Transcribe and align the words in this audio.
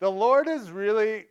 the 0.00 0.10
Lord 0.10 0.46
has 0.46 0.70
really 0.70 1.26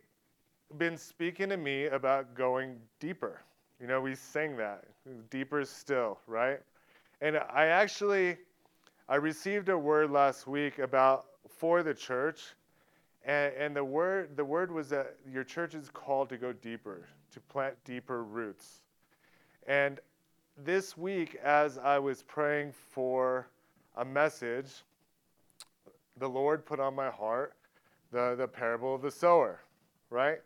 been 0.78 0.96
speaking 0.96 1.48
to 1.50 1.56
me 1.56 1.86
about 1.86 2.34
going 2.34 2.76
deeper. 2.98 3.40
You 3.80 3.86
know, 3.86 4.00
we 4.00 4.14
sang 4.14 4.56
that, 4.56 4.84
deeper 5.30 5.64
still, 5.64 6.18
right? 6.26 6.60
And 7.20 7.36
I 7.36 7.66
actually 7.66 8.36
I 9.08 9.16
received 9.16 9.68
a 9.68 9.78
word 9.78 10.10
last 10.10 10.46
week 10.46 10.80
about 10.80 11.26
for 11.48 11.84
the 11.84 11.94
church, 11.94 12.42
and, 13.24 13.54
and 13.54 13.76
the 13.76 13.84
word 13.84 14.36
the 14.36 14.44
word 14.44 14.72
was 14.72 14.88
that 14.88 15.14
your 15.30 15.44
church 15.44 15.74
is 15.74 15.88
called 15.90 16.28
to 16.30 16.36
go 16.36 16.52
deeper, 16.52 17.06
to 17.32 17.40
plant 17.40 17.76
deeper 17.84 18.24
roots. 18.24 18.82
And 19.68 20.00
this 20.64 20.96
week, 20.96 21.36
as 21.44 21.78
I 21.78 21.98
was 21.98 22.22
praying 22.22 22.72
for 22.72 23.46
a 23.96 24.04
message, 24.04 24.82
the 26.16 26.28
Lord 26.28 26.64
put 26.64 26.80
on 26.80 26.94
my 26.94 27.10
heart 27.10 27.55
the, 28.16 28.34
the 28.34 28.48
parable 28.48 28.94
of 28.94 29.02
the 29.02 29.10
sower, 29.10 29.60
right? 30.08 30.38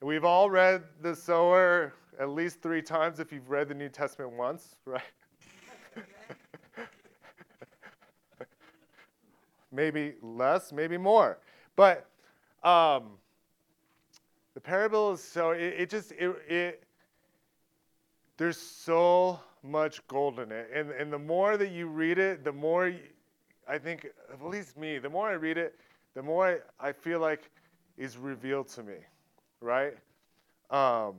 And 0.00 0.08
we've 0.08 0.24
all 0.24 0.50
read 0.50 0.82
the 1.02 1.14
sower 1.14 1.94
at 2.18 2.30
least 2.30 2.60
three 2.60 2.82
times 2.82 3.20
if 3.20 3.30
you've 3.30 3.48
read 3.48 3.68
the 3.68 3.74
New 3.74 3.88
Testament 3.88 4.32
once, 4.32 4.74
right? 4.84 5.02
maybe 9.70 10.14
less, 10.20 10.72
maybe 10.72 10.98
more. 10.98 11.38
But 11.76 12.08
um, 12.64 13.12
the 14.54 14.60
parable 14.60 15.12
is 15.12 15.22
so, 15.22 15.52
it, 15.52 15.74
it 15.78 15.90
just, 15.90 16.10
it, 16.10 16.34
it, 16.48 16.82
there's 18.36 18.58
so 18.58 19.38
much 19.62 20.04
gold 20.08 20.40
in 20.40 20.50
it. 20.50 20.70
And, 20.74 20.90
and 20.90 21.12
the 21.12 21.20
more 21.20 21.56
that 21.56 21.70
you 21.70 21.86
read 21.86 22.18
it, 22.18 22.42
the 22.42 22.52
more 22.52 22.92
I 23.68 23.78
think, 23.78 24.08
at 24.32 24.44
least 24.44 24.76
me, 24.76 24.98
the 24.98 25.08
more 25.08 25.28
I 25.28 25.34
read 25.34 25.56
it, 25.56 25.78
the 26.14 26.22
more 26.22 26.62
I, 26.80 26.88
I 26.88 26.92
feel 26.92 27.20
like 27.20 27.50
is 27.96 28.16
revealed 28.16 28.68
to 28.68 28.82
me, 28.82 28.96
right? 29.60 29.94
Um, 30.70 31.16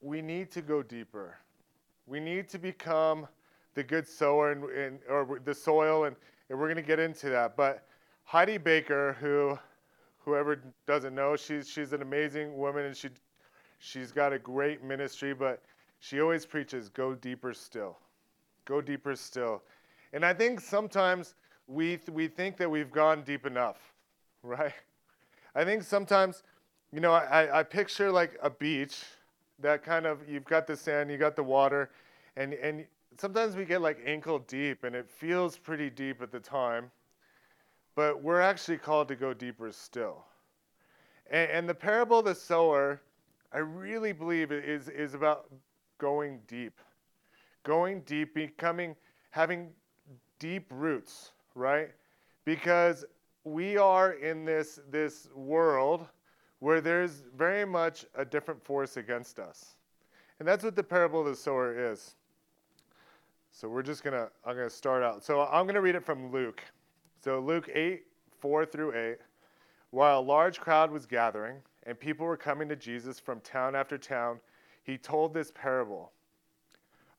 we 0.00 0.22
need 0.22 0.50
to 0.52 0.62
go 0.62 0.82
deeper. 0.82 1.36
We 2.06 2.20
need 2.20 2.48
to 2.50 2.58
become 2.58 3.28
the 3.74 3.82
good 3.82 4.06
sower 4.06 4.52
and, 4.52 4.64
and 4.64 4.98
or 5.08 5.40
the 5.44 5.54
soil, 5.54 6.04
and, 6.04 6.16
and 6.48 6.58
we're 6.58 6.66
going 6.66 6.76
to 6.76 6.82
get 6.82 6.98
into 6.98 7.28
that. 7.30 7.56
But 7.56 7.86
Heidi 8.24 8.58
Baker, 8.58 9.16
who 9.20 9.58
whoever 10.24 10.62
doesn't 10.86 11.14
know, 11.14 11.36
she's 11.36 11.68
she's 11.68 11.92
an 11.92 12.02
amazing 12.02 12.56
woman, 12.56 12.86
and 12.86 12.96
she 12.96 13.08
she's 13.78 14.10
got 14.10 14.32
a 14.32 14.38
great 14.38 14.82
ministry. 14.82 15.34
But 15.34 15.62
she 16.00 16.20
always 16.20 16.46
preaches, 16.46 16.88
"Go 16.88 17.14
deeper 17.14 17.52
still, 17.52 17.98
go 18.64 18.80
deeper 18.80 19.14
still." 19.14 19.62
And 20.12 20.24
I 20.24 20.32
think 20.32 20.60
sometimes 20.60 21.34
we 21.66 21.98
we 22.10 22.28
think 22.28 22.56
that 22.56 22.70
we've 22.70 22.90
gone 22.90 23.22
deep 23.22 23.46
enough, 23.46 23.92
right? 24.42 24.72
I 25.54 25.64
think 25.64 25.82
sometimes, 25.82 26.42
you 26.92 27.00
know, 27.00 27.12
I, 27.12 27.60
I 27.60 27.62
picture 27.62 28.10
like 28.10 28.38
a 28.42 28.50
beach 28.50 29.04
that 29.60 29.82
kind 29.82 30.06
of 30.06 30.28
you've 30.28 30.44
got 30.44 30.66
the 30.66 30.76
sand, 30.76 31.10
you 31.10 31.18
got 31.18 31.36
the 31.36 31.42
water, 31.42 31.90
and 32.36 32.54
and 32.54 32.86
sometimes 33.18 33.56
we 33.56 33.64
get 33.64 33.82
like 33.82 33.98
ankle 34.04 34.38
deep, 34.40 34.84
and 34.84 34.94
it 34.94 35.10
feels 35.10 35.58
pretty 35.58 35.90
deep 35.90 36.22
at 36.22 36.32
the 36.32 36.40
time, 36.40 36.90
but 37.94 38.22
we're 38.22 38.40
actually 38.40 38.78
called 38.78 39.08
to 39.08 39.16
go 39.16 39.34
deeper 39.34 39.70
still. 39.72 40.24
And, 41.30 41.50
and 41.50 41.68
the 41.68 41.74
parable 41.74 42.20
of 42.20 42.24
the 42.24 42.34
sower, 42.34 43.02
I 43.52 43.58
really 43.58 44.12
believe 44.12 44.52
is 44.52 44.88
is 44.88 45.14
about 45.14 45.50
going 45.98 46.40
deep, 46.46 46.78
going 47.64 48.00
deep, 48.02 48.34
becoming 48.34 48.96
having 49.30 49.70
deep 50.38 50.66
roots, 50.70 51.32
right? 51.54 51.90
Because 52.44 53.04
we 53.44 53.76
are 53.76 54.12
in 54.12 54.44
this 54.44 54.80
this 54.90 55.28
world 55.34 56.06
where 56.60 56.80
there's 56.80 57.22
very 57.36 57.64
much 57.64 58.04
a 58.14 58.24
different 58.24 58.62
force 58.62 58.96
against 58.96 59.38
us. 59.38 59.76
And 60.38 60.46
that's 60.46 60.64
what 60.64 60.76
the 60.76 60.82
parable 60.82 61.20
of 61.20 61.26
the 61.26 61.36
sower 61.36 61.92
is. 61.92 62.14
So 63.50 63.68
we're 63.68 63.82
just 63.82 64.04
gonna 64.04 64.28
I'm 64.44 64.56
gonna 64.56 64.70
start 64.70 65.02
out. 65.02 65.24
So 65.24 65.42
I'm 65.42 65.66
gonna 65.66 65.80
read 65.80 65.94
it 65.94 66.04
from 66.04 66.30
Luke. 66.32 66.62
So 67.22 67.40
Luke 67.40 67.68
8, 67.72 68.02
4 68.40 68.66
through 68.66 68.94
8. 68.94 69.18
While 69.90 70.20
a 70.20 70.22
large 70.22 70.60
crowd 70.60 70.90
was 70.90 71.06
gathering 71.06 71.56
and 71.84 71.98
people 71.98 72.26
were 72.26 72.36
coming 72.36 72.68
to 72.68 72.76
Jesus 72.76 73.18
from 73.18 73.40
town 73.40 73.74
after 73.74 73.98
town, 73.98 74.38
he 74.84 74.96
told 74.96 75.34
this 75.34 75.50
parable. 75.54 76.12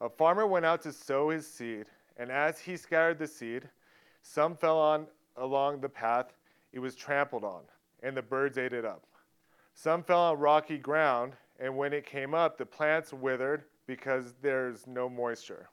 A 0.02 0.09
farmer 0.09 0.47
went 0.47 0.66
out 0.66 0.81
to 0.84 0.94
sow 0.94 1.29
his 1.29 1.46
seed, 1.46 1.88
and 2.19 2.31
as 2.31 2.59
he 2.59 2.75
scattered 2.78 3.18
the 3.18 3.25
seed, 3.25 3.68
some 4.22 4.56
fell 4.56 4.78
on 4.78 5.07
along 5.38 5.80
the 5.80 5.90
path, 5.90 6.34
it 6.74 6.80
was 6.80 6.94
trampled 6.94 7.46
on, 7.46 7.62
and 8.03 8.16
the 8.16 8.22
birds 8.22 8.57
ate 8.57 8.74
it 8.74 8.85
up. 8.85 9.06
Some 9.74 10.03
fell 10.03 10.19
on 10.19 10.38
rocky 10.38 10.78
ground, 10.78 11.34
and 11.59 11.75
when 11.75 11.94
it 11.94 12.06
came 12.06 12.34
up, 12.34 12.58
the 12.58 12.66
plants 12.66 13.13
withered 13.13 13.63
because 13.88 14.34
there's 14.41 14.85
no 14.85 15.09
moisture. 15.09 15.69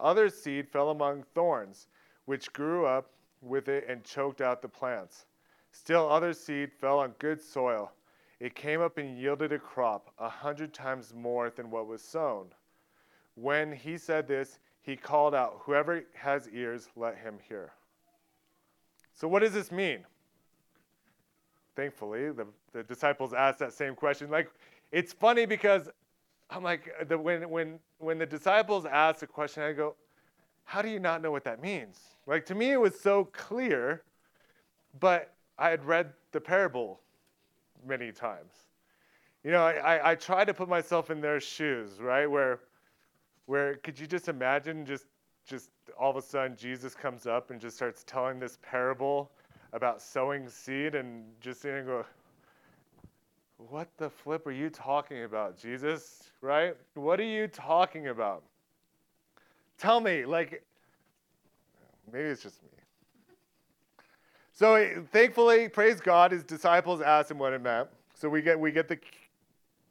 Other 0.00 0.28
seed 0.28 0.68
fell 0.68 0.90
among 0.90 1.22
thorns, 1.32 1.86
which 2.24 2.52
grew 2.52 2.84
up 2.84 3.12
with 3.40 3.68
it 3.68 3.86
and 3.88 4.02
choked 4.02 4.40
out 4.40 4.62
the 4.62 4.68
plants. 4.68 5.26
Still, 5.70 6.10
other 6.10 6.32
seed 6.32 6.72
fell 6.72 6.98
on 6.98 7.14
good 7.20 7.40
soil. 7.40 7.92
It 8.40 8.56
came 8.56 8.80
up 8.80 8.98
and 8.98 9.16
yielded 9.16 9.52
a 9.52 9.58
crop 9.60 10.12
a 10.18 10.28
hundred 10.28 10.74
times 10.74 11.14
more 11.14 11.50
than 11.50 11.70
what 11.70 11.86
was 11.86 12.02
sown. 12.02 12.48
When 13.36 13.72
he 13.72 13.96
said 13.96 14.26
this, 14.26 14.58
he 14.82 14.96
called 14.96 15.34
out, 15.34 15.60
Whoever 15.62 16.04
has 16.14 16.48
ears, 16.52 16.88
let 16.96 17.16
him 17.16 17.38
hear. 17.48 17.72
So, 19.14 19.28
what 19.28 19.40
does 19.40 19.52
this 19.52 19.70
mean? 19.72 20.04
Thankfully, 21.74 22.30
the, 22.30 22.46
the 22.72 22.82
disciples 22.82 23.32
asked 23.32 23.60
that 23.60 23.72
same 23.72 23.94
question. 23.94 24.30
Like, 24.30 24.50
it's 24.90 25.12
funny 25.12 25.46
because 25.46 25.88
I'm 26.50 26.62
like, 26.62 26.92
the, 27.08 27.16
when, 27.16 27.48
when, 27.48 27.78
when 27.98 28.18
the 28.18 28.26
disciples 28.26 28.84
asked 28.84 29.22
a 29.22 29.26
question, 29.26 29.62
I 29.62 29.72
go, 29.72 29.94
How 30.64 30.82
do 30.82 30.88
you 30.88 30.98
not 30.98 31.22
know 31.22 31.30
what 31.30 31.44
that 31.44 31.62
means? 31.62 31.98
Like, 32.26 32.44
to 32.46 32.54
me, 32.54 32.72
it 32.72 32.80
was 32.80 32.98
so 32.98 33.24
clear, 33.32 34.02
but 35.00 35.32
I 35.58 35.70
had 35.70 35.84
read 35.84 36.12
the 36.32 36.40
parable 36.40 37.00
many 37.86 38.12
times. 38.12 38.52
You 39.44 39.50
know, 39.50 39.64
I, 39.64 39.96
I, 39.96 40.10
I 40.10 40.14
try 40.14 40.44
to 40.44 40.54
put 40.54 40.68
myself 40.68 41.10
in 41.10 41.20
their 41.20 41.40
shoes, 41.40 42.00
right? 42.00 42.26
Where, 42.26 42.60
where 43.46 43.76
could 43.76 43.98
you 43.98 44.06
just 44.06 44.28
imagine 44.28 44.84
just 44.84 45.06
just 45.46 45.70
all 45.98 46.10
of 46.10 46.16
a 46.16 46.22
sudden 46.22 46.56
Jesus 46.56 46.94
comes 46.94 47.26
up 47.26 47.50
and 47.50 47.60
just 47.60 47.76
starts 47.76 48.04
telling 48.04 48.38
this 48.38 48.58
parable 48.62 49.30
about 49.72 50.02
sowing 50.02 50.48
seed 50.48 50.94
and 50.94 51.24
just 51.40 51.60
saying, 51.60 51.86
go, 51.86 52.04
what 53.56 53.88
the 53.96 54.10
flip 54.10 54.46
are 54.46 54.52
you 54.52 54.70
talking 54.70 55.24
about, 55.24 55.58
Jesus? 55.58 56.30
Right? 56.40 56.76
What 56.94 57.20
are 57.20 57.24
you 57.24 57.48
talking 57.48 58.08
about? 58.08 58.42
Tell 59.78 60.00
me, 60.00 60.24
like, 60.24 60.64
maybe 62.12 62.24
it's 62.24 62.42
just 62.42 62.62
me. 62.62 62.68
So 64.52 64.74
eh, 64.74 65.00
thankfully, 65.10 65.68
praise 65.68 66.00
God, 66.00 66.32
his 66.32 66.44
disciples 66.44 67.00
asked 67.00 67.30
him 67.30 67.38
what 67.38 67.52
it 67.52 67.62
meant. 67.62 67.88
So 68.14 68.28
we 68.28 68.42
get 68.42 68.58
we 68.58 68.70
get 68.70 68.86
the 68.86 68.98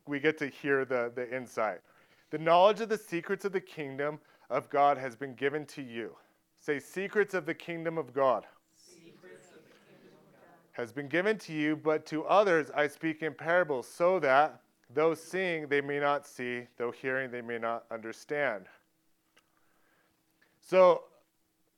we 0.08 0.20
get 0.20 0.38
to 0.38 0.48
hear 0.48 0.86
the, 0.86 1.12
the 1.14 1.36
insight. 1.36 1.80
The 2.32 2.40
knowledge 2.40 2.80
of 2.80 2.90
the 2.90 2.98
secrets 2.98 3.44
of 3.44 3.52
the 3.52 3.62
kingdom 3.62 4.20
of 4.50 4.70
God 4.70 4.98
has 4.98 5.16
been 5.16 5.36
given 5.36 5.66
to 5.68 5.82
you. 5.82 6.16
Say, 6.60 6.80
secrets 6.80 7.34
of 7.34 7.46
the 7.46 7.54
kingdom 7.54 7.98
of 7.98 8.14
God. 8.14 8.46
Has 10.72 10.94
been 10.94 11.10
given 11.10 11.38
to 11.40 11.54
you, 11.54 11.76
but 11.76 12.06
to 12.08 12.24
others 12.24 12.72
I 12.74 12.88
speak 12.88 13.22
in 13.22 13.34
parables, 13.34 13.88
so 13.88 14.18
that 14.20 14.62
though 14.94 15.14
seeing 15.14 15.68
they 15.68 15.82
may 15.82 16.00
not 16.00 16.26
see, 16.26 16.68
though 16.78 16.92
hearing 16.92 17.32
they 17.32 17.42
may 17.42 17.58
not 17.58 17.84
understand. 17.92 18.66
So, 20.62 21.04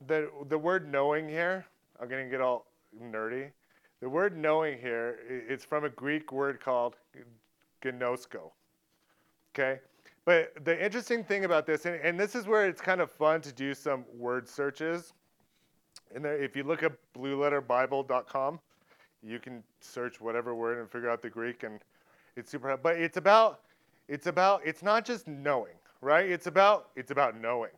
the, 0.06 0.30
the 0.50 0.58
word 0.58 0.92
knowing 0.92 1.28
here, 1.28 1.66
I'm 2.00 2.08
going 2.08 2.26
to 2.26 2.30
get 2.30 2.42
all 2.42 2.68
nerdy. 3.02 3.50
The 4.02 4.10
word 4.10 4.38
knowing 4.38 4.78
here, 4.78 5.18
it's 5.28 5.66
from 5.66 5.86
a 5.86 5.90
Greek 5.90 6.32
word 6.32 6.60
called 6.60 6.98
gnosko. 7.84 8.52
Okay? 9.56 9.80
But 10.26 10.54
the 10.64 10.84
interesting 10.84 11.24
thing 11.24 11.44
about 11.44 11.66
this, 11.66 11.86
and, 11.86 11.96
and, 11.96 12.18
this 12.18 12.34
is 12.34 12.48
where 12.48 12.66
it's 12.66 12.80
kind 12.80 13.02
of 13.02 13.12
fun 13.12 13.42
to 13.42 13.52
do 13.52 13.74
some 13.74 14.06
word 14.18 14.48
searches. 14.48 15.14
And 16.16 16.24
there, 16.24 16.42
if 16.42 16.56
you 16.56 16.64
look 16.64 16.82
at 16.82 16.94
blueletterbible.com, 17.14 18.60
you 19.22 19.40
can 19.40 19.64
search 19.82 20.22
whatever 20.22 20.56
word 20.56 20.80
and 20.80 20.90
figure 20.90 21.10
out 21.10 21.22
the 21.22 21.30
Greek, 21.30 21.64
and 21.64 21.80
it's 22.36 22.52
super. 22.52 22.78
But 22.78 22.98
it's 22.98 23.18
about, 23.18 23.62
it's 24.08 24.28
about, 24.28 24.62
it's 24.66 24.82
not 24.82 25.06
just 25.06 25.28
knowing, 25.28 25.74
right? 26.02 26.30
It's 26.30 26.48
about, 26.48 26.90
it's 26.96 27.12
about 27.12 27.40
knowing. 27.40 27.72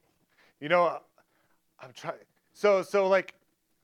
You 0.59 0.69
know, 0.69 0.99
I'm 1.79 1.93
trying. 1.93 2.15
So, 2.53 2.81
so 2.83 3.07
like, 3.07 3.33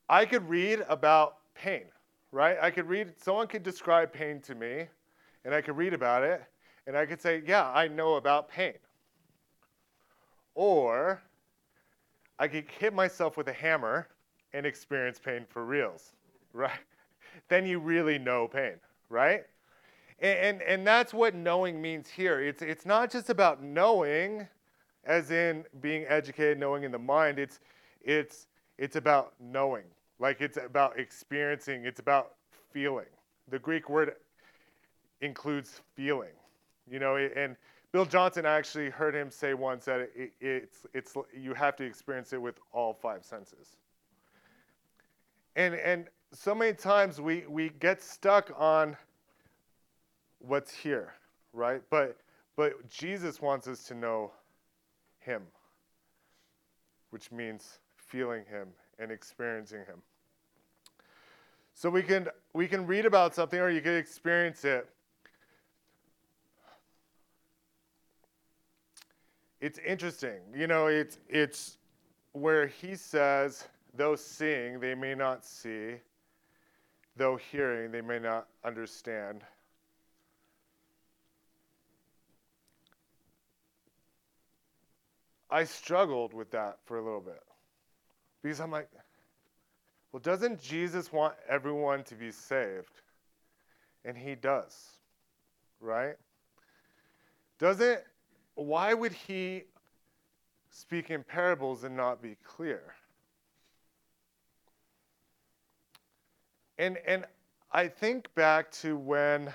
I 0.08 0.26
could 0.26 0.48
read 0.48 0.84
about 0.88 1.38
pain, 1.56 1.86
right? 2.32 2.58
I 2.62 2.70
could 2.70 2.88
read. 2.88 3.14
Someone 3.18 3.48
could 3.48 3.64
describe 3.64 4.14
pain 4.14 4.40
to 4.42 4.56
me, 4.56 4.86
and 5.46 5.54
I 5.54 5.62
could 5.62 5.78
read 5.78 5.94
about 5.94 6.24
it, 6.24 6.44
and 6.88 6.98
I 6.98 7.06
could 7.06 7.22
say, 7.22 7.42
yeah, 7.46 7.72
I 7.72 7.88
know 7.88 8.16
about 8.16 8.50
pain. 8.50 8.74
Or 10.56 11.22
I 12.40 12.48
could 12.48 12.66
hit 12.80 12.94
myself 12.94 13.38
with 13.38 13.48
a 13.48 13.54
hammer, 13.54 14.08
and 14.54 14.66
experience 14.66 15.20
pain 15.20 15.46
for 15.48 15.66
reals, 15.66 16.14
right? 16.54 16.72
Then 17.48 17.66
you 17.66 17.80
really 17.80 18.18
know 18.18 18.48
pain, 18.48 18.76
right? 19.10 19.44
And, 20.20 20.40
and, 20.40 20.62
and 20.62 20.88
that's 20.88 21.14
what 21.14 21.34
knowing 21.34 21.82
means 21.82 22.10
here. 22.10 22.42
It's, 22.42 22.62
it's 22.62 22.86
not 22.86 23.12
just 23.12 23.30
about 23.30 23.64
knowing, 23.64 24.48
as 25.06 25.32
in 25.32 25.66
being 25.82 26.06
educated, 26.08 26.60
knowing 26.60 26.84
in 26.84 26.92
the 26.92 27.00
mind. 27.00 27.40
It's, 27.40 27.60
it's, 28.04 28.48
it's 28.78 28.96
about 28.96 29.34
knowing. 29.40 29.86
Like 30.20 30.42
it's 30.42 30.58
about 30.58 31.00
experiencing, 31.00 31.86
it's 31.86 32.00
about 32.00 32.34
feeling. 32.72 33.08
The 33.50 33.58
Greek 33.58 33.90
word 33.90 34.14
includes 35.22 35.82
feeling. 35.96 36.30
You 36.90 37.00
know, 37.00 37.16
and 37.16 37.56
Bill 37.92 38.06
Johnson, 38.06 38.46
I 38.46 38.58
actually 38.58 38.90
heard 38.90 39.14
him 39.14 39.30
say 39.30 39.54
once 39.54 39.86
that 39.86 40.10
it, 40.16 40.32
it's, 40.40 40.86
it's, 40.94 41.14
you 41.38 41.54
have 41.54 41.76
to 41.78 41.84
experience 41.84 42.32
it 42.32 42.42
with 42.42 42.56
all 42.72 42.94
five 42.94 43.26
senses. 43.26 43.76
And, 45.58 45.76
and 45.76 46.08
so 46.32 46.56
many 46.56 46.74
times 46.74 47.20
we, 47.20 47.44
we 47.50 47.70
get 47.80 48.02
stuck 48.02 48.52
on 48.58 48.96
what's 50.40 50.74
here, 50.74 51.14
right? 51.52 51.82
But, 51.90 52.18
but 52.56 52.90
Jesus 52.90 53.42
wants 53.42 53.68
us 53.68 53.84
to 53.86 53.94
know 53.94 54.32
Him, 55.20 55.42
which 57.10 57.32
means 57.32 57.80
feeling 57.98 58.44
Him 58.50 58.70
and 59.00 59.12
experiencing 59.12 59.80
Him. 59.80 60.02
So 61.74 61.90
we 61.90 62.04
can, 62.04 62.30
we 62.54 62.68
can 62.68 62.88
read 62.88 63.06
about 63.06 63.36
something 63.36 63.60
or 63.60 63.70
you 63.70 63.82
can 63.82 63.96
experience 63.96 64.64
it. 64.64 64.88
It's 69.62 69.80
interesting. 69.86 70.40
You 70.56 70.66
know, 70.66 70.88
it's, 70.88 71.20
it's 71.30 71.78
where 72.34 72.66
he 72.68 72.96
says, 72.96 73.68
though 73.94 74.16
seeing, 74.16 74.80
they 74.80 74.96
may 74.96 75.14
not 75.14 75.46
see, 75.46 75.96
though 77.16 77.36
hearing, 77.36 77.92
they 77.92 78.02
may 78.02 78.18
not 78.18 78.48
understand. 78.66 79.44
I 85.52 85.66
struggled 85.66 86.34
with 86.34 86.50
that 86.52 86.80
for 86.86 86.98
a 86.98 87.04
little 87.04 87.22
bit 87.22 87.44
because 88.42 88.60
I'm 88.60 88.72
like, 88.72 88.90
well, 90.12 90.22
doesn't 90.22 90.62
Jesus 90.62 91.12
want 91.14 91.36
everyone 91.48 92.04
to 92.06 92.16
be 92.16 92.32
saved? 92.32 93.02
And 94.06 94.18
he 94.18 94.34
does, 94.34 94.98
right? 95.80 96.16
Doesn't, 97.60 98.02
why 98.56 98.94
would 98.94 99.14
he 99.14 99.64
speak 100.70 101.10
in 101.10 101.24
parables 101.24 101.84
and 101.84 101.96
not 101.96 102.22
be 102.22 102.38
clear? 102.44 102.82
And, 106.78 106.98
and 107.06 107.26
I 107.72 107.88
think 107.88 108.34
back 108.36 108.72
to 108.74 108.98
when 108.98 109.52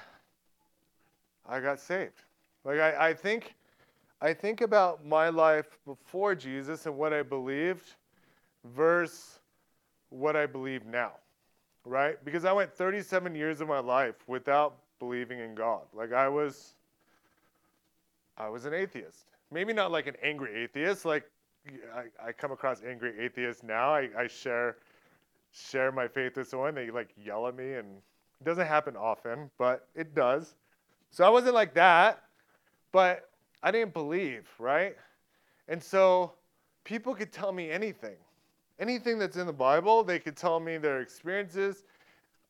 I 1.48 1.60
got 1.60 1.80
saved. 1.80 2.22
Like, 2.64 2.78
I, 2.78 3.08
I 3.08 3.14
think 3.14 3.54
I 4.20 4.32
think 4.32 4.62
about 4.62 5.04
my 5.04 5.28
life 5.28 5.78
before 5.84 6.34
Jesus 6.34 6.86
and 6.86 6.96
what 6.96 7.12
I 7.12 7.22
believed 7.22 7.96
versus 8.64 9.40
what 10.08 10.36
I 10.36 10.46
believe 10.46 10.86
now, 10.86 11.12
right? 11.84 12.22
Because 12.24 12.46
I 12.46 12.52
went 12.52 12.72
37 12.72 13.34
years 13.34 13.60
of 13.60 13.68
my 13.68 13.78
life 13.78 14.14
without 14.26 14.78
believing 14.98 15.40
in 15.40 15.54
God. 15.54 15.82
Like 15.92 16.14
I 16.14 16.28
was, 16.28 16.75
I 18.38 18.48
was 18.48 18.64
an 18.64 18.74
atheist. 18.74 19.26
Maybe 19.50 19.72
not 19.72 19.90
like 19.90 20.06
an 20.06 20.16
angry 20.22 20.62
atheist. 20.62 21.04
Like 21.04 21.24
I, 21.94 22.28
I 22.28 22.32
come 22.32 22.52
across 22.52 22.82
angry 22.82 23.12
atheists 23.18 23.62
now. 23.62 23.94
I, 23.94 24.08
I 24.18 24.26
share 24.26 24.76
share 25.52 25.90
my 25.90 26.06
faith 26.06 26.36
with 26.36 26.48
someone. 26.48 26.74
They 26.74 26.90
like 26.90 27.08
yell 27.16 27.46
at 27.46 27.56
me, 27.56 27.74
and 27.74 27.96
it 28.40 28.44
doesn't 28.44 28.66
happen 28.66 28.96
often, 28.96 29.50
but 29.58 29.88
it 29.94 30.14
does. 30.14 30.54
So 31.10 31.24
I 31.24 31.28
wasn't 31.28 31.54
like 31.54 31.74
that, 31.74 32.24
but 32.92 33.30
I 33.62 33.70
didn't 33.70 33.94
believe, 33.94 34.46
right? 34.58 34.96
And 35.68 35.82
so 35.82 36.32
people 36.84 37.14
could 37.14 37.32
tell 37.32 37.52
me 37.52 37.70
anything. 37.70 38.16
Anything 38.78 39.18
that's 39.18 39.36
in 39.36 39.46
the 39.46 39.52
Bible, 39.52 40.04
they 40.04 40.18
could 40.18 40.36
tell 40.36 40.60
me 40.60 40.76
their 40.76 41.00
experiences. 41.00 41.84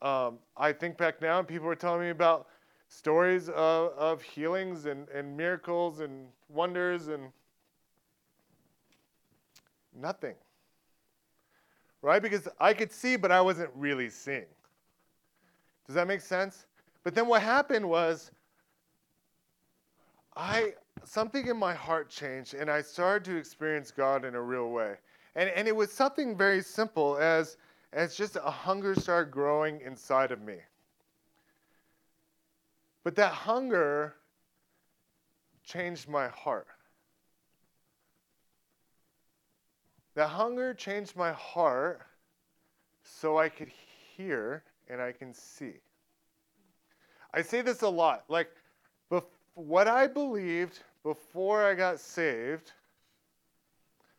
Um, 0.03 0.39
I 0.57 0.73
think 0.73 0.99
back 0.99 1.23
now, 1.23 1.39
and 1.39 1.47
people 1.47 1.67
were 1.67 1.77
telling 1.77 2.01
me 2.01 2.11
about 2.11 2.49
stories 2.97 3.51
of, 3.51 3.93
of 3.93 4.23
healings 4.23 4.87
and, 4.87 5.07
and 5.11 5.37
miracles 5.37 6.01
and 6.01 6.29
wonders 6.49 7.09
and 7.09 7.31
nothing. 9.95 10.35
Right? 12.01 12.23
Because 12.23 12.49
I 12.59 12.73
could 12.73 12.91
see, 12.91 13.17
but 13.17 13.31
I 13.31 13.43
wasn't 13.43 13.71
really 13.75 14.09
seeing. 14.09 14.47
Does 15.87 15.95
that 15.95 16.09
make 16.09 16.23
sense? 16.23 16.67
But 17.05 17.15
then 17.15 17.27
what 17.27 17.43
happened 17.43 17.87
was 17.87 18.31
I 20.35 20.73
something 21.05 21.49
in 21.49 21.57
my 21.57 21.75
heart 21.75 22.09
changed 22.09 22.55
and 22.55 22.71
I 22.71 22.81
started 22.81 23.25
to 23.31 23.37
experience 23.37 23.91
God 23.91 24.25
in 24.25 24.35
a 24.35 24.43
real 24.43 24.71
way. 24.71 24.95
And, 25.35 25.51
and 25.51 25.69
it 25.69 25.77
was 25.77 25.93
something 25.93 26.35
very 26.35 26.63
simple 26.63 27.19
as, 27.19 27.59
as 27.93 28.17
just 28.17 28.37
a 28.37 28.51
hunger 28.51 28.95
started 28.95 29.31
growing 29.31 29.83
inside 29.83 30.33
of 30.33 30.41
me. 30.41 30.57
But 33.07 33.15
that 33.15 33.31
hunger 33.31 34.17
changed 35.63 36.09
my 36.09 36.27
heart. 36.27 36.67
That 40.17 40.27
hunger 40.27 40.75
changed 40.75 41.15
my 41.15 41.31
heart 41.31 42.01
so 43.05 43.39
I 43.39 43.49
could 43.49 43.71
hear 44.17 44.65
and 44.89 45.01
I 45.01 45.13
can 45.13 45.33
see. 45.33 45.75
I 47.33 47.43
say 47.43 47.63
this 47.63 47.83
a 47.83 47.89
lot. 47.89 48.25
Like, 48.27 48.51
what 49.55 49.87
I 49.87 50.09
believed 50.09 50.81
before 51.05 51.65
I 51.65 51.75
got 51.75 52.01
saved, 52.01 52.73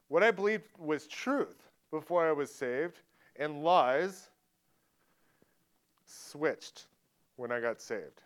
what 0.07 0.23
I 0.23 0.31
believed 0.31 0.63
was 0.79 1.07
truth 1.07 1.57
before 1.91 2.25
I 2.25 2.31
was 2.31 2.55
saved, 2.55 3.01
and 3.35 3.65
lies 3.65 4.29
switched 6.05 6.85
when 7.35 7.51
I 7.51 7.59
got 7.59 7.81
saved. 7.81 8.21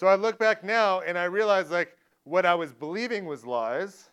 So 0.00 0.06
I 0.06 0.14
look 0.14 0.38
back 0.38 0.64
now 0.64 1.00
and 1.00 1.18
I 1.18 1.24
realize 1.24 1.70
like 1.70 1.94
what 2.24 2.46
I 2.46 2.54
was 2.54 2.72
believing 2.72 3.26
was 3.26 3.44
lies, 3.44 4.08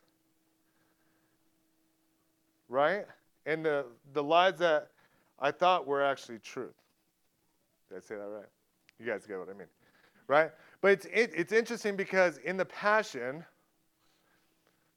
right? 2.68 3.06
And 3.46 3.64
the, 3.64 3.86
the 4.12 4.22
lies 4.22 4.58
that 4.58 4.90
I 5.40 5.52
thought 5.52 5.88
were 5.88 6.04
actually 6.04 6.40
truth. 6.40 6.76
Did 7.88 8.00
I 8.00 8.02
say 8.02 8.16
that 8.16 8.28
right? 8.28 8.50
You 9.00 9.06
guys 9.06 9.26
get 9.26 9.40
what 9.40 9.48
I 9.48 9.54
mean, 9.54 9.70
right? 10.28 10.52
But 10.82 10.92
it's, 10.92 11.06
it, 11.06 11.32
it's 11.34 11.54
interesting 11.54 11.96
because 11.96 12.36
in 12.40 12.58
the 12.58 12.66
Passion 12.66 13.46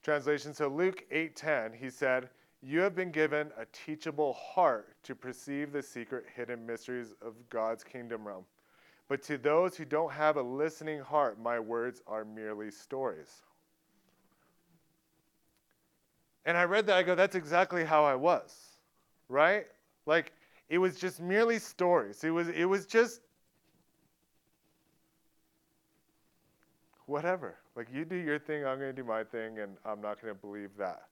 translation, 0.03 0.53
so 0.53 0.67
Luke 0.67 1.05
8:10, 1.12 1.73
he 1.73 1.88
said, 1.88 2.31
"You 2.62 2.81
have 2.81 2.97
been 2.97 3.12
given 3.12 3.53
a 3.57 3.65
teachable 3.67 4.33
heart 4.33 4.97
to 5.05 5.15
perceive 5.15 5.71
the 5.71 5.85
secret 5.85 6.25
hidden 6.35 6.67
mysteries 6.67 7.15
of 7.23 7.35
God's 7.49 7.85
kingdom 7.85 8.26
realm. 8.26 8.45
But 9.11 9.25
to 9.25 9.37
those 9.37 9.76
who 9.76 9.85
don't 9.85 10.12
have 10.12 10.37
a 10.37 10.43
listening 10.43 11.00
heart, 11.00 11.37
my 11.37 11.59
words 11.59 12.00
are 12.07 12.25
merely 12.25 12.71
stories." 12.71 13.43
And 16.45 16.57
I 16.57 16.62
read 16.62 16.87
that, 16.87 16.97
I 16.97 17.02
go, 17.02 17.17
that's 17.17 17.35
exactly 17.35 17.85
how 17.85 18.05
I 18.05 18.14
was, 18.14 18.79
right? 19.29 19.67
Like, 20.07 20.33
it 20.69 20.79
was 20.79 20.97
just 20.97 21.21
merely 21.21 21.59
stories. 21.59 22.23
It 22.23 22.31
was, 22.31 22.49
it 22.50 22.64
was 22.64 22.87
just 22.87 23.21
whatever. 27.07 27.57
Like, 27.75 27.88
you 27.93 28.05
do 28.05 28.14
your 28.14 28.38
thing, 28.38 28.64
I'm 28.64 28.79
going 28.79 28.95
to 28.95 29.02
do 29.02 29.05
my 29.05 29.25
thing, 29.25 29.59
and 29.59 29.76
I'm 29.85 30.00
not 30.00 30.23
going 30.23 30.33
to 30.33 30.40
believe 30.40 30.71
that. 30.79 31.02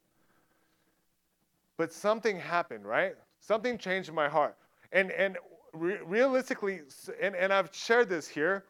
But 1.77 1.93
something 1.93 2.39
happened, 2.39 2.87
right? 2.87 3.17
Something 3.41 3.77
changed 3.77 4.13
my 4.13 4.29
heart. 4.29 4.57
And, 4.93 5.11
and 5.11 5.37
re- 5.73 5.99
realistically, 6.05 6.81
and, 7.21 7.35
and 7.35 7.53
I've 7.53 7.71
shared 7.73 8.09
this 8.09 8.29
here, 8.29 8.65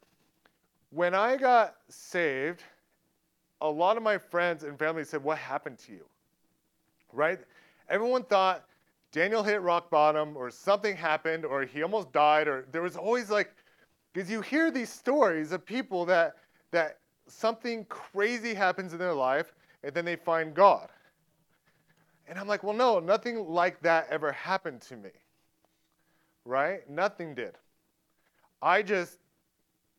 when 0.90 1.14
I 1.14 1.36
got 1.36 1.76
saved, 1.88 2.62
a 3.60 3.68
lot 3.68 3.96
of 3.96 4.02
my 4.02 4.18
friends 4.18 4.64
and 4.64 4.78
family 4.78 5.04
said, 5.04 5.22
What 5.22 5.38
happened 5.38 5.78
to 5.80 5.92
you? 5.92 6.04
Right? 7.12 7.40
Everyone 7.88 8.22
thought 8.22 8.64
Daniel 9.12 9.42
hit 9.42 9.62
rock 9.62 9.90
bottom, 9.90 10.36
or 10.36 10.50
something 10.50 10.96
happened, 10.96 11.44
or 11.44 11.64
he 11.64 11.82
almost 11.82 12.12
died, 12.12 12.46
or 12.46 12.66
there 12.72 12.82
was 12.82 12.96
always 12.96 13.30
like, 13.30 13.54
because 14.12 14.30
you 14.30 14.40
hear 14.40 14.70
these 14.70 14.90
stories 14.90 15.52
of 15.52 15.64
people 15.64 16.04
that, 16.06 16.36
that 16.70 16.98
something 17.26 17.84
crazy 17.86 18.54
happens 18.54 18.92
in 18.92 18.98
their 18.98 19.14
life 19.14 19.54
and 19.82 19.94
then 19.94 20.04
they 20.04 20.16
find 20.16 20.54
God. 20.54 20.88
And 22.26 22.38
I'm 22.38 22.46
like, 22.46 22.62
well, 22.62 22.74
no, 22.74 23.00
nothing 23.00 23.46
like 23.48 23.80
that 23.80 24.06
ever 24.10 24.32
happened 24.32 24.82
to 24.82 24.96
me. 24.96 25.10
Right? 26.48 26.88
Nothing 26.88 27.34
did. 27.34 27.58
I 28.62 28.80
just 28.80 29.18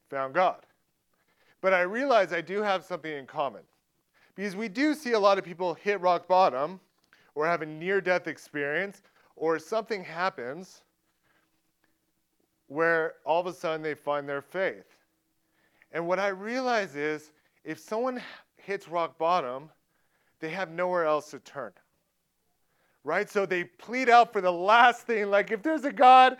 found 0.09 0.33
God. 0.33 0.65
But 1.61 1.75
I 1.75 1.81
realize 1.81 2.33
I 2.33 2.41
do 2.41 2.63
have 2.63 2.83
something 2.83 3.11
in 3.11 3.27
common. 3.27 3.61
Because 4.33 4.55
we 4.55 4.67
do 4.67 4.95
see 4.95 5.11
a 5.11 5.19
lot 5.19 5.37
of 5.37 5.43
people 5.43 5.75
hit 5.75 6.01
rock 6.01 6.27
bottom 6.27 6.79
or 7.35 7.45
have 7.45 7.61
a 7.61 7.67
near 7.67 8.01
death 8.01 8.25
experience 8.25 9.03
or 9.35 9.59
something 9.59 10.03
happens 10.03 10.81
where 12.65 13.13
all 13.25 13.39
of 13.39 13.45
a 13.45 13.53
sudden 13.53 13.83
they 13.83 13.93
find 13.93 14.27
their 14.27 14.41
faith. 14.41 14.95
And 15.91 16.07
what 16.07 16.17
I 16.17 16.29
realize 16.29 16.95
is 16.95 17.31
if 17.63 17.77
someone 17.77 18.23
hits 18.55 18.87
rock 18.87 19.19
bottom, 19.19 19.69
they 20.39 20.49
have 20.49 20.71
nowhere 20.71 21.05
else 21.05 21.29
to 21.29 21.39
turn. 21.39 21.73
Right? 23.03 23.29
So 23.29 23.45
they 23.45 23.63
plead 23.63 24.09
out 24.09 24.33
for 24.33 24.41
the 24.41 24.51
last 24.51 25.07
thing 25.07 25.29
like, 25.29 25.51
if 25.51 25.63
there's 25.63 25.85
a 25.85 25.91
God, 25.91 26.37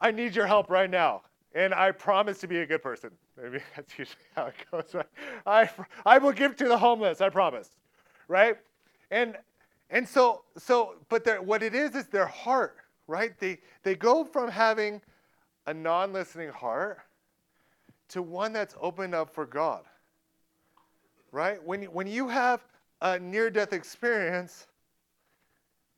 I 0.00 0.10
need 0.10 0.36
your 0.36 0.46
help 0.46 0.70
right 0.70 0.90
now. 0.90 1.22
And 1.54 1.74
I 1.74 1.90
promise 1.92 2.38
to 2.40 2.46
be 2.46 2.58
a 2.58 2.66
good 2.66 2.82
person. 2.82 3.10
Maybe 3.42 3.60
that's 3.74 3.98
usually 3.98 4.16
how 4.36 4.46
it 4.46 4.54
goes, 4.70 4.94
right? 4.94 5.06
I, 5.46 5.70
I 6.04 6.18
will 6.18 6.32
give 6.32 6.56
to 6.56 6.68
the 6.68 6.78
homeless, 6.78 7.20
I 7.20 7.30
promise. 7.30 7.70
Right? 8.28 8.58
And 9.10 9.36
and 9.90 10.06
so 10.06 10.42
so 10.58 10.96
but 11.08 11.44
what 11.44 11.62
it 11.62 11.74
is 11.74 11.94
is 11.94 12.06
their 12.08 12.26
heart, 12.26 12.76
right? 13.06 13.38
They 13.38 13.58
they 13.82 13.94
go 13.94 14.24
from 14.24 14.50
having 14.50 15.00
a 15.66 15.72
non-listening 15.72 16.50
heart 16.50 16.98
to 18.08 18.22
one 18.22 18.52
that's 18.52 18.74
opened 18.80 19.14
up 19.14 19.34
for 19.34 19.46
God. 19.46 19.84
Right? 21.32 21.62
When 21.64 21.84
when 21.84 22.06
you 22.06 22.28
have 22.28 22.64
a 23.00 23.18
near-death 23.18 23.72
experience, 23.72 24.66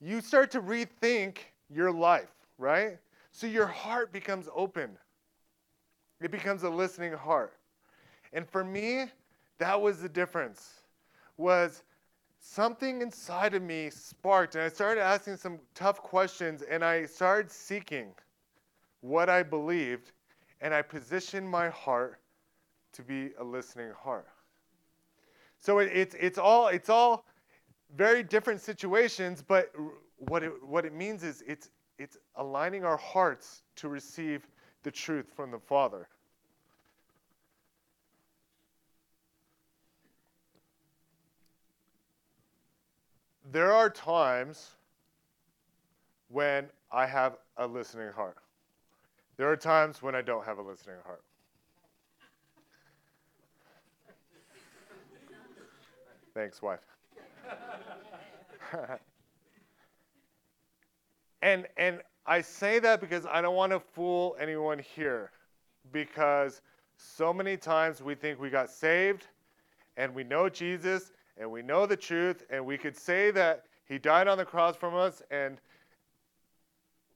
you 0.00 0.20
start 0.20 0.50
to 0.52 0.62
rethink 0.62 1.38
your 1.68 1.90
life, 1.92 2.30
right? 2.58 2.98
So 3.32 3.46
your 3.46 3.66
heart 3.66 4.12
becomes 4.12 4.48
open. 4.54 4.96
It 6.20 6.30
becomes 6.30 6.62
a 6.62 6.70
listening 6.70 7.12
heart. 7.12 7.54
And 8.32 8.48
for 8.48 8.64
me, 8.64 9.06
that 9.58 9.80
was 9.80 10.00
the 10.00 10.08
difference. 10.08 10.80
Was 11.36 11.82
something 12.40 13.02
inside 13.02 13.54
of 13.54 13.62
me 13.62 13.90
sparked 13.90 14.54
and 14.54 14.64
I 14.64 14.68
started 14.68 15.02
asking 15.02 15.36
some 15.36 15.58
tough 15.74 15.98
questions 15.98 16.62
and 16.62 16.82
I 16.84 17.04
started 17.04 17.50
seeking 17.50 18.12
what 19.02 19.28
I 19.28 19.42
believed 19.42 20.12
and 20.62 20.74
I 20.74 20.82
positioned 20.82 21.48
my 21.48 21.68
heart 21.68 22.18
to 22.92 23.02
be 23.02 23.30
a 23.38 23.44
listening 23.44 23.92
heart. 23.92 24.26
So 25.58 25.78
it, 25.78 25.90
it's, 25.92 26.16
it's, 26.18 26.38
all, 26.38 26.68
it's 26.68 26.88
all 26.88 27.26
very 27.96 28.22
different 28.22 28.60
situations, 28.60 29.42
but 29.46 29.72
what 30.18 30.42
it, 30.42 30.52
what 30.64 30.84
it 30.84 30.94
means 30.94 31.22
is 31.22 31.42
it's, 31.46 31.70
it's 31.98 32.16
aligning 32.36 32.84
our 32.84 32.96
hearts 32.96 33.62
to 33.76 33.88
receive 33.88 34.46
the 34.82 34.90
truth 34.90 35.26
from 35.34 35.50
the 35.50 35.58
Father. 35.58 36.08
There 43.52 43.72
are 43.72 43.90
times 43.90 44.70
when 46.28 46.66
I 46.92 47.06
have 47.06 47.36
a 47.56 47.66
listening 47.66 48.12
heart. 48.12 48.36
There 49.36 49.50
are 49.50 49.56
times 49.56 50.02
when 50.02 50.14
I 50.14 50.22
don't 50.22 50.44
have 50.44 50.58
a 50.58 50.62
listening 50.62 50.96
heart. 51.04 51.22
Thanks, 56.32 56.62
wife. 56.62 56.78
and 61.42 61.66
and 61.76 62.00
I 62.26 62.42
say 62.42 62.78
that 62.80 63.00
because 63.00 63.26
I 63.26 63.40
don't 63.40 63.56
want 63.56 63.72
to 63.72 63.80
fool 63.80 64.36
anyone 64.38 64.78
here 64.78 65.32
because 65.92 66.60
so 66.96 67.32
many 67.32 67.56
times 67.56 68.02
we 68.02 68.14
think 68.14 68.40
we 68.40 68.50
got 68.50 68.70
saved 68.70 69.26
and 69.96 70.14
we 70.14 70.22
know 70.22 70.48
Jesus 70.48 71.12
and 71.38 71.50
we 71.50 71.62
know 71.62 71.86
the 71.86 71.96
truth 71.96 72.44
and 72.50 72.64
we 72.64 72.76
could 72.78 72.96
say 72.96 73.30
that 73.32 73.64
he 73.86 73.98
died 73.98 74.28
on 74.28 74.38
the 74.38 74.44
cross 74.44 74.76
for 74.76 74.96
us 74.98 75.22
and 75.30 75.60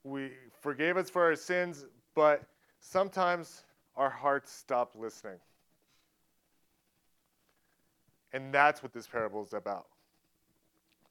we 0.02 0.32
forgave 0.60 0.96
us 0.96 1.08
for 1.08 1.22
our 1.22 1.36
sins, 1.36 1.86
but 2.14 2.42
sometimes 2.80 3.64
our 3.96 4.10
hearts 4.10 4.52
stop 4.52 4.94
listening. 4.96 5.38
And 8.32 8.52
that's 8.52 8.82
what 8.82 8.92
this 8.92 9.06
parable 9.06 9.42
is 9.44 9.52
about. 9.52 9.86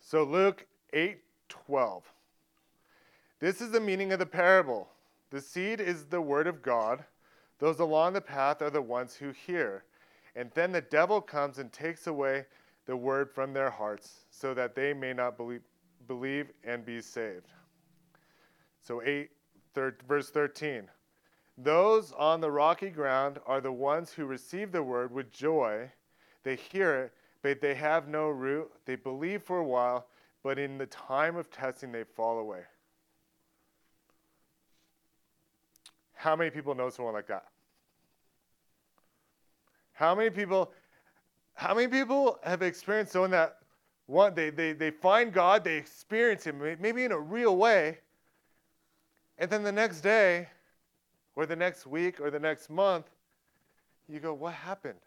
So 0.05 0.24
Luke 0.24 0.67
8:12. 0.91 2.03
This 3.39 3.62
is 3.62 3.72
the 3.72 3.79
meaning 3.79 4.12
of 4.12 4.19
the 4.19 4.25
parable. 4.25 4.91
The 5.29 5.39
seed 5.39 5.79
is 5.79 6.05
the 6.05 6.22
word 6.22 6.45
of 6.45 6.62
God. 6.62 7.05
Those 7.60 7.79
along 7.79 8.13
the 8.13 8.22
path 8.22 8.62
are 8.62 8.69
the 8.69 8.81
ones 8.81 9.15
who 9.15 9.31
hear. 9.31 9.86
And 10.36 10.51
then 10.51 10.74
the 10.74 10.81
devil 10.81 11.22
comes 11.22 11.57
and 11.57 11.72
takes 11.72 12.05
away 12.05 12.45
the 12.86 12.98
word 12.98 13.31
from 13.31 13.53
their 13.53 13.69
hearts 13.69 14.25
so 14.29 14.53
that 14.53 14.75
they 14.75 14.93
may 14.93 15.13
not 15.13 15.38
believe, 15.38 15.63
believe 16.05 16.51
and 16.65 16.86
be 16.86 17.00
saved. 17.00 17.48
So 18.81 19.01
8 19.01 19.31
thir- 19.74 19.98
verse 20.05 20.29
13. 20.29 20.91
Those 21.57 22.12
on 22.12 22.41
the 22.41 22.51
rocky 22.51 22.89
ground 22.89 23.39
are 23.45 23.62
the 23.62 23.72
ones 23.72 24.12
who 24.12 24.25
receive 24.25 24.74
the 24.74 24.83
word 24.83 25.12
with 25.12 25.31
joy. 25.31 25.93
They 26.43 26.57
hear 26.57 26.93
it, 26.95 27.13
but 27.43 27.62
they 27.62 27.75
have 27.75 28.07
no 28.07 28.29
root. 28.29 28.71
They 28.85 28.95
believe 28.95 29.43
for 29.43 29.59
a 29.59 29.63
while, 29.63 30.07
but 30.41 30.57
in 30.57 30.77
the 30.79 30.88
time 30.88 31.35
of 31.35 31.51
testing 31.51 31.91
they 31.91 32.03
fall 32.03 32.39
away. 32.39 32.62
How 36.15 36.35
many 36.35 36.50
people 36.50 36.73
know 36.73 36.89
someone 36.89 37.13
like 37.13 37.27
that? 37.27 37.45
How 39.91 40.15
many 40.15 40.31
people 40.31 40.71
how 41.55 41.75
many 41.75 41.88
people 41.88 42.39
have 42.43 42.63
experienced 42.63 43.12
someone 43.13 43.29
that 43.31 43.57
one 44.07 44.33
they, 44.33 44.50
they, 44.50 44.73
they 44.73 44.89
find 44.89 45.31
God, 45.31 45.63
they 45.63 45.75
experience 45.75 46.45
him 46.45 46.59
maybe 46.79 47.03
in 47.03 47.12
a 47.12 47.19
real 47.19 47.55
way, 47.55 48.00
and 49.38 49.51
then 49.51 49.63
the 49.63 49.71
next 49.71 50.01
day 50.01 50.47
or 51.35 51.45
the 51.45 51.55
next 51.55 51.85
week 51.85 52.19
or 52.19 52.31
the 52.31 52.39
next 52.39 52.69
month, 52.69 53.05
you 54.09 54.19
go, 54.19 54.33
What 54.33 54.53
happened? 54.53 55.00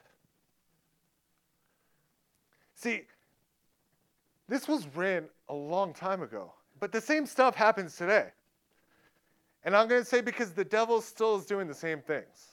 See, 2.77 3.03
this 4.49 4.69
was 4.69 4.87
written 4.95 5.29
a 5.49 5.55
long 5.55 5.93
time 5.95 6.23
ago, 6.23 6.53
but 6.79 6.93
the 6.93 7.01
same 7.01 7.27
stuff 7.27 7.57
happens 7.57 7.97
today. 7.97 8.29
And 9.65 9.75
I'm 9.75 9.89
going 9.89 10.03
to 10.03 10.09
say 10.09 10.21
because 10.21 10.53
the 10.53 10.65
devil 10.65 11.01
still 11.01 11.37
is 11.37 11.47
doing 11.47 11.67
the 11.67 11.75
same 11.75 12.01
things. 12.01 12.53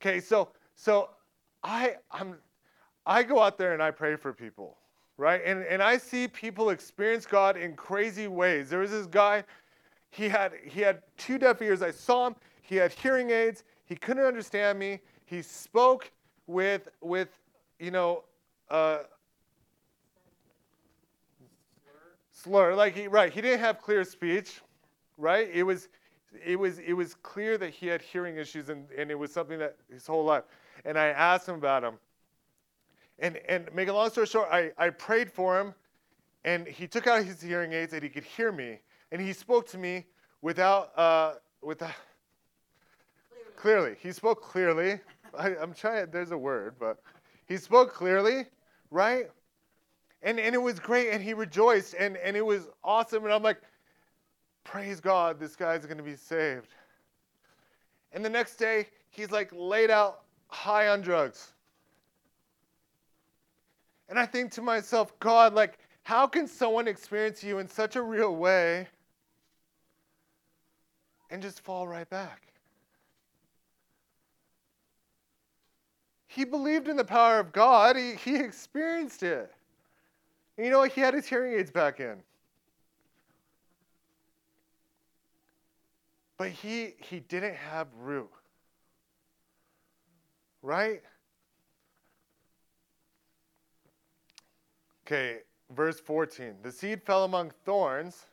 Okay, 0.00 0.18
so 0.18 0.48
so 0.74 1.10
I 1.62 1.96
I'm 2.10 2.36
I 3.06 3.22
go 3.22 3.40
out 3.40 3.58
there 3.58 3.74
and 3.74 3.82
I 3.82 3.90
pray 3.90 4.16
for 4.16 4.32
people, 4.32 4.78
right? 5.18 5.40
And 5.44 5.62
and 5.64 5.82
I 5.82 5.98
see 5.98 6.26
people 6.26 6.70
experience 6.70 7.26
God 7.26 7.56
in 7.56 7.76
crazy 7.76 8.28
ways. 8.28 8.70
There 8.70 8.80
was 8.80 8.90
this 8.90 9.06
guy, 9.06 9.44
he 10.10 10.28
had 10.28 10.52
he 10.64 10.80
had 10.80 11.02
two 11.16 11.38
deaf 11.38 11.62
ears. 11.62 11.82
I 11.82 11.90
saw 11.90 12.28
him. 12.28 12.36
He 12.62 12.76
had 12.76 12.92
hearing 12.92 13.30
aids. 13.30 13.62
He 13.84 13.94
couldn't 13.94 14.24
understand 14.24 14.78
me. 14.78 15.00
He 15.26 15.42
spoke 15.42 16.10
with 16.46 16.88
with 17.00 17.28
you 17.78 17.90
know 17.90 18.24
uh, 18.70 18.98
slur 22.32 22.74
like 22.74 22.94
he 22.94 23.08
right. 23.08 23.32
He 23.32 23.40
didn't 23.40 23.60
have 23.60 23.80
clear 23.80 24.04
speech, 24.04 24.60
right? 25.18 25.48
It 25.52 25.62
was 25.62 25.88
it 26.44 26.58
was 26.58 26.78
it 26.78 26.92
was 26.92 27.14
clear 27.14 27.58
that 27.58 27.70
he 27.70 27.86
had 27.86 28.02
hearing 28.02 28.36
issues 28.36 28.68
and, 28.68 28.86
and 28.96 29.10
it 29.10 29.18
was 29.18 29.32
something 29.32 29.58
that 29.58 29.76
his 29.90 30.06
whole 30.06 30.24
life 30.24 30.44
and 30.84 30.98
I 30.98 31.06
asked 31.06 31.48
him 31.48 31.56
about 31.56 31.84
him. 31.84 31.94
And, 33.18 33.36
and 33.48 33.72
make 33.74 33.88
a 33.88 33.92
long 33.92 34.10
story 34.10 34.26
short, 34.26 34.48
I, 34.50 34.72
I 34.76 34.90
prayed 34.90 35.30
for 35.30 35.58
him, 35.58 35.74
and 36.44 36.66
he 36.66 36.86
took 36.86 37.06
out 37.06 37.24
his 37.24 37.40
hearing 37.40 37.72
aids 37.72 37.92
and 37.92 38.02
he 38.02 38.08
could 38.08 38.24
hear 38.24 38.52
me. 38.52 38.80
And 39.12 39.20
he 39.20 39.32
spoke 39.32 39.68
to 39.68 39.78
me 39.78 40.06
without, 40.42 40.96
uh, 40.98 41.34
without 41.62 41.94
clearly. 43.56 43.84
clearly. 43.84 43.96
He 44.00 44.12
spoke 44.12 44.42
clearly. 44.42 45.00
I, 45.38 45.56
I'm 45.56 45.72
trying, 45.72 46.10
there's 46.10 46.32
a 46.32 46.38
word, 46.38 46.74
but 46.78 46.98
he 47.46 47.56
spoke 47.56 47.92
clearly, 47.92 48.46
right? 48.90 49.26
And, 50.22 50.40
and 50.40 50.54
it 50.54 50.62
was 50.62 50.78
great, 50.78 51.10
and 51.10 51.22
he 51.22 51.34
rejoiced, 51.34 51.94
and, 51.98 52.16
and 52.16 52.36
it 52.36 52.44
was 52.44 52.68
awesome. 52.82 53.24
And 53.24 53.32
I'm 53.32 53.42
like, 53.42 53.60
praise 54.64 55.00
God, 55.00 55.38
this 55.38 55.54
guy's 55.54 55.84
going 55.84 55.98
to 55.98 56.04
be 56.04 56.16
saved. 56.16 56.68
And 58.12 58.24
the 58.24 58.30
next 58.30 58.56
day, 58.56 58.86
he's 59.10 59.30
like 59.30 59.50
laid 59.52 59.90
out 59.90 60.22
high 60.48 60.88
on 60.88 61.02
drugs. 61.02 61.52
And 64.08 64.18
I 64.18 64.26
think 64.26 64.52
to 64.52 64.62
myself, 64.62 65.18
God, 65.18 65.54
like, 65.54 65.78
how 66.04 66.26
can 66.26 66.46
someone 66.46 66.86
experience 66.86 67.42
you 67.42 67.58
in 67.58 67.68
such 67.68 67.96
a 67.96 68.02
real 68.02 68.36
way 68.36 68.86
and 71.30 71.42
just 71.42 71.60
fall 71.60 71.88
right 71.88 72.08
back? 72.08 72.53
He 76.34 76.44
believed 76.44 76.88
in 76.88 76.96
the 76.96 77.04
power 77.04 77.40
of 77.40 77.52
God, 77.52 77.96
he, 77.96 78.14
he 78.14 78.36
experienced 78.36 79.22
it. 79.22 79.52
And 80.56 80.66
you 80.66 80.72
know 80.72 80.80
what? 80.80 80.92
He 80.92 81.00
had 81.00 81.14
his 81.14 81.26
hearing 81.26 81.54
aids 81.54 81.70
back 81.70 82.00
in. 82.00 82.16
But 86.38 86.50
he, 86.50 86.94
he 86.98 87.20
didn't 87.20 87.56
have 87.56 87.88
root. 88.00 88.30
Right? 90.62 91.02
Okay, 95.06 95.40
verse 95.76 96.00
14. 96.00 96.56
The 96.62 96.72
seed 96.72 97.02
fell 97.02 97.24
among 97.24 97.52
thorns. 97.64 98.26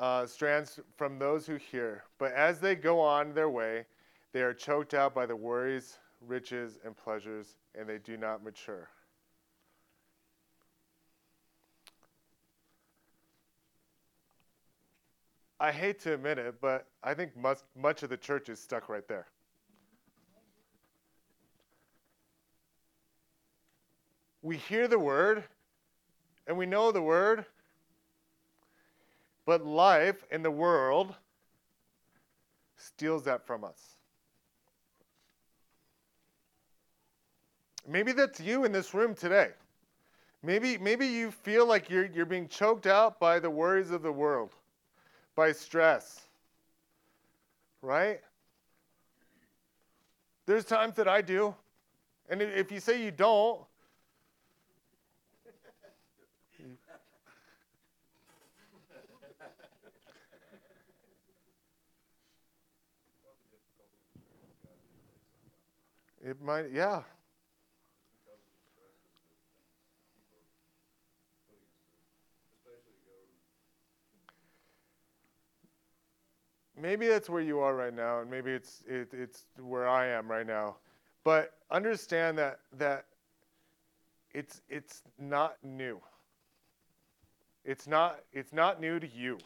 uh, 0.00 0.26
strands 0.26 0.80
from 0.96 1.18
those 1.18 1.46
who 1.46 1.56
hear, 1.56 2.04
but 2.18 2.32
as 2.32 2.58
they 2.60 2.74
go 2.74 3.00
on 3.00 3.34
their 3.34 3.50
way, 3.50 3.84
they 4.32 4.42
are 4.42 4.54
choked 4.54 4.94
out 4.94 5.14
by 5.14 5.26
the 5.26 5.36
worries, 5.36 5.98
riches, 6.26 6.78
and 6.84 6.96
pleasures, 6.96 7.56
and 7.74 7.88
they 7.88 7.98
do 7.98 8.16
not 8.16 8.44
mature. 8.44 8.88
I 15.60 15.72
hate 15.72 16.00
to 16.00 16.14
admit 16.14 16.38
it, 16.38 16.54
but 16.60 16.86
I 17.02 17.12
think 17.12 17.36
much, 17.36 17.58
much 17.76 18.02
of 18.02 18.08
the 18.08 18.16
church 18.16 18.48
is 18.48 18.58
stuck 18.58 18.88
right 18.88 19.06
there. 19.06 19.26
We 24.42 24.56
hear 24.56 24.88
the 24.88 24.98
word 24.98 25.44
and 26.46 26.56
we 26.56 26.64
know 26.64 26.92
the 26.92 27.02
word, 27.02 27.44
but 29.44 29.66
life 29.66 30.24
in 30.30 30.42
the 30.42 30.50
world 30.50 31.14
steals 32.76 33.24
that 33.24 33.46
from 33.46 33.62
us. 33.62 33.99
Maybe 37.86 38.12
that's 38.12 38.40
you 38.40 38.64
in 38.64 38.72
this 38.72 38.94
room 38.94 39.14
today. 39.14 39.50
Maybe, 40.42 40.78
maybe 40.78 41.06
you 41.06 41.30
feel 41.30 41.66
like 41.66 41.90
you're, 41.90 42.06
you're 42.06 42.26
being 42.26 42.48
choked 42.48 42.86
out 42.86 43.20
by 43.20 43.38
the 43.38 43.50
worries 43.50 43.90
of 43.90 44.02
the 44.02 44.12
world 44.12 44.50
by 45.34 45.52
stress. 45.52 46.20
Right? 47.82 48.20
There's 50.46 50.64
times 50.64 50.96
that 50.96 51.08
I 51.08 51.20
do. 51.22 51.54
And 52.28 52.40
if 52.40 52.72
you 52.72 52.80
say 52.80 53.02
you 53.02 53.10
don't, 53.10 53.60
it 66.24 66.40
might, 66.40 66.70
yeah. 66.72 67.02
Maybe 76.80 77.06
that's 77.06 77.28
where 77.28 77.42
you 77.42 77.60
are 77.60 77.74
right 77.74 77.94
now, 77.94 78.20
and 78.20 78.30
maybe 78.30 78.50
it's 78.50 78.82
it, 78.88 79.08
it's 79.12 79.44
where 79.58 79.88
I 79.88 80.06
am 80.06 80.30
right 80.30 80.46
now. 80.46 80.76
But 81.24 81.54
understand 81.70 82.38
that 82.38 82.60
that 82.78 83.06
it's 84.32 84.62
it's 84.68 85.02
not 85.18 85.56
new. 85.62 86.00
It's 87.64 87.86
not 87.86 88.20
it's 88.32 88.52
not 88.52 88.80
new 88.80 88.98
to 88.98 89.06
you. 89.06 89.38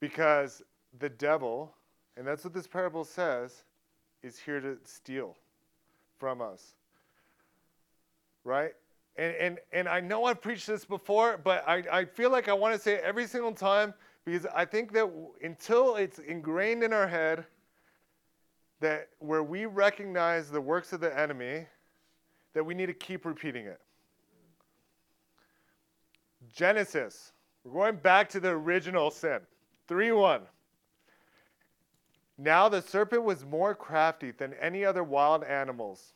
Because 0.00 0.62
the 0.98 1.10
devil, 1.10 1.74
and 2.16 2.26
that's 2.26 2.42
what 2.42 2.54
this 2.54 2.66
parable 2.66 3.04
says, 3.04 3.64
is 4.22 4.38
here 4.38 4.60
to 4.60 4.78
steal 4.84 5.36
from 6.18 6.40
us. 6.40 6.74
Right? 8.44 8.72
And, 9.16 9.34
and, 9.36 9.58
and 9.72 9.88
I 9.88 10.00
know 10.00 10.24
I've 10.24 10.40
preached 10.40 10.66
this 10.66 10.86
before, 10.86 11.36
but 11.36 11.68
I, 11.68 11.84
I 11.92 12.04
feel 12.06 12.30
like 12.30 12.48
I 12.48 12.54
want 12.54 12.74
to 12.74 12.80
say 12.80 12.94
it 12.94 13.02
every 13.04 13.26
single 13.26 13.52
time 13.52 13.92
because 14.24 14.46
I 14.54 14.64
think 14.64 14.92
that 14.92 15.10
until 15.42 15.96
it's 15.96 16.18
ingrained 16.18 16.82
in 16.82 16.92
our 16.92 17.06
head 17.06 17.46
that 18.80 19.08
where 19.18 19.42
we 19.42 19.66
recognize 19.66 20.50
the 20.50 20.60
works 20.60 20.92
of 20.92 21.00
the 21.00 21.16
enemy, 21.18 21.66
that 22.54 22.64
we 22.64 22.74
need 22.74 22.86
to 22.86 22.94
keep 22.94 23.24
repeating 23.24 23.66
it. 23.66 23.80
Genesis. 26.54 27.32
We're 27.64 27.72
going 27.72 27.96
back 27.96 28.28
to 28.30 28.40
the 28.40 28.50
original 28.50 29.10
sin. 29.10 29.40
3 29.86 30.12
1. 30.12 30.42
Now 32.38 32.68
the 32.70 32.80
serpent 32.80 33.22
was 33.22 33.44
more 33.44 33.74
crafty 33.74 34.30
than 34.30 34.54
any 34.54 34.84
other 34.84 35.04
wild 35.04 35.44
animals 35.44 36.14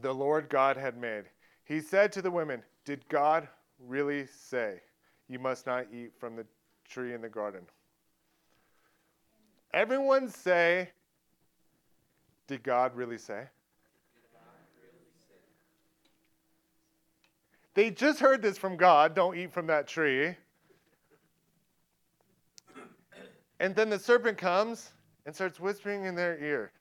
the 0.00 0.12
Lord 0.12 0.48
God 0.48 0.78
had 0.78 0.96
made. 0.96 1.24
He 1.64 1.80
said 1.80 2.10
to 2.12 2.22
the 2.22 2.30
women, 2.30 2.62
Did 2.86 3.06
God 3.08 3.48
really 3.78 4.26
say, 4.26 4.80
You 5.28 5.38
must 5.38 5.66
not 5.66 5.86
eat 5.92 6.12
from 6.18 6.36
the 6.36 6.46
tree 6.92 7.14
in 7.14 7.22
the 7.22 7.28
garden. 7.28 7.62
Everyone 9.72 10.28
say, 10.28 10.90
Did 12.46 12.62
God 12.62 12.94
really 12.94 13.18
say? 13.18 13.44
They 17.74 17.90
just 17.90 18.20
heard 18.20 18.42
this 18.42 18.58
from 18.58 18.76
God 18.76 19.14
don't 19.14 19.36
eat 19.36 19.50
from 19.50 19.66
that 19.68 19.86
tree. 19.86 20.36
And 23.60 23.74
then 23.74 23.88
the 23.88 23.98
serpent 23.98 24.36
comes 24.36 24.92
and 25.24 25.34
starts 25.34 25.58
whispering 25.58 26.04
in 26.04 26.14
their 26.14 26.36
ear. 26.38 26.72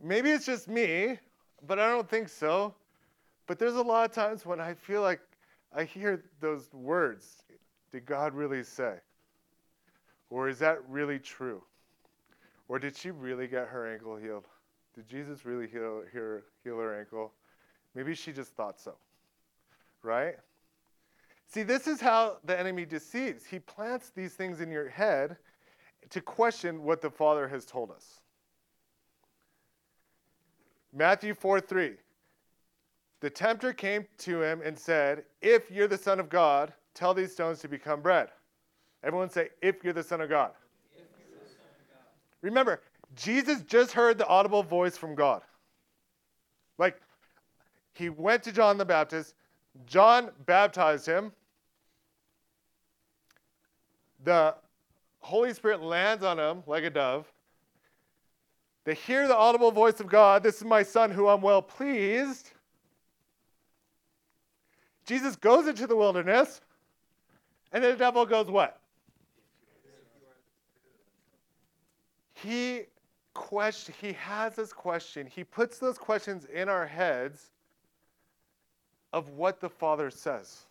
Maybe 0.00 0.30
it's 0.30 0.46
just 0.46 0.68
me, 0.68 1.18
but 1.66 1.80
I 1.80 1.88
don't 1.90 2.08
think 2.08 2.28
so. 2.28 2.74
But 3.46 3.58
there's 3.58 3.74
a 3.74 3.82
lot 3.82 4.08
of 4.08 4.14
times 4.14 4.46
when 4.46 4.60
I 4.60 4.74
feel 4.74 5.02
like 5.02 5.20
I 5.74 5.84
hear 5.84 6.24
those 6.40 6.72
words. 6.72 7.44
Did 7.92 8.06
God 8.06 8.34
really 8.34 8.64
say? 8.64 8.96
Or 10.28 10.48
is 10.48 10.58
that 10.60 10.78
really 10.88 11.18
true? 11.18 11.62
Or 12.68 12.78
did 12.78 12.96
she 12.96 13.10
really 13.10 13.46
get 13.46 13.68
her 13.68 13.92
ankle 13.92 14.16
healed? 14.16 14.46
Did 14.94 15.08
Jesus 15.08 15.44
really 15.44 15.66
heal, 15.68 16.02
heal, 16.12 16.40
heal 16.62 16.78
her 16.78 16.98
ankle? 16.98 17.32
Maybe 17.94 18.14
she 18.14 18.32
just 18.32 18.52
thought 18.52 18.80
so. 18.80 18.94
Right? 20.02 20.36
See, 21.48 21.64
this 21.64 21.88
is 21.88 22.00
how 22.00 22.36
the 22.44 22.58
enemy 22.58 22.84
deceives. 22.84 23.44
He 23.44 23.58
plants 23.58 24.12
these 24.14 24.34
things 24.34 24.60
in 24.60 24.70
your 24.70 24.88
head 24.88 25.36
to 26.10 26.20
question 26.20 26.84
what 26.84 27.00
the 27.00 27.10
Father 27.10 27.48
has 27.48 27.66
told 27.66 27.90
us. 27.90 28.20
Matthew 30.92 31.34
4 31.34 31.60
3. 31.60 31.92
The 33.20 33.30
tempter 33.30 33.72
came 33.72 34.06
to 34.18 34.42
him 34.42 34.62
and 34.64 34.78
said, 34.78 35.24
If 35.42 35.70
you're 35.70 35.88
the 35.88 35.98
Son 35.98 36.18
of 36.18 36.28
God, 36.28 36.72
tell 36.94 37.14
these 37.14 37.32
stones 37.32 37.60
to 37.60 37.68
become 37.68 38.00
bread. 38.00 38.28
Everyone 39.04 39.30
say, 39.30 39.50
If 39.62 39.84
you're 39.84 39.92
the 39.92 40.02
Son 40.02 40.20
of 40.20 40.28
God. 40.28 40.52
Son 40.94 41.02
of 41.02 41.48
God. 41.90 42.04
Remember, 42.42 42.80
Jesus 43.14 43.62
just 43.62 43.92
heard 43.92 44.16
the 44.18 44.26
audible 44.26 44.62
voice 44.62 44.96
from 44.96 45.14
God. 45.14 45.42
Like, 46.78 47.00
he 47.92 48.08
went 48.08 48.42
to 48.44 48.52
John 48.52 48.78
the 48.78 48.84
Baptist, 48.84 49.34
John 49.86 50.30
baptized 50.46 51.06
him. 51.06 51.32
The 54.24 54.54
Holy 55.20 55.52
Spirit 55.54 55.82
lands 55.82 56.24
on 56.24 56.38
him 56.38 56.62
like 56.66 56.84
a 56.84 56.90
dove. 56.90 57.30
They 58.84 58.94
hear 58.94 59.28
the 59.28 59.36
audible 59.36 59.70
voice 59.70 60.00
of 60.00 60.08
God 60.08 60.42
This 60.42 60.56
is 60.56 60.64
my 60.64 60.82
son 60.82 61.10
who 61.10 61.28
I'm 61.28 61.42
well 61.42 61.62
pleased. 61.62 62.52
Jesus 65.06 65.36
goes 65.36 65.66
into 65.66 65.86
the 65.86 65.96
wilderness, 65.96 66.60
and 67.72 67.82
then 67.82 67.92
the 67.92 67.96
devil 67.96 68.24
goes, 68.26 68.46
What? 68.50 68.80
He 72.34 72.84
question 73.34 73.94
he 74.00 74.12
has 74.14 74.54
this 74.54 74.72
question. 74.72 75.26
He 75.26 75.44
puts 75.44 75.78
those 75.78 75.98
questions 75.98 76.46
in 76.46 76.68
our 76.68 76.86
heads 76.86 77.50
of 79.12 79.30
what 79.30 79.60
the 79.60 79.68
Father 79.68 80.10
says. 80.10 80.66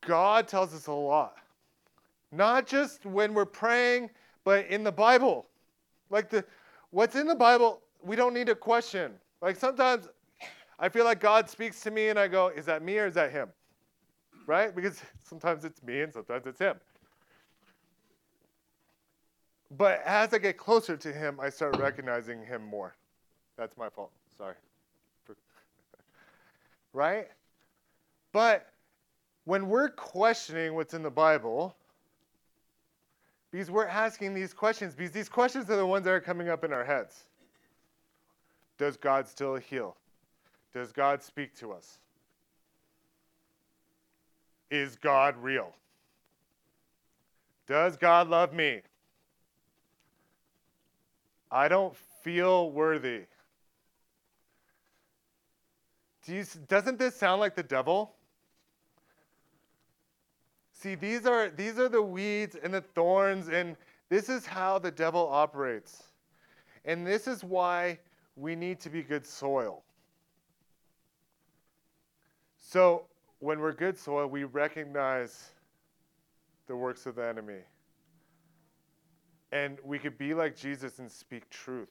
God 0.00 0.48
tells 0.48 0.74
us 0.74 0.86
a 0.86 0.92
lot. 0.92 1.36
Not 2.32 2.66
just 2.66 3.04
when 3.04 3.34
we're 3.34 3.44
praying, 3.44 4.10
but 4.44 4.66
in 4.66 4.82
the 4.84 4.92
Bible. 4.92 5.46
Like 6.10 6.30
the 6.30 6.44
what's 6.90 7.16
in 7.16 7.26
the 7.26 7.34
Bible, 7.34 7.80
we 8.02 8.16
don't 8.16 8.34
need 8.34 8.46
to 8.46 8.54
question. 8.54 9.12
Like 9.40 9.56
sometimes 9.56 10.08
I 10.78 10.88
feel 10.88 11.04
like 11.04 11.20
God 11.20 11.48
speaks 11.50 11.80
to 11.82 11.90
me 11.90 12.08
and 12.08 12.18
I 12.18 12.28
go, 12.28 12.48
is 12.48 12.66
that 12.66 12.82
me 12.82 12.98
or 12.98 13.06
is 13.06 13.14
that 13.14 13.32
him? 13.32 13.48
Right? 14.46 14.74
Because 14.74 15.00
sometimes 15.24 15.64
it's 15.64 15.82
me 15.82 16.02
and 16.02 16.12
sometimes 16.12 16.46
it's 16.46 16.60
him. 16.60 16.76
But 19.76 20.02
as 20.04 20.32
I 20.32 20.38
get 20.38 20.56
closer 20.56 20.96
to 20.96 21.12
him, 21.12 21.38
I 21.40 21.50
start 21.50 21.76
recognizing 21.76 22.42
him 22.42 22.64
more. 22.64 22.96
That's 23.56 23.76
my 23.76 23.90
fault. 23.90 24.10
Sorry. 24.36 24.54
right? 26.92 27.28
But 28.32 28.66
when 29.44 29.68
we're 29.68 29.90
questioning 29.90 30.74
what's 30.74 30.94
in 30.94 31.02
the 31.02 31.10
Bible, 31.10 31.76
because 33.50 33.70
we're 33.70 33.86
asking 33.86 34.32
these 34.32 34.54
questions, 34.54 34.94
because 34.94 35.12
these 35.12 35.28
questions 35.28 35.68
are 35.70 35.76
the 35.76 35.86
ones 35.86 36.04
that 36.04 36.12
are 36.12 36.20
coming 36.20 36.48
up 36.48 36.64
in 36.64 36.72
our 36.72 36.84
heads. 36.84 37.24
Does 38.78 38.96
God 38.96 39.26
still 39.26 39.56
heal? 39.56 39.96
Does 40.72 40.92
God 40.92 41.22
speak 41.22 41.54
to 41.56 41.72
us? 41.72 41.98
Is 44.70 44.96
God 44.96 45.36
real? 45.36 45.74
Does 47.66 47.96
God 47.96 48.28
love 48.28 48.52
me? 48.52 48.80
I 51.50 51.68
don't 51.68 51.96
feel 52.22 52.70
worthy. 52.70 53.22
Do 56.24 56.34
you, 56.34 56.44
doesn't 56.68 56.98
this 56.98 57.16
sound 57.16 57.40
like 57.40 57.56
the 57.56 57.62
devil? 57.62 58.14
See, 60.72 60.94
these 60.94 61.26
are, 61.26 61.48
these 61.48 61.78
are 61.78 61.88
the 61.88 62.02
weeds 62.02 62.56
and 62.62 62.72
the 62.72 62.82
thorns, 62.82 63.48
and 63.48 63.76
this 64.10 64.28
is 64.28 64.46
how 64.46 64.78
the 64.78 64.90
devil 64.90 65.26
operates. 65.28 66.04
And 66.84 67.06
this 67.06 67.26
is 67.26 67.42
why 67.42 67.98
we 68.38 68.54
need 68.54 68.78
to 68.80 68.90
be 68.90 69.02
good 69.02 69.26
soil. 69.26 69.82
So, 72.56 73.06
when 73.40 73.60
we're 73.60 73.72
good 73.72 73.98
soil, 73.98 74.26
we 74.26 74.44
recognize 74.44 75.50
the 76.66 76.76
works 76.76 77.06
of 77.06 77.16
the 77.16 77.26
enemy. 77.26 77.62
And 79.50 79.78
we 79.82 79.98
could 79.98 80.18
be 80.18 80.34
like 80.34 80.56
Jesus 80.56 80.98
and 80.98 81.10
speak 81.10 81.48
truth 81.50 81.88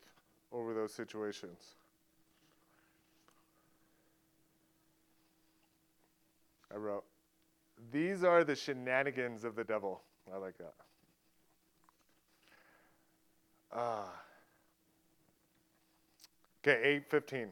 over 0.52 0.74
those 0.74 0.94
situations. 0.94 1.76
I 6.74 6.78
wrote, 6.78 7.04
These 7.92 8.24
are 8.24 8.44
the 8.44 8.56
shenanigans 8.56 9.44
of 9.44 9.56
the 9.56 9.64
devil. 9.64 10.02
I 10.34 10.38
like 10.38 10.58
that. 10.60 10.74
Ah. 13.74 14.14
Okay, 16.64 16.80
815. 16.84 17.50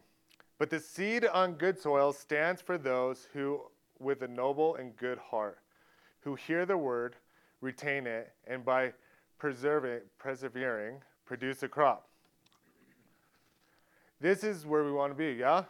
But 0.58 0.70
the 0.70 0.80
seed 0.80 1.26
on 1.26 1.54
good 1.54 1.80
soil 1.80 2.14
stands 2.14 2.62
for 2.62 2.78
those 2.78 3.28
who, 3.34 3.62
with 4.00 4.22
a 4.22 4.28
noble 4.28 4.76
and 4.76 4.96
good 4.96 5.18
heart, 5.18 5.60
who 6.22 6.36
hear 6.36 6.66
the 6.66 6.78
word, 6.78 7.16
retain 7.62 8.08
it, 8.08 8.34
and 8.48 8.64
by 8.64 8.94
preserving, 9.38 10.02
persevering, 10.18 11.02
produce 11.26 11.64
a 11.64 11.68
crop. 11.68 12.08
This 14.22 14.44
is 14.44 14.66
where 14.66 14.84
we 14.84 14.92
want 14.92 15.12
to 15.12 15.18
be, 15.18 15.40
yeah? 15.40 15.66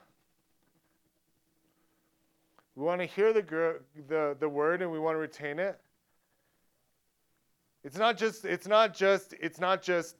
We 2.75 2.83
want 2.83 3.01
to 3.01 3.07
hear 3.07 3.33
the, 3.33 3.79
the, 4.07 4.37
the 4.39 4.49
word 4.49 4.81
and 4.81 4.91
we 4.91 4.99
want 4.99 5.15
to 5.15 5.19
retain 5.19 5.59
it. 5.59 5.79
It's 7.83 7.97
not 7.97 8.17
just 8.17 8.45
it's 8.45 8.67
not 8.67 8.95
just 8.95 9.35
it's 9.39 9.59
not 9.59 9.83
just 9.83 10.15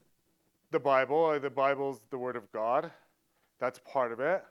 the 0.69 0.79
Bible, 0.79 1.39
the 1.39 1.49
Bible's 1.49 1.99
the 2.11 2.17
word 2.17 2.35
of 2.35 2.51
God. 2.51 2.91
That's 3.59 3.79
part 3.79 4.11
of 4.11 4.19
it. 4.19 4.43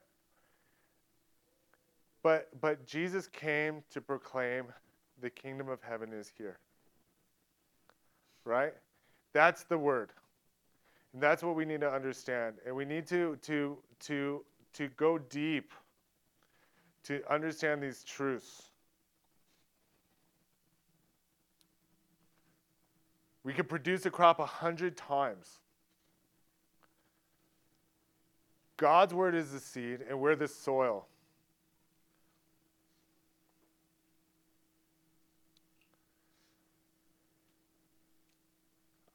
But 2.23 2.49
but 2.61 2.87
Jesus 2.87 3.29
came 3.29 3.83
to 3.90 4.01
proclaim 4.01 4.67
the 5.21 5.31
kingdom 5.31 5.69
of 5.69 5.83
heaven 5.83 6.12
is 6.12 6.33
here. 6.37 6.59
Right? 8.45 8.75
That's 9.33 9.64
the 9.64 9.79
word. 9.79 10.11
And 11.12 11.23
that's 11.23 11.43
what 11.43 11.55
we 11.55 11.64
need 11.64 11.81
to 11.81 11.90
understand. 11.90 12.57
And 12.67 12.75
we 12.75 12.85
need 12.85 13.07
to 13.09 13.37
to 13.43 13.79
to 14.01 14.45
to 14.73 14.88
go 14.97 15.19
deep 15.19 15.73
to 17.05 17.23
understand 17.31 17.83
these 17.83 18.03
truths. 18.03 18.71
We 23.45 23.53
could 23.53 23.69
produce 23.69 24.07
a 24.07 24.11
crop 24.11 24.40
a 24.40 24.47
hundred 24.47 24.97
times. 24.97 25.61
God's 28.77 29.15
word 29.15 29.35
is 29.35 29.53
the 29.53 29.61
seed, 29.61 30.01
and 30.09 30.21
we're 30.21 30.35
the 30.35 30.49
soil. 30.49 31.07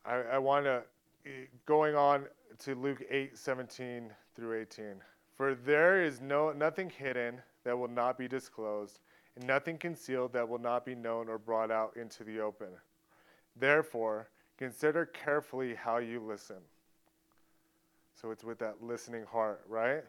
I, 0.06 0.16
I 0.16 0.38
want 0.40 0.66
to, 0.66 0.82
eh, 1.26 1.46
going 1.66 1.96
on 1.96 2.26
to 2.60 2.76
Luke 2.76 3.04
8 3.10 3.38
17 3.38 4.10
through 4.36 4.62
18. 4.62 4.96
For 5.36 5.54
there 5.54 6.04
is 6.04 6.20
no, 6.20 6.52
nothing 6.52 6.90
hidden 6.90 7.42
that 7.64 7.78
will 7.78 7.90
not 7.90 8.18
be 8.18 8.28
disclosed, 8.28 9.00
and 9.36 9.46
nothing 9.46 9.78
concealed 9.78 10.34
that 10.34 10.48
will 10.48 10.60
not 10.60 10.86
be 10.86 10.96
known 10.96 11.30
or 11.30 11.38
brought 11.38 11.70
out 11.70 11.96
into 11.96 12.24
the 12.24 12.40
open. 12.40 12.70
Therefore, 13.56 14.30
consider 14.58 15.06
carefully 15.06 15.76
how 15.76 15.98
you 15.98 16.20
listen. 16.20 16.58
So 18.20 18.32
it's 18.32 18.44
with 18.44 18.60
that 18.60 18.84
listening 18.84 19.24
heart, 19.26 19.62
right? 19.68 20.04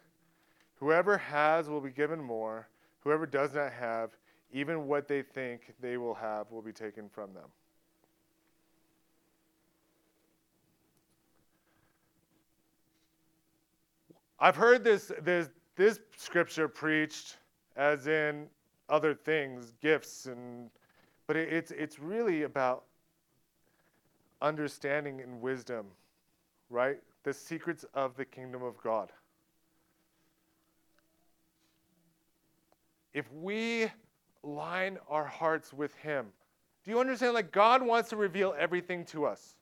Whoever 0.76 1.16
has 1.16 1.68
will 1.68 1.80
be 1.80 1.90
given 1.90 2.20
more. 2.20 2.68
Whoever 3.04 3.24
does 3.24 3.54
not 3.54 3.72
have, 3.72 4.10
even 4.52 4.88
what 4.88 5.06
they 5.06 5.22
think 5.22 5.74
they 5.80 5.96
will 5.96 6.14
have, 6.14 6.50
will 6.50 6.62
be 6.62 6.72
taken 6.72 7.08
from 7.08 7.32
them. 7.34 7.44
I've 14.40 14.56
heard 14.56 14.82
this, 14.82 15.12
this, 15.22 15.50
this 15.76 16.00
scripture 16.16 16.66
preached 16.66 17.36
as 17.76 18.06
in 18.08 18.46
other 18.88 19.14
things, 19.14 19.72
gifts, 19.80 20.26
and 20.26 20.70
but 21.28 21.36
it, 21.36 21.52
it's 21.52 21.70
it's 21.70 22.00
really 22.00 22.42
about 22.42 22.84
understanding 24.42 25.20
and 25.20 25.40
wisdom, 25.40 25.86
right? 26.70 26.98
The 27.22 27.32
secrets 27.32 27.84
of 27.94 28.16
the 28.16 28.24
kingdom 28.24 28.62
of 28.62 28.80
God. 28.82 29.10
If 33.12 33.30
we 33.32 33.90
line 34.42 34.98
our 35.08 35.24
hearts 35.24 35.72
with 35.72 35.94
Him, 35.96 36.26
do 36.84 36.90
you 36.90 37.00
understand? 37.00 37.34
Like, 37.34 37.52
God 37.52 37.82
wants 37.82 38.08
to 38.10 38.16
reveal 38.16 38.54
everything 38.58 39.04
to 39.06 39.26
us. 39.26 39.54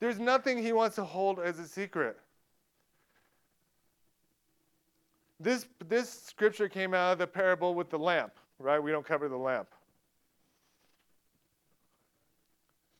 There's 0.00 0.18
nothing 0.18 0.60
He 0.60 0.72
wants 0.72 0.96
to 0.96 1.04
hold 1.04 1.38
as 1.38 1.58
a 1.58 1.66
secret. 1.68 2.18
This, 5.38 5.66
this 5.88 6.08
scripture 6.08 6.68
came 6.68 6.94
out 6.94 7.12
of 7.12 7.18
the 7.18 7.26
parable 7.26 7.74
with 7.74 7.90
the 7.90 7.98
lamp, 7.98 8.32
right? 8.58 8.82
We 8.82 8.90
don't 8.90 9.06
cover 9.06 9.28
the 9.28 9.36
lamp. 9.36 9.68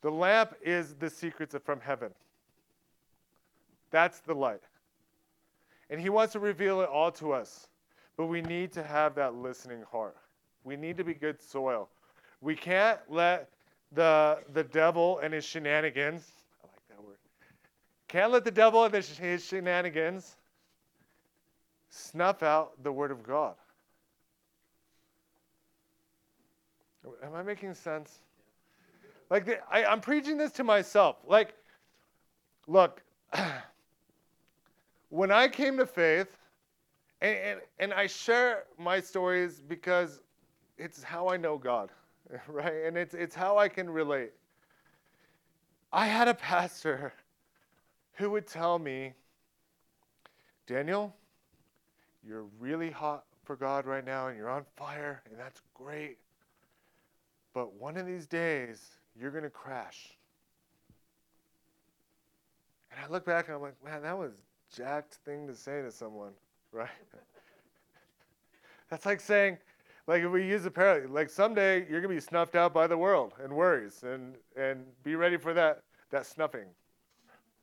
The 0.01 0.11
lamp 0.11 0.53
is 0.61 0.93
the 0.95 1.09
secrets 1.09 1.55
from 1.63 1.79
heaven. 1.79 2.11
That's 3.93 4.21
the 4.21 4.33
light. 4.33 4.63
And 5.91 6.01
he 6.01 6.09
wants 6.09 6.33
to 6.33 6.39
reveal 6.39 6.81
it 6.81 6.89
all 6.89 7.11
to 7.11 7.31
us. 7.31 7.67
But 8.17 8.25
we 8.25 8.41
need 8.41 8.71
to 8.73 8.81
have 8.81 9.13
that 9.15 9.35
listening 9.35 9.83
heart. 9.91 10.17
We 10.63 10.75
need 10.75 10.97
to 10.97 11.03
be 11.03 11.13
good 11.13 11.39
soil. 11.39 11.89
We 12.41 12.55
can't 12.55 12.99
let 13.07 13.49
the, 13.91 14.39
the 14.53 14.63
devil 14.63 15.19
and 15.19 15.31
his 15.31 15.45
shenanigans, 15.45 16.27
I 16.63 16.67
like 16.67 16.87
that 16.89 17.05
word, 17.05 17.17
can't 18.07 18.31
let 18.31 18.43
the 18.43 18.51
devil 18.51 18.83
and 18.83 18.93
his 18.93 19.45
shenanigans 19.45 20.37
snuff 21.89 22.41
out 22.41 22.71
the 22.81 22.91
Word 22.91 23.11
of 23.11 23.21
God. 23.21 23.53
Am 27.21 27.35
I 27.35 27.43
making 27.43 27.75
sense? 27.75 28.19
Like, 29.29 29.45
the, 29.45 29.59
I, 29.71 29.85
I'm 29.85 30.01
preaching 30.01 30.37
this 30.37 30.51
to 30.53 30.63
myself. 30.63 31.17
Like, 31.27 31.53
look, 32.65 33.03
when 35.13 35.29
I 35.29 35.47
came 35.47 35.77
to 35.77 35.85
faith, 35.85 36.39
and, 37.21 37.37
and, 37.37 37.59
and 37.77 37.93
I 37.93 38.07
share 38.07 38.63
my 38.79 38.99
stories 38.99 39.61
because 39.61 40.19
it's 40.79 41.03
how 41.03 41.27
I 41.27 41.37
know 41.37 41.55
God, 41.55 41.91
right? 42.47 42.85
And 42.87 42.97
it's, 42.97 43.13
it's 43.13 43.35
how 43.35 43.59
I 43.59 43.69
can 43.69 43.87
relate. 43.87 44.31
I 45.91 46.07
had 46.07 46.27
a 46.27 46.33
pastor 46.33 47.13
who 48.13 48.31
would 48.31 48.47
tell 48.47 48.79
me, 48.79 49.13
Daniel, 50.65 51.15
you're 52.27 52.45
really 52.59 52.89
hot 52.89 53.25
for 53.43 53.55
God 53.55 53.85
right 53.85 54.03
now 54.03 54.29
and 54.29 54.37
you're 54.37 54.49
on 54.49 54.65
fire, 54.75 55.21
and 55.29 55.39
that's 55.39 55.61
great. 55.75 56.17
But 57.53 57.75
one 57.75 57.97
of 57.97 58.07
these 58.07 58.25
days, 58.25 58.97
you're 59.15 59.29
going 59.29 59.43
to 59.43 59.51
crash. 59.51 60.17
And 62.89 62.99
I 62.99 63.07
look 63.13 63.25
back 63.25 63.45
and 63.45 63.55
I'm 63.55 63.61
like, 63.61 63.75
man, 63.85 64.01
that 64.01 64.17
was 64.17 64.31
jacked 64.75 65.15
thing 65.25 65.47
to 65.47 65.55
say 65.55 65.81
to 65.81 65.91
someone, 65.91 66.31
right? 66.71 66.89
that's 68.89 69.05
like 69.05 69.21
saying, 69.21 69.57
like 70.07 70.23
if 70.23 70.31
we 70.31 70.45
use 70.45 70.65
a 70.65 70.71
parallel, 70.71 71.09
like 71.11 71.29
someday 71.29 71.87
you're 71.89 72.01
gonna 72.01 72.13
be 72.13 72.19
snuffed 72.19 72.55
out 72.55 72.73
by 72.73 72.87
the 72.87 72.97
world 72.97 73.33
and 73.41 73.53
worries, 73.53 74.03
and 74.03 74.35
and 74.55 74.85
be 75.03 75.15
ready 75.15 75.37
for 75.37 75.53
that 75.53 75.83
that 76.09 76.25
snuffing, 76.25 76.67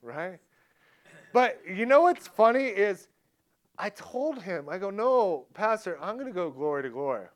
right? 0.02 0.38
But 1.32 1.60
you 1.68 1.86
know 1.86 2.02
what's 2.02 2.26
funny 2.26 2.64
is 2.64 3.08
I 3.80 3.88
told 3.88 4.42
him, 4.42 4.68
I 4.68 4.76
go, 4.76 4.90
no, 4.90 5.46
Pastor, 5.54 5.98
I'm 6.02 6.18
to 6.18 6.30
go 6.32 6.50
glory 6.50 6.82
to 6.82 6.90
glory. 6.90 7.26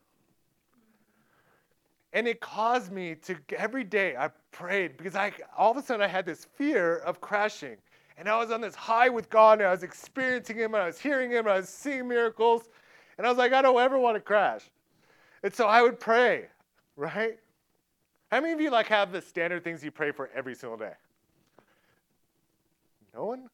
And 2.13 2.29
it 2.29 2.41
caused 2.41 2.93
me 2.93 3.15
to, 3.15 3.37
every 3.57 3.83
day 3.83 4.15
I 4.15 4.29
prayed 4.53 4.99
because 4.99 5.17
I, 5.17 5.33
all 5.57 5.71
of 5.71 5.79
a 5.79 5.83
sudden 5.83 6.03
I 6.03 6.07
had 6.07 6.27
this 6.27 6.45
fear 6.45 6.99
of 6.99 7.21
crashing. 7.21 7.77
And 8.17 8.29
I 8.29 8.37
was 8.39 8.51
on 8.51 8.61
this 8.61 8.75
high 8.75 9.09
with 9.09 9.29
God 9.29 9.59
and 9.59 9.69
I 9.69 9.71
was 9.71 9.83
experiencing 9.83 10.57
Him 10.57 10.75
and 10.75 10.83
I 10.83 10.87
was 10.87 11.01
hearing 11.01 11.31
Him 11.31 11.47
and 11.47 11.51
I 11.51 11.57
was 11.57 11.69
seeing 11.69 12.07
miracles. 12.07 12.69
And 13.19 13.27
I 13.27 13.31
was 13.31 13.39
like, 13.39 13.53
I 13.53 13.63
don't 13.63 13.79
ever 13.81 13.99
want 13.99 14.17
to 14.17 14.21
crash. 14.21 14.63
And 15.43 15.55
so 15.55 15.67
I 15.67 15.83
would 15.83 16.01
pray, 16.01 16.47
right? 16.97 17.39
How 18.31 18.41
many 18.41 18.53
of 18.53 18.61
you 18.61 18.71
like 18.71 18.87
have 18.87 19.13
the 19.13 19.21
standard 19.21 19.63
things 19.63 19.85
you 19.85 19.91
pray 19.91 20.11
for 20.11 20.31
every 20.35 20.55
single 20.55 20.79
day? 20.79 20.93
No 23.15 23.27
one? 23.27 23.49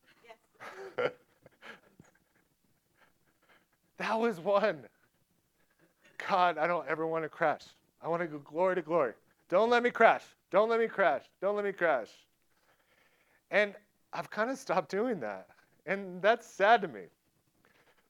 Yes. 0.99 1.11
That 3.99 4.19
was 4.19 4.41
one. 4.41 4.79
God, 6.27 6.57
I 6.57 6.67
don't 6.67 6.89
ever 6.89 7.07
want 7.07 7.23
to 7.25 7.29
crash. 7.29 7.61
I 8.03 8.09
want 8.09 8.23
to 8.23 8.27
go 8.27 8.39
glory 8.39 8.77
to 8.77 8.81
glory. 8.81 9.13
Don't 9.51 9.69
let 9.69 9.83
me 9.83 9.91
crash. 9.91 10.23
Don't 10.51 10.71
let 10.71 10.81
me 10.81 10.87
crash. 10.87 11.23
Don't 11.43 11.55
let 11.55 11.67
me 11.67 11.73
crash. 11.73 12.09
And 13.51 13.75
I've 14.13 14.31
kind 14.31 14.51
of 14.51 14.59
stopped 14.59 14.91
doing 14.91 15.21
that. 15.21 15.49
And 15.87 16.21
that's 16.21 16.47
sad 16.47 16.83
to 16.83 16.89
me. 16.89 17.03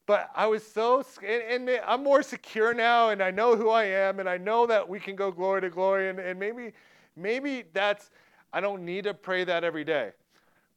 But 0.07 0.31
I 0.35 0.47
was 0.47 0.67
so, 0.67 1.05
and, 1.25 1.69
and 1.69 1.81
I'm 1.87 2.03
more 2.03 2.23
secure 2.23 2.75
now, 2.75 3.11
and 3.11 3.23
I 3.23 3.31
know 3.31 3.55
who 3.55 3.69
I 3.69 3.85
am, 3.85 4.19
and 4.19 4.29
I 4.29 4.39
know 4.39 4.67
that 4.67 4.89
we 4.89 4.99
can 4.99 5.15
go 5.15 5.31
glory 5.31 5.61
to 5.61 5.71
glory. 5.71 6.09
And, 6.09 6.19
and 6.19 6.39
maybe, 6.39 6.73
maybe 7.17 7.65
that's, 7.73 8.11
I 8.53 8.61
don't 8.61 8.85
need 8.85 9.05
to 9.05 9.15
pray 9.15 9.45
that 9.45 9.63
every 9.63 9.85
day. 9.85 10.11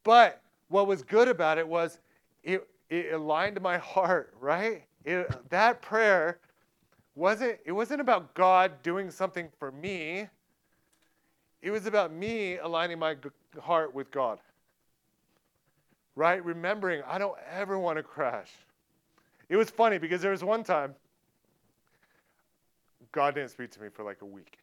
But 0.03 0.41
what 0.67 0.87
was 0.87 1.01
good 1.01 1.27
about 1.27 1.57
it 1.57 1.67
was 1.67 1.99
it, 2.43 2.67
it 2.89 3.13
aligned 3.13 3.59
my 3.61 3.77
heart, 3.77 4.33
right? 4.39 4.83
It, 5.05 5.49
that 5.49 5.81
prayer 5.81 6.37
wasn't, 7.15 7.57
it 7.65 7.71
wasn't 7.71 8.01
about 8.01 8.33
God 8.33 8.83
doing 8.83 9.09
something 9.09 9.49
for 9.57 9.71
me. 9.71 10.27
It 11.61 11.71
was 11.71 11.85
about 11.85 12.13
me 12.13 12.57
aligning 12.57 12.99
my 12.99 13.15
heart 13.59 13.95
with 13.95 14.11
God. 14.11 14.39
Right? 16.15 16.43
Remembering, 16.43 17.01
I 17.07 17.17
don't 17.17 17.37
ever 17.51 17.79
want 17.79 17.97
to 17.97 18.03
crash. 18.03 18.51
It 19.49 19.57
was 19.57 19.69
funny 19.69 19.97
because 19.97 20.21
there 20.21 20.31
was 20.31 20.43
one 20.43 20.63
time 20.63 20.95
God 23.11 23.35
didn't 23.35 23.51
speak 23.51 23.71
to 23.71 23.81
me 23.81 23.89
for 23.89 24.03
like 24.03 24.21
a 24.21 24.25
week. 24.25 24.57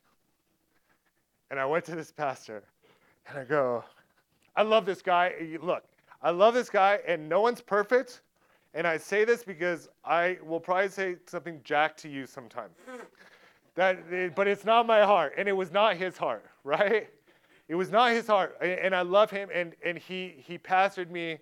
And 1.51 1.59
I 1.59 1.67
went 1.67 1.85
to 1.87 1.95
this 1.95 2.13
pastor 2.13 2.63
and 3.29 3.39
I 3.39 3.45
go, 3.45 3.85
I 4.57 4.63
love 4.63 4.87
this 4.87 5.03
guy. 5.03 5.35
Look, 5.63 5.85
I 6.23 6.31
love 6.31 6.55
this 6.55 6.69
guy, 6.69 7.01
and 7.07 7.29
no 7.29 7.41
one's 7.41 7.61
perfect. 7.61 8.21
And 8.75 8.87
I 8.87 8.99
say 8.99 9.25
this 9.25 9.43
because 9.43 9.89
I 10.05 10.39
will 10.45 10.61
probably 10.61 10.89
say 10.89 11.17
something 11.27 11.61
jack 11.65 11.97
to 11.99 12.09
you 12.09 12.27
sometime. 12.27 12.71
That, 13.75 14.35
but 14.35 14.47
it's 14.47 14.65
not 14.65 14.87
my 14.87 15.03
heart, 15.03 15.35
and 15.37 15.49
it 15.49 15.53
was 15.53 15.73
not 15.73 15.97
his 15.97 16.17
heart, 16.17 16.45
right? 16.65 17.09
It 17.71 17.77
was 17.77 17.93
not 17.93 18.11
his 18.11 18.27
heart, 18.27 18.57
and 18.61 18.97
I 18.97 19.03
love 19.03 19.31
him, 19.31 19.49
and, 19.55 19.77
and 19.85 19.97
he, 19.97 20.35
he 20.45 20.59
pastored 20.59 21.09
me 21.09 21.39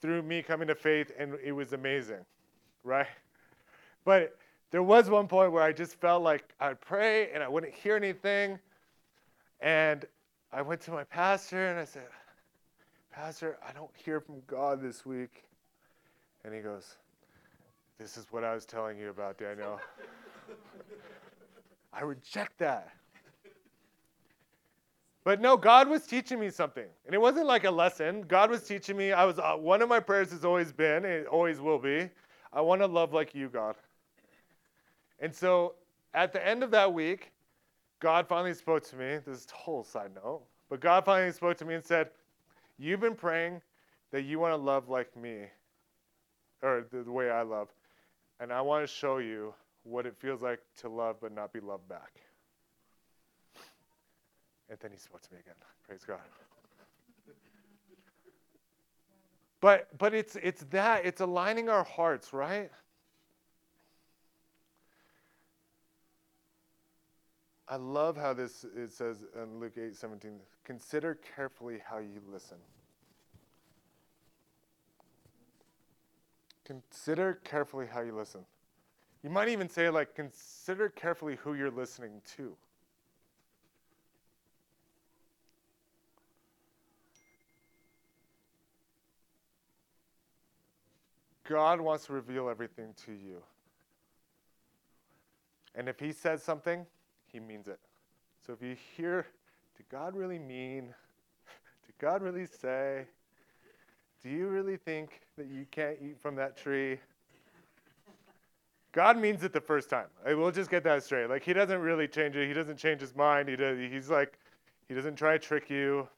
through 0.00 0.22
me 0.22 0.42
coming 0.42 0.66
to 0.68 0.74
faith, 0.74 1.12
and 1.18 1.34
it 1.44 1.52
was 1.52 1.74
amazing, 1.74 2.24
right? 2.82 3.06
But 4.06 4.38
there 4.70 4.82
was 4.82 5.10
one 5.10 5.28
point 5.28 5.52
where 5.52 5.62
I 5.62 5.72
just 5.72 5.96
felt 5.96 6.22
like 6.22 6.54
I'd 6.60 6.80
pray 6.80 7.30
and 7.32 7.42
I 7.42 7.48
wouldn't 7.48 7.74
hear 7.74 7.94
anything, 7.94 8.58
and 9.60 10.06
I 10.50 10.62
went 10.62 10.80
to 10.80 10.92
my 10.92 11.04
pastor 11.04 11.66
and 11.66 11.78
I 11.78 11.84
said, 11.84 12.08
Pastor, 13.12 13.58
I 13.62 13.72
don't 13.72 13.90
hear 14.02 14.18
from 14.18 14.36
God 14.46 14.80
this 14.80 15.04
week. 15.04 15.44
And 16.42 16.54
he 16.54 16.60
goes, 16.60 16.96
This 17.98 18.16
is 18.16 18.28
what 18.30 18.44
I 18.44 18.54
was 18.54 18.64
telling 18.64 18.98
you 18.98 19.10
about, 19.10 19.36
Daniel. 19.36 19.78
I 21.92 22.00
reject 22.00 22.56
that. 22.60 22.94
But 25.24 25.40
no, 25.40 25.56
God 25.56 25.88
was 25.88 26.06
teaching 26.06 26.40
me 26.40 26.50
something. 26.50 26.86
And 27.04 27.14
it 27.14 27.20
wasn't 27.20 27.46
like 27.46 27.64
a 27.64 27.70
lesson. 27.70 28.22
God 28.22 28.50
was 28.50 28.62
teaching 28.62 28.96
me. 28.96 29.12
I 29.12 29.24
was 29.24 29.38
uh, 29.38 29.52
one 29.52 29.82
of 29.82 29.88
my 29.88 30.00
prayers 30.00 30.30
has 30.32 30.44
always 30.44 30.72
been, 30.72 31.04
and 31.04 31.06
it 31.06 31.26
always 31.26 31.60
will 31.60 31.78
be, 31.78 32.08
I 32.52 32.60
want 32.60 32.80
to 32.80 32.86
love 32.86 33.12
like 33.12 33.34
you, 33.34 33.48
God. 33.48 33.76
And 35.18 35.34
so 35.34 35.74
at 36.14 36.32
the 36.32 36.46
end 36.46 36.62
of 36.62 36.70
that 36.70 36.92
week, 36.92 37.32
God 38.00 38.26
finally 38.26 38.54
spoke 38.54 38.82
to 38.88 38.96
me. 38.96 39.18
This 39.26 39.40
is 39.40 39.46
a 39.52 39.56
whole 39.56 39.84
side 39.84 40.12
note. 40.14 40.42
But 40.70 40.80
God 40.80 41.04
finally 41.04 41.32
spoke 41.32 41.58
to 41.58 41.64
me 41.64 41.74
and 41.74 41.84
said, 41.84 42.08
You've 42.78 43.00
been 43.00 43.14
praying 43.14 43.60
that 44.10 44.22
you 44.22 44.38
want 44.38 44.52
to 44.52 44.56
love 44.56 44.88
like 44.88 45.14
me, 45.14 45.42
or 46.62 46.86
the, 46.90 47.02
the 47.02 47.12
way 47.12 47.30
I 47.30 47.42
love. 47.42 47.68
And 48.40 48.50
I 48.50 48.62
want 48.62 48.88
to 48.88 48.92
show 48.92 49.18
you 49.18 49.52
what 49.82 50.06
it 50.06 50.16
feels 50.18 50.40
like 50.40 50.60
to 50.78 50.88
love 50.88 51.16
but 51.20 51.32
not 51.32 51.52
be 51.52 51.60
loved 51.60 51.86
back. 51.88 52.20
And 54.70 54.78
then 54.78 54.92
he 54.92 54.98
spoke 54.98 55.20
to 55.22 55.34
me 55.34 55.40
again. 55.40 55.56
Praise 55.86 56.04
God. 56.06 56.20
But 59.60 59.98
but 59.98 60.14
it's 60.14 60.36
it's 60.36 60.62
that 60.70 61.04
it's 61.04 61.20
aligning 61.20 61.68
our 61.68 61.84
hearts, 61.84 62.32
right? 62.32 62.70
I 67.68 67.76
love 67.76 68.16
how 68.16 68.32
this 68.32 68.64
it 68.76 68.92
says 68.92 69.24
in 69.40 69.60
Luke 69.60 69.74
8 69.76 69.94
17, 69.94 70.40
consider 70.64 71.18
carefully 71.36 71.78
how 71.84 71.98
you 71.98 72.20
listen. 72.30 72.58
Consider 76.64 77.34
carefully 77.44 77.86
how 77.86 78.00
you 78.00 78.14
listen. 78.14 78.40
You 79.22 79.30
might 79.30 79.48
even 79.48 79.68
say, 79.68 79.90
like, 79.90 80.14
consider 80.14 80.88
carefully 80.88 81.36
who 81.36 81.54
you're 81.54 81.70
listening 81.70 82.22
to. 82.36 82.56
God 91.50 91.80
wants 91.80 92.06
to 92.06 92.12
reveal 92.12 92.48
everything 92.48 92.94
to 93.04 93.12
you. 93.12 93.42
And 95.74 95.88
if 95.88 95.98
He 95.98 96.12
says 96.12 96.44
something, 96.44 96.86
he 97.26 97.40
means 97.40 97.66
it. 97.66 97.80
So 98.46 98.52
if 98.52 98.62
you 98.62 98.76
hear, 98.96 99.26
did 99.76 99.88
God 99.88 100.14
really 100.14 100.38
mean? 100.38 100.94
Did 101.86 101.98
God 101.98 102.22
really 102.22 102.46
say? 102.46 103.04
Do 104.22 104.30
you 104.30 104.48
really 104.48 104.76
think 104.76 105.20
that 105.36 105.46
you 105.46 105.66
can't 105.70 105.96
eat 106.00 106.18
from 106.20 106.34
that 106.36 106.56
tree? 106.56 106.98
God 108.92 109.18
means 109.18 109.44
it 109.44 109.52
the 109.52 109.60
first 109.60 109.88
time. 109.88 110.06
We'll 110.26 110.50
just 110.50 110.70
get 110.70 110.82
that 110.84 111.04
straight. 111.04 111.28
Like 111.28 111.44
he 111.44 111.52
doesn't 111.52 111.80
really 111.80 112.08
change 112.08 112.36
it. 112.36 112.48
He 112.48 112.54
doesn't 112.54 112.76
change 112.76 113.00
his 113.00 113.14
mind. 113.14 113.48
He 113.48 113.56
does, 113.56 113.78
he's 113.78 114.10
like, 114.10 114.38
he 114.88 114.94
doesn't 114.94 115.16
try 115.16 115.32
to 115.34 115.38
trick 115.38 115.70
you. 115.70 116.08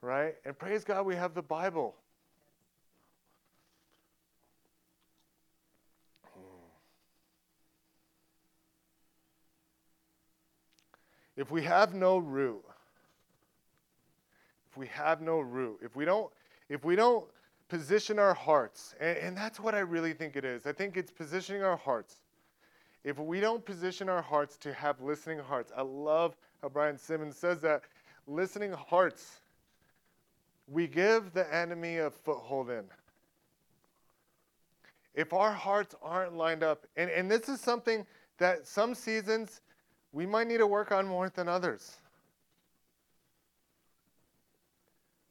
Right? 0.00 0.34
And 0.44 0.58
praise 0.58 0.84
God, 0.84 1.06
we 1.06 1.14
have 1.14 1.34
the 1.34 1.42
Bible. 1.42 1.94
If 11.36 11.50
we 11.50 11.62
have 11.62 11.94
no 11.94 12.18
root, 12.18 12.62
if 14.70 14.76
we 14.76 14.86
have 14.88 15.20
no 15.20 15.40
root, 15.40 15.78
if 15.82 15.96
we 15.96 16.04
don't, 16.04 16.32
if 16.68 16.84
we 16.84 16.96
don't 16.96 17.24
position 17.68 18.18
our 18.18 18.34
hearts, 18.34 18.94
and, 19.00 19.16
and 19.18 19.36
that's 19.36 19.58
what 19.58 19.74
I 19.74 19.80
really 19.80 20.12
think 20.12 20.36
it 20.36 20.44
is. 20.44 20.66
I 20.66 20.72
think 20.72 20.96
it's 20.96 21.10
positioning 21.10 21.62
our 21.62 21.76
hearts. 21.76 22.16
If 23.02 23.18
we 23.18 23.40
don't 23.40 23.64
position 23.64 24.08
our 24.08 24.22
hearts 24.22 24.56
to 24.58 24.72
have 24.72 25.00
listening 25.00 25.38
hearts, 25.38 25.72
I 25.76 25.82
love 25.82 26.36
how 26.62 26.68
Brian 26.70 26.96
Simmons 26.96 27.36
says 27.36 27.60
that 27.60 27.82
listening 28.26 28.72
hearts, 28.72 29.40
we 30.68 30.86
give 30.86 31.32
the 31.34 31.52
enemy 31.54 31.98
a 31.98 32.10
foothold 32.10 32.70
in. 32.70 32.84
If 35.14 35.32
our 35.32 35.52
hearts 35.52 35.94
aren't 36.02 36.34
lined 36.34 36.62
up, 36.62 36.86
and, 36.96 37.10
and 37.10 37.30
this 37.30 37.48
is 37.48 37.60
something 37.60 38.06
that 38.38 38.66
some 38.66 38.94
seasons 38.94 39.60
we 40.14 40.26
might 40.26 40.46
need 40.46 40.58
to 40.58 40.66
work 40.66 40.92
on 40.92 41.08
more 41.08 41.28
than 41.28 41.48
others. 41.48 41.96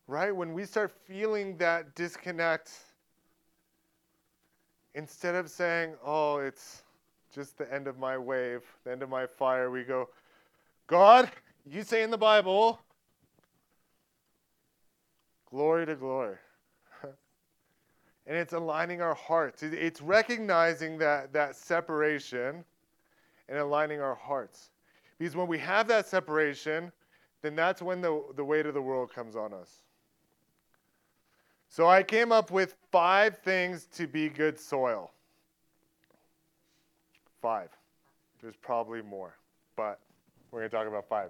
Right? 0.08 0.36
When 0.36 0.54
we 0.54 0.66
start 0.66 0.92
feeling 1.08 1.56
that 1.58 1.96
disconnect, 1.96 2.70
instead 4.94 5.36
of 5.36 5.50
saying, 5.50 5.94
oh, 6.06 6.38
it's 6.38 6.84
just 7.34 7.58
the 7.58 7.74
end 7.74 7.88
of 7.88 7.98
my 7.98 8.18
wave, 8.18 8.62
the 8.84 8.92
end 8.92 9.02
of 9.02 9.10
my 9.10 9.26
fire, 9.26 9.72
we 9.72 9.84
go, 9.84 10.10
God, 10.88 11.32
you 11.66 11.84
say 11.84 12.04
in 12.04 12.12
the 12.12 12.18
Bible, 12.18 12.78
glory 15.50 15.86
to 15.86 15.96
glory. 15.96 16.36
and 18.28 18.38
it's 18.38 18.52
aligning 18.52 19.02
our 19.02 19.16
hearts. 19.16 19.64
It's 19.64 20.02
recognizing 20.02 20.98
that, 20.98 21.32
that 21.32 21.56
separation 21.56 22.66
and 23.48 23.58
aligning 23.58 24.02
our 24.02 24.16
hearts. 24.16 24.72
Because 25.24 25.38
when 25.38 25.48
we 25.48 25.60
have 25.60 25.88
that 25.88 26.06
separation, 26.06 26.92
then 27.42 27.56
that's 27.56 27.82
when 27.82 28.02
the, 28.02 28.22
the 28.36 28.44
weight 28.44 28.66
of 28.66 28.74
the 28.74 28.82
world 28.82 29.10
comes 29.14 29.38
on 29.38 29.54
us. 29.54 29.84
So 31.70 31.88
I 31.88 32.04
came 32.04 32.34
up 32.34 32.52
with 32.52 32.76
five 32.92 33.38
things 33.38 33.86
to 33.94 34.06
be 34.06 34.28
good 34.28 34.60
soil. 34.60 35.12
Five. 37.42 37.70
There's 38.42 38.58
probably 38.58 39.02
more, 39.02 39.38
but 39.78 39.98
we're 40.52 40.60
going 40.60 40.70
to 40.70 40.76
talk 40.76 40.88
about 40.88 41.08
five. 41.08 41.30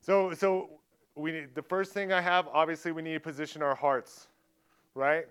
So, 0.00 0.34
so 0.34 0.68
we 1.14 1.30
need, 1.30 1.54
the 1.54 1.62
first 1.62 1.92
thing 1.92 2.12
I 2.12 2.20
have, 2.20 2.48
obviously, 2.52 2.90
we 2.90 3.02
need 3.02 3.12
to 3.12 3.20
position 3.20 3.62
our 3.62 3.76
hearts, 3.76 4.26
right? 4.96 5.26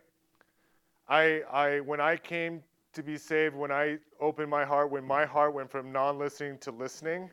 I, 1.09 1.41
I, 1.51 1.79
when 1.81 1.99
I 1.99 2.15
came 2.15 2.63
to 2.93 3.03
be 3.03 3.17
saved 3.17 3.55
when 3.55 3.71
I 3.71 3.97
opened 4.19 4.49
my 4.49 4.65
heart, 4.65 4.91
when 4.91 5.05
my 5.05 5.25
heart 5.25 5.53
went 5.53 5.69
from 5.71 5.91
non 5.91 6.17
listening 6.19 6.57
to 6.59 6.71
listening. 6.71 7.29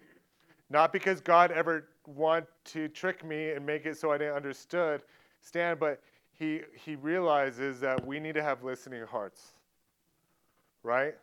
Not 0.70 0.92
because 0.92 1.20
God 1.20 1.50
ever 1.52 1.88
wanted 2.06 2.48
to 2.66 2.88
trick 2.88 3.24
me 3.24 3.50
and 3.52 3.66
make 3.66 3.86
it 3.86 3.96
so 3.98 4.12
I 4.12 4.18
didn't 4.18 4.36
understood, 4.36 5.02
stand, 5.40 5.80
but 5.80 6.00
he, 6.32 6.62
he 6.74 6.96
realizes 6.96 7.80
that 7.80 8.04
we 8.06 8.20
need 8.20 8.34
to 8.34 8.42
have 8.42 8.64
listening 8.64 9.04
hearts. 9.04 9.54
right? 10.82 11.14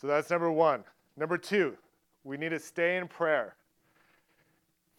So 0.00 0.06
that's 0.06 0.30
number 0.30 0.50
one. 0.50 0.84
Number 1.16 1.38
two, 1.38 1.76
we 2.24 2.36
need 2.36 2.50
to 2.50 2.58
stay 2.60 2.96
in 2.96 3.08
prayer. 3.08 3.56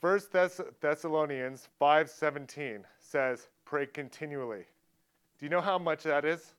First 0.01 0.31
Thess- 0.31 0.61
Thessalonians 0.81 1.69
5:17 1.79 2.85
says, 2.99 3.49
"Pray 3.65 3.87
continually." 3.87 4.65
Do 5.39 5.45
you 5.45 5.49
know 5.49 5.61
how 5.61 5.77
much 5.79 6.03
that 6.03 6.25
is? 6.25 6.53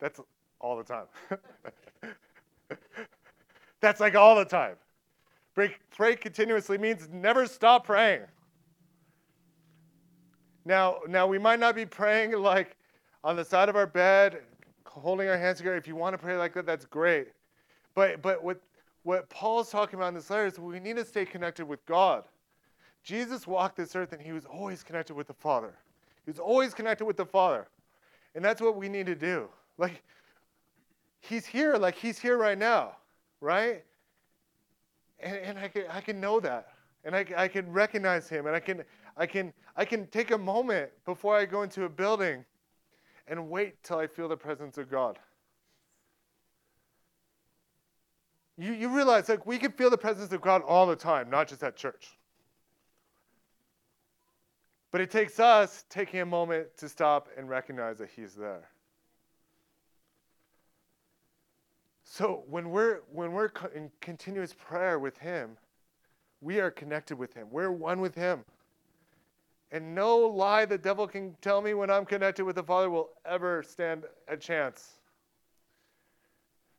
That's 0.00 0.20
all 0.60 0.76
the 0.76 0.84
time. 0.84 1.06
That's 3.80 4.00
like 4.00 4.14
all 4.14 4.36
the 4.36 4.44
time. 4.44 4.76
Pray, 5.54 5.74
pray 5.96 6.16
continuously 6.16 6.78
means 6.78 7.08
never 7.12 7.46
stop 7.46 7.84
praying. 7.84 8.22
Now, 10.64 10.98
now 11.08 11.26
we 11.26 11.38
might 11.38 11.58
not 11.60 11.74
be 11.74 11.86
praying 11.86 12.32
like 12.32 12.76
on 13.24 13.36
the 13.36 13.44
side 13.44 13.68
of 13.68 13.76
our 13.76 13.86
bed, 13.86 14.40
holding 14.84 15.28
our 15.28 15.38
hands 15.38 15.58
together. 15.58 15.76
If 15.76 15.86
you 15.86 15.96
want 15.96 16.14
to 16.14 16.18
pray 16.18 16.36
like 16.36 16.54
that, 16.54 16.66
that's 16.66 16.84
great. 16.84 17.28
But 17.94 18.22
but 18.22 18.42
what 18.44 18.60
what 19.02 19.28
Paul's 19.30 19.70
talking 19.70 19.98
about 19.98 20.08
in 20.08 20.14
this 20.14 20.28
letter 20.30 20.46
is 20.46 20.58
we 20.58 20.78
need 20.78 20.96
to 20.96 21.04
stay 21.04 21.24
connected 21.24 21.66
with 21.66 21.84
God. 21.86 22.24
Jesus 23.02 23.46
walked 23.46 23.76
this 23.76 23.96
earth 23.96 24.12
and 24.12 24.20
he 24.20 24.32
was 24.32 24.44
always 24.44 24.82
connected 24.82 25.14
with 25.14 25.26
the 25.26 25.34
Father. 25.34 25.74
He 26.24 26.30
was 26.30 26.38
always 26.38 26.74
connected 26.74 27.06
with 27.06 27.16
the 27.16 27.24
Father. 27.24 27.66
And 28.34 28.44
that's 28.44 28.60
what 28.60 28.76
we 28.76 28.88
need 28.88 29.06
to 29.06 29.14
do. 29.14 29.48
Like 29.80 30.02
he's 31.20 31.46
here, 31.46 31.76
like 31.76 31.96
he's 31.96 32.18
here 32.18 32.36
right 32.36 32.58
now, 32.58 32.92
right? 33.40 33.82
And, 35.18 35.36
and 35.36 35.58
I, 35.58 35.68
can, 35.68 35.84
I 35.90 36.00
can 36.02 36.20
know 36.20 36.38
that. 36.40 36.68
And 37.02 37.16
I, 37.16 37.24
I 37.34 37.48
can 37.48 37.72
recognize 37.72 38.28
him. 38.28 38.46
And 38.46 38.54
I 38.54 38.60
can, 38.60 38.84
I, 39.16 39.26
can, 39.26 39.54
I 39.76 39.86
can 39.86 40.06
take 40.08 40.32
a 40.32 40.38
moment 40.38 40.90
before 41.06 41.34
I 41.34 41.46
go 41.46 41.62
into 41.62 41.84
a 41.84 41.88
building 41.88 42.44
and 43.26 43.48
wait 43.48 43.82
till 43.82 43.98
I 43.98 44.06
feel 44.06 44.28
the 44.28 44.36
presence 44.36 44.76
of 44.76 44.90
God. 44.90 45.18
You, 48.58 48.72
you 48.72 48.94
realize, 48.94 49.30
like, 49.30 49.46
we 49.46 49.56
can 49.56 49.72
feel 49.72 49.88
the 49.88 49.96
presence 49.96 50.30
of 50.32 50.42
God 50.42 50.60
all 50.66 50.86
the 50.86 50.96
time, 50.96 51.30
not 51.30 51.48
just 51.48 51.62
at 51.62 51.76
church. 51.76 52.18
But 54.90 55.00
it 55.00 55.10
takes 55.10 55.40
us 55.40 55.86
taking 55.88 56.20
a 56.20 56.26
moment 56.26 56.76
to 56.78 56.88
stop 56.88 57.28
and 57.38 57.48
recognize 57.48 57.96
that 57.98 58.10
He's 58.14 58.34
there. 58.34 58.68
So 62.12 62.42
when 62.48 62.70
we're 62.70 63.02
when 63.12 63.30
we're 63.30 63.52
in 63.72 63.88
continuous 64.00 64.52
prayer 64.52 64.98
with 64.98 65.16
Him, 65.18 65.56
we 66.40 66.58
are 66.58 66.68
connected 66.68 67.16
with 67.16 67.32
Him. 67.34 67.46
We're 67.52 67.70
one 67.70 68.00
with 68.00 68.16
Him. 68.16 68.44
And 69.70 69.94
no 69.94 70.18
lie 70.18 70.64
the 70.64 70.76
devil 70.76 71.06
can 71.06 71.36
tell 71.40 71.62
me 71.62 71.72
when 71.72 71.88
I'm 71.88 72.04
connected 72.04 72.44
with 72.44 72.56
the 72.56 72.64
Father 72.64 72.90
will 72.90 73.10
ever 73.24 73.62
stand 73.62 74.06
a 74.26 74.36
chance. 74.36 74.94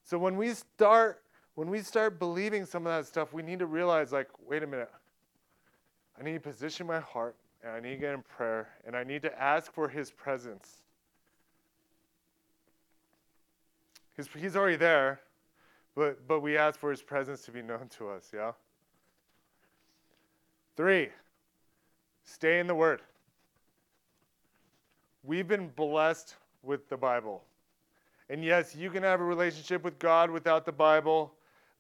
So 0.04 0.18
when 0.18 0.36
we 0.36 0.54
start 0.54 1.22
when 1.56 1.70
we 1.70 1.80
start 1.80 2.20
believing 2.20 2.66
some 2.66 2.86
of 2.86 2.92
that 2.92 3.08
stuff, 3.08 3.32
we 3.32 3.42
need 3.42 3.60
to 3.60 3.68
realize 3.68 4.12
like, 4.12 4.28
wait 4.46 4.64
a 4.64 4.68
minute. 4.68 4.92
I 6.20 6.24
need 6.24 6.34
to 6.34 6.40
position 6.42 6.86
my 6.86 7.00
heart 7.00 7.38
and 7.64 7.72
I 7.72 7.80
need 7.80 7.92
to 7.92 8.02
get 8.02 8.14
in 8.14 8.22
prayer 8.22 8.68
and 8.86 8.98
I 8.98 9.06
need 9.06 9.22
to 9.22 9.42
ask 9.42 9.72
for 9.72 9.88
his 9.88 10.12
presence. 10.12 10.81
He's, 14.16 14.28
he's 14.38 14.56
already 14.56 14.78
there, 14.78 15.22
but, 15.96 16.28
but 16.28 16.42
we 16.42 16.58
ask 16.58 16.80
for 16.80 16.92
his 16.92 17.02
presence 17.02 17.42
to 17.44 17.52
be 17.52 17.62
known 17.62 17.88
to 17.98 18.10
us, 18.10 18.32
yeah? 18.34 18.52
Three, 20.76 21.10
stay 22.24 22.60
in 22.60 22.68
the 22.68 22.76
Word. 22.76 23.02
We've 25.24 25.48
been 25.48 25.70
blessed 25.70 26.36
with 26.64 26.90
the 26.90 26.98
Bible. 26.98 27.44
And 28.30 28.44
yes, 28.44 28.76
you 28.76 28.90
can 28.90 29.04
have 29.04 29.20
a 29.20 29.24
relationship 29.24 29.84
with 29.84 30.00
God 30.00 30.32
without 30.32 30.66
the 30.66 30.72
Bible, 30.72 31.34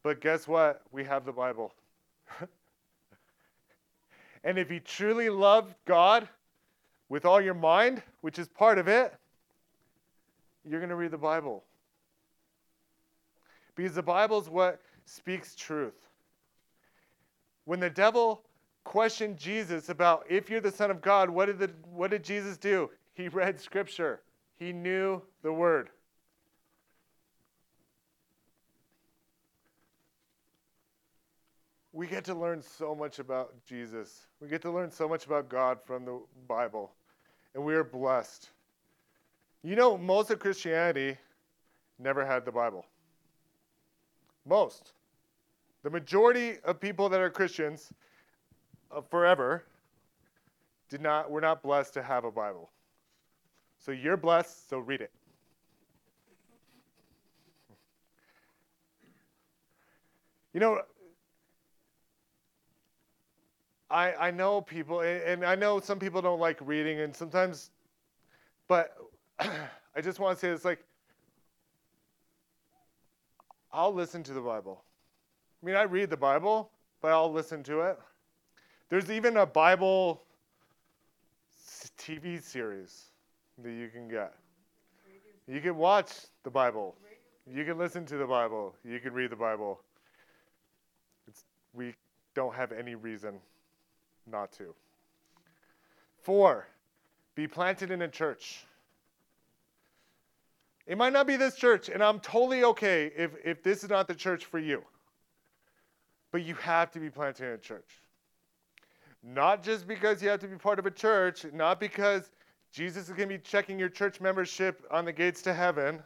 but 0.04 0.20
guess 0.20 0.48
what? 0.48 0.82
We 0.91 1.04
have 1.06 1.26
the 1.26 1.32
Bible. 1.32 1.74
and 4.44 4.58
if 4.58 4.70
you 4.70 4.80
truly 4.80 5.30
love 5.30 5.74
God 5.86 6.28
with 7.10 7.26
all 7.26 7.41
your 7.41 7.54
mind, 7.54 8.04
which 8.22 8.38
is 8.38 8.48
part 8.48 8.78
of 8.78 8.88
it, 8.88 9.13
you're 10.65 10.80
going 10.80 10.89
to 10.89 10.96
read 10.96 11.12
the 11.12 11.17
Bible. 11.17 11.63
Because 13.75 13.95
the 13.95 14.03
Bible 14.03 14.39
is 14.39 14.49
what 14.49 14.81
speaks 15.05 15.55
truth. 15.55 16.07
When 17.65 17.79
the 17.79 17.89
devil 17.89 18.43
questioned 18.84 19.38
Jesus 19.38 19.89
about 19.89 20.25
if 20.29 20.49
you're 20.49 20.62
the 20.62 20.71
Son 20.71 20.91
of 20.91 21.01
God, 21.01 21.29
what 21.29 21.45
did, 21.45 21.60
the, 21.60 21.71
what 21.93 22.12
did 22.12 22.23
Jesus 22.23 22.57
do? 22.57 22.89
He 23.13 23.27
read 23.29 23.60
Scripture, 23.60 24.21
he 24.57 24.73
knew 24.73 25.21
the 25.43 25.51
Word. 25.51 25.89
We 31.93 32.07
get 32.07 32.23
to 32.25 32.34
learn 32.34 32.62
so 32.62 32.95
much 32.95 33.19
about 33.19 33.53
Jesus. 33.65 34.27
We 34.39 34.47
get 34.47 34.62
to 34.62 34.71
learn 34.71 34.91
so 34.91 35.10
much 35.10 35.25
about 35.25 35.49
God 35.49 35.77
from 35.86 36.05
the 36.05 36.21
Bible. 36.47 36.93
And 37.53 37.65
we 37.65 37.75
are 37.75 37.84
blessed. 37.84 38.49
You 39.62 39.75
know, 39.75 39.97
most 39.97 40.31
of 40.31 40.39
Christianity 40.39 41.17
never 41.99 42.25
had 42.25 42.45
the 42.45 42.51
Bible. 42.51 42.86
Most. 44.45 44.93
The 45.84 45.89
majority 45.89 46.58
of 46.63 46.80
people 46.80 47.10
that 47.10 47.19
are 47.19 47.30
Christians 47.30 47.91
uh, 48.91 49.01
forever 49.01 49.63
did 50.89 51.01
not 51.01 51.32
were 51.32 51.41
not 51.41 51.63
blessed 51.63 51.93
to 51.95 52.04
have 52.04 52.25
a 52.25 52.32
Bible. 52.32 52.69
So 53.80 53.91
you're 53.91 54.17
blessed, 54.17 54.69
so 54.69 54.80
read 54.80 55.01
it. 55.01 55.12
You 60.54 60.60
know, 60.60 60.82
I 63.89 64.13
I 64.13 64.32
know 64.32 64.62
people, 64.62 65.01
and, 65.01 65.45
I 65.45 65.56
know 65.56 65.80
some 65.80 65.97
people 65.97 66.21
don't 66.21 66.39
like 66.39 66.58
reading, 66.62 66.99
and 66.99 67.15
sometimes, 67.15 67.71
but 68.67 68.97
I 69.39 70.01
just 70.01 70.19
want 70.19 70.38
to 70.38 70.39
say 70.39 70.49
it's 70.49 70.65
like 70.65 70.84
I'll 73.73 73.93
listen 73.93 74.23
to 74.23 74.34
the 74.34 74.41
Bible. 74.41 74.84
I 75.62 75.65
mean, 75.65 75.75
I 75.75 75.84
read 75.84 76.10
the 76.10 76.17
Bible, 76.17 76.71
but 77.01 77.12
I'll 77.12 77.31
listen 77.31 77.63
to 77.63 77.81
it. 77.81 77.99
There's 78.89 79.10
even 79.10 79.38
a 79.38 79.45
Bible 79.45 80.23
TV 81.97 82.41
series 82.41 83.05
that 83.63 83.71
you 83.71 83.88
can 83.88 84.07
get. 84.07 84.34
You 85.47 85.62
can 85.62 85.77
watch 85.77 86.12
the 86.43 86.49
Bible. 86.49 86.95
You 87.49 87.65
can 87.65 87.77
listen 87.77 88.05
to 88.07 88.17
the 88.17 88.25
Bible. 88.25 88.75
You 88.84 88.99
can 88.99 89.13
read 89.13 89.31
the 89.31 89.36
Bible. 89.36 89.81
It's, 91.27 91.43
we 91.73 91.93
don't 92.36 92.53
have 92.53 92.71
any 92.71 92.95
reason 92.95 93.39
not 94.29 94.51
to. 94.53 94.73
Four, 96.21 96.67
be 97.36 97.47
planted 97.47 97.91
in 97.91 98.01
a 98.03 98.07
church. 98.07 98.65
It 100.88 100.98
might 100.98 101.13
not 101.13 101.28
be 101.28 101.38
this 101.38 101.56
church, 101.56 101.89
and 101.89 102.04
I'm 102.04 102.20
totally 102.20 102.63
okay 102.63 103.12
if, 103.15 103.32
if 103.44 103.63
this 103.63 103.84
is 103.84 103.89
not 103.89 104.08
the 104.08 104.15
church 104.15 104.46
for 104.46 104.60
you. 104.60 104.84
But 106.32 106.44
you 106.44 106.56
have 106.56 106.91
to 106.91 107.00
be 107.00 107.10
planted 107.10 107.46
in 107.48 107.54
a 107.54 107.58
church. 107.58 108.00
Not 109.24 109.63
just 109.63 109.88
because 109.88 110.22
you 110.24 110.30
have 110.30 110.39
to 110.39 110.48
be 110.48 110.58
part 110.58 110.80
of 110.80 110.86
a 110.86 110.91
church, 110.91 111.46
not 111.54 111.80
because 111.80 112.32
Jesus 112.72 113.10
is 113.10 113.10
going 113.10 113.30
to 113.30 113.38
be 113.38 113.44
checking 113.44 113.78
your 113.78 113.89
church 113.89 114.20
membership 114.20 114.84
on 114.89 115.06
the 115.06 115.12
gates 115.12 115.41
to 115.44 115.54
heaven, 115.54 116.02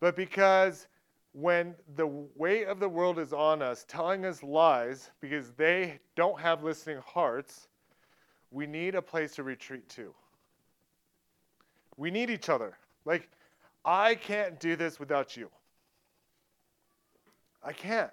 but 0.00 0.16
because 0.16 0.86
when 1.32 1.74
the 1.96 2.06
weight 2.36 2.66
of 2.66 2.78
the 2.78 2.88
world 2.88 3.18
is 3.18 3.32
on 3.32 3.60
us, 3.60 3.84
telling 3.88 4.24
us 4.24 4.42
lies 4.42 5.10
because 5.20 5.50
they 5.52 5.98
don't 6.14 6.40
have 6.40 6.62
listening 6.62 6.98
hearts, 7.04 7.68
we 8.50 8.66
need 8.66 8.94
a 8.94 9.02
place 9.02 9.34
to 9.34 9.42
retreat 9.42 9.88
to. 9.90 10.14
We 11.96 12.10
need 12.10 12.30
each 12.30 12.48
other. 12.48 12.78
Like, 13.04 13.28
I 13.84 14.14
can't 14.14 14.58
do 14.58 14.76
this 14.76 14.98
without 14.98 15.36
you. 15.36 15.50
I 17.62 17.72
can't. 17.72 18.10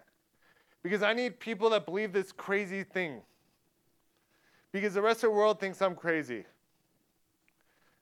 Because 0.84 1.03
I 1.03 1.13
need 1.13 1.39
people 1.39 1.69
that 1.72 1.86
believe 1.86 2.11
this 2.11 2.32
crazy 2.32 2.84
thing. 2.84 3.22
Because 4.72 4.93
the 4.93 5.01
rest 5.01 5.24
of 5.24 5.30
the 5.30 5.36
world 5.36 5.59
thinks 5.59 5.82
I'm 5.82 5.95
crazy. 5.95 6.45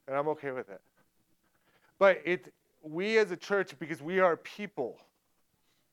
And 0.08 0.18
I'm 0.18 0.28
okay 0.30 0.52
with 0.52 0.70
it. 0.70 0.82
But 1.98 2.22
it 2.26 2.54
we 2.82 3.18
as 3.18 3.32
a 3.32 3.38
church, 3.38 3.78
because 3.78 4.02
we 4.02 4.20
are 4.20 4.38
people, 4.38 4.98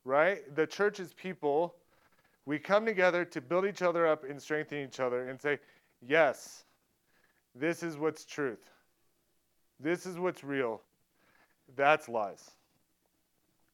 right? 0.05 0.55
The 0.55 0.67
church 0.67 1.01
is 1.01 1.13
people. 1.13 1.75
We 2.45 2.59
come 2.59 2.87
together 2.87 3.25
to 3.25 3.41
build 3.41 3.67
each 3.67 3.83
other 3.83 4.07
up 4.07 4.23
and 4.23 4.41
strengthen 4.41 4.79
each 4.79 5.01
other 5.01 5.29
and 5.29 5.41
say, 5.41 5.59
yes, 6.01 6.65
this 7.55 7.83
is 7.83 7.97
what's 7.97 8.25
truth. 8.25 8.71
This 9.81 10.07
is 10.07 10.19
what's 10.19 10.45
real. 10.45 10.81
That's 11.75 12.09
lies. 12.09 12.51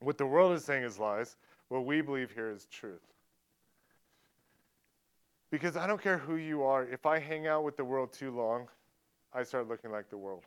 What 0.01 0.19
the 0.19 0.27
world 0.27 0.53
is 0.53 0.65
saying 0.65 0.85
is 0.85 0.99
lies. 0.99 1.37
What 1.69 1.85
we 1.85 2.01
believe 2.01 2.31
here 2.33 2.51
is 2.51 2.67
truth. 2.67 3.03
Because 5.51 5.77
I 5.77 5.87
don't 5.87 6.03
care 6.03 6.19
who 6.19 6.37
you 6.37 6.63
are, 6.63 6.85
if 6.85 7.05
I 7.05 7.19
hang 7.19 7.47
out 7.47 7.63
with 7.63 7.77
the 7.77 7.85
world 7.85 8.13
too 8.13 8.31
long, 8.31 8.69
I 9.35 9.43
start 9.43 9.69
looking 9.69 9.91
like 9.91 10.09
the 10.09 10.17
world. 10.17 10.45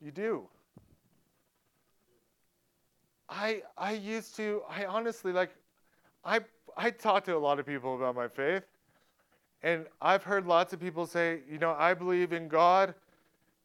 You 0.00 0.10
do. 0.10 0.48
I 3.28 3.62
I 3.78 3.92
used 3.92 4.34
to 4.36 4.62
I 4.68 4.84
honestly 4.84 5.32
like 5.32 5.50
I 6.24 6.40
I 6.76 6.90
talk 6.90 7.24
to 7.24 7.36
a 7.36 7.38
lot 7.38 7.58
of 7.58 7.66
people 7.66 7.94
about 7.96 8.14
my 8.14 8.28
faith 8.28 8.64
and 9.62 9.86
I've 10.00 10.24
heard 10.24 10.46
lots 10.46 10.72
of 10.72 10.80
people 10.80 11.06
say, 11.06 11.40
you 11.50 11.58
know, 11.58 11.74
I 11.78 11.94
believe 11.94 12.32
in 12.32 12.48
God 12.48 12.94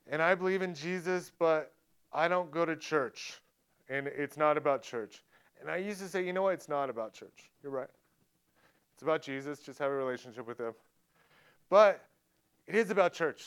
and 0.09 0.21
I 0.21 0.35
believe 0.35 0.61
in 0.61 0.73
Jesus, 0.73 1.31
but 1.39 1.73
I 2.13 2.27
don't 2.27 2.51
go 2.51 2.65
to 2.65 2.75
church 2.75 3.41
and 3.89 4.07
it's 4.07 4.37
not 4.37 4.57
about 4.57 4.83
church. 4.83 5.23
And 5.59 5.71
I 5.71 5.77
used 5.77 5.99
to 6.01 6.07
say, 6.07 6.25
you 6.25 6.33
know 6.33 6.43
what? 6.43 6.53
It's 6.53 6.69
not 6.69 6.89
about 6.89 7.13
church. 7.13 7.49
You're 7.63 7.71
right. 7.71 7.89
It's 8.93 9.03
about 9.03 9.21
Jesus. 9.21 9.59
Just 9.59 9.79
have 9.79 9.89
a 9.89 9.95
relationship 9.95 10.47
with 10.47 10.59
him. 10.59 10.73
But 11.69 12.05
it 12.67 12.75
is 12.75 12.89
about 12.91 13.13
church. 13.13 13.43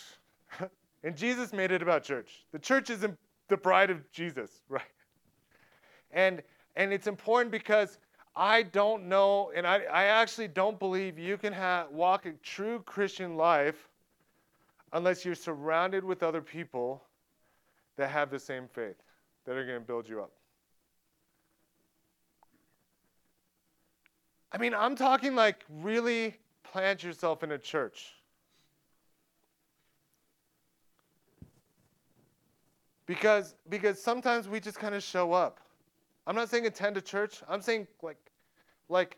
and 1.05 1.17
Jesus 1.17 1.53
made 1.53 1.71
it 1.71 1.83
about 1.83 2.03
church. 2.03 2.45
The 2.53 2.59
church 2.59 2.91
is 2.91 3.05
the 3.49 3.57
bride 3.57 3.91
of 3.91 4.11
Jesus, 4.11 4.51
right? 4.69 4.83
And 6.13 6.43
and 6.77 6.93
it's 6.93 7.07
important 7.07 7.51
because 7.51 7.99
I 8.41 8.63
don't 8.63 9.07
know, 9.07 9.53
and 9.55 9.67
I, 9.67 9.81
I 9.83 10.05
actually 10.05 10.49
don't 10.49 10.79
believe 10.79 11.19
you 11.19 11.37
can 11.37 11.53
have, 11.53 11.91
walk 11.91 12.25
a 12.25 12.33
true 12.43 12.83
Christian 12.87 13.37
life 13.37 13.87
unless 14.95 15.27
you're 15.27 15.35
surrounded 15.35 16.03
with 16.03 16.23
other 16.23 16.41
people 16.41 17.03
that 17.99 18.09
have 18.09 18.31
the 18.31 18.39
same 18.39 18.67
faith, 18.73 18.97
that 19.45 19.55
are 19.59 19.67
going 19.67 19.79
to 19.79 19.85
build 19.85 20.09
you 20.09 20.23
up. 20.23 20.31
I 24.51 24.57
mean, 24.57 24.73
I'm 24.73 24.97
talking 24.97 25.35
like 25.35 25.63
really 25.69 26.39
plant 26.63 27.05
yourself 27.05 27.43
in 27.43 27.53
a 27.53 27.59
church. 27.59 28.15
Because, 33.05 33.55
because 33.69 34.03
sometimes 34.03 34.49
we 34.49 34.61
just 34.61 34.79
kind 34.79 34.95
of 34.95 35.03
show 35.03 35.35
up. 35.35 35.61
I'm 36.27 36.35
not 36.35 36.49
saying 36.49 36.65
attend 36.65 36.97
a 36.97 37.03
church. 37.03 37.43
I'm 37.47 37.61
saying 37.61 37.87
like, 38.01 38.30
like, 38.91 39.17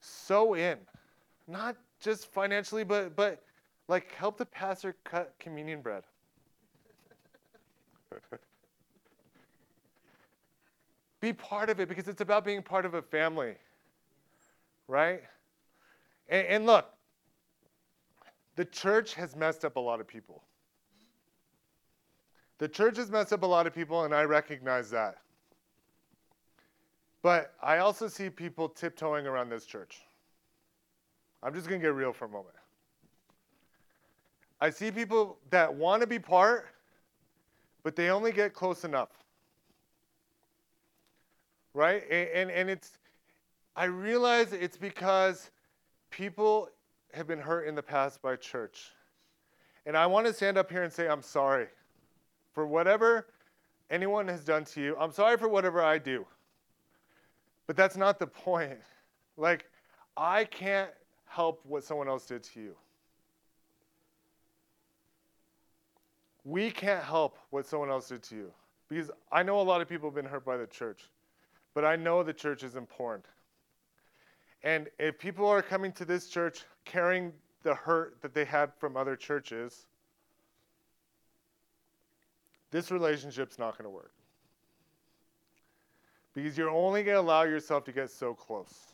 sow 0.00 0.54
in, 0.54 0.78
not 1.46 1.76
just 2.00 2.32
financially, 2.32 2.84
but 2.84 3.14
but 3.14 3.42
like 3.88 4.12
help 4.12 4.38
the 4.38 4.46
pastor 4.46 4.96
cut 5.04 5.34
communion 5.38 5.80
bread. 5.80 6.02
Be 11.20 11.32
part 11.32 11.70
of 11.70 11.78
it 11.78 11.88
because 11.88 12.08
it's 12.08 12.20
about 12.20 12.44
being 12.44 12.62
part 12.62 12.84
of 12.84 12.94
a 12.94 13.02
family, 13.02 13.54
right? 14.88 15.22
And, 16.28 16.46
and 16.48 16.66
look, 16.66 16.86
the 18.56 18.64
church 18.64 19.14
has 19.14 19.36
messed 19.36 19.64
up 19.64 19.76
a 19.76 19.80
lot 19.80 20.00
of 20.00 20.08
people. 20.08 20.42
The 22.58 22.68
church 22.68 22.96
has 22.96 23.10
messed 23.10 23.32
up 23.32 23.42
a 23.44 23.46
lot 23.46 23.66
of 23.66 23.74
people, 23.74 24.04
and 24.04 24.14
I 24.14 24.24
recognize 24.24 24.90
that. 24.90 25.18
But 27.22 27.54
I 27.62 27.78
also 27.78 28.08
see 28.08 28.28
people 28.28 28.68
tiptoeing 28.68 29.26
around 29.26 29.48
this 29.48 29.64
church. 29.64 30.02
I'm 31.42 31.54
just 31.54 31.68
going 31.68 31.80
to 31.80 31.86
get 31.86 31.94
real 31.94 32.12
for 32.12 32.24
a 32.24 32.28
moment. 32.28 32.54
I 34.60 34.70
see 34.70 34.90
people 34.90 35.38
that 35.50 35.72
want 35.72 36.02
to 36.02 36.06
be 36.06 36.18
part, 36.18 36.66
but 37.82 37.96
they 37.96 38.10
only 38.10 38.32
get 38.32 38.54
close 38.54 38.84
enough. 38.84 39.08
Right? 41.74 42.02
And, 42.10 42.28
and, 42.28 42.50
and 42.50 42.70
it's, 42.70 42.98
I 43.74 43.84
realize 43.84 44.52
it's 44.52 44.76
because 44.76 45.50
people 46.10 46.68
have 47.14 47.26
been 47.26 47.40
hurt 47.40 47.66
in 47.66 47.74
the 47.74 47.82
past 47.82 48.22
by 48.22 48.36
church. 48.36 48.90
And 49.86 49.96
I 49.96 50.06
want 50.06 50.26
to 50.26 50.32
stand 50.32 50.58
up 50.58 50.70
here 50.70 50.82
and 50.82 50.92
say, 50.92 51.08
I'm 51.08 51.22
sorry 51.22 51.66
for 52.52 52.66
whatever 52.66 53.28
anyone 53.90 54.28
has 54.28 54.44
done 54.44 54.64
to 54.66 54.80
you. 54.80 54.96
I'm 54.98 55.12
sorry 55.12 55.36
for 55.36 55.48
whatever 55.48 55.82
I 55.82 55.98
do. 55.98 56.24
But 57.66 57.76
that's 57.76 57.96
not 57.96 58.18
the 58.18 58.26
point. 58.26 58.78
Like, 59.38 59.64
I 60.14 60.44
can't 60.44 60.90
help 61.24 61.62
what 61.64 61.84
someone 61.84 62.06
else 62.06 62.26
did 62.26 62.42
to 62.42 62.60
you. 62.60 62.76
We 66.44 66.70
can't 66.70 67.02
help 67.02 67.38
what 67.48 67.66
someone 67.66 67.88
else 67.88 68.08
did 68.08 68.22
to 68.24 68.36
you. 68.36 68.52
Because 68.90 69.10
I 69.32 69.42
know 69.42 69.58
a 69.58 69.62
lot 69.62 69.80
of 69.80 69.88
people 69.88 70.10
have 70.10 70.14
been 70.14 70.26
hurt 70.26 70.44
by 70.44 70.58
the 70.58 70.66
church, 70.66 71.00
but 71.72 71.82
I 71.82 71.96
know 71.96 72.22
the 72.22 72.34
church 72.34 72.62
is 72.62 72.76
important. 72.76 73.24
And 74.62 74.88
if 74.98 75.18
people 75.18 75.46
are 75.46 75.62
coming 75.62 75.92
to 75.92 76.04
this 76.04 76.28
church 76.28 76.64
carrying 76.84 77.32
the 77.62 77.74
hurt 77.74 78.20
that 78.20 78.34
they 78.34 78.44
had 78.44 78.70
from 78.74 78.98
other 78.98 79.16
churches, 79.16 79.86
this 82.70 82.90
relationship's 82.90 83.58
not 83.58 83.78
going 83.78 83.84
to 83.84 83.90
work 83.90 84.12
because 86.34 86.56
you're 86.56 86.70
only 86.70 87.02
going 87.02 87.16
to 87.16 87.20
allow 87.20 87.42
yourself 87.42 87.84
to 87.84 87.92
get 87.92 88.10
so 88.10 88.34
close. 88.34 88.92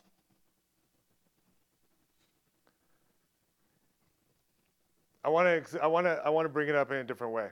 I 5.23 5.29
want 5.29 5.67
to 5.67 5.83
I 5.83 5.87
want 5.87 6.05
to 6.07 6.21
I 6.25 6.29
want 6.29 6.45
to 6.45 6.49
bring 6.49 6.69
it 6.69 6.75
up 6.75 6.91
in 6.91 6.97
a 6.97 7.03
different 7.03 7.33
way. 7.33 7.49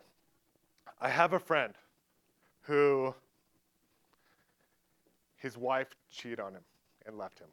I 1.00 1.10
have 1.10 1.34
a 1.34 1.40
friend 1.40 1.74
who 2.62 3.14
his 5.36 5.58
wife 5.58 5.88
cheated 6.10 6.40
on 6.40 6.54
him 6.54 6.64
and 7.06 7.18
left 7.18 7.40
him. 7.40 7.48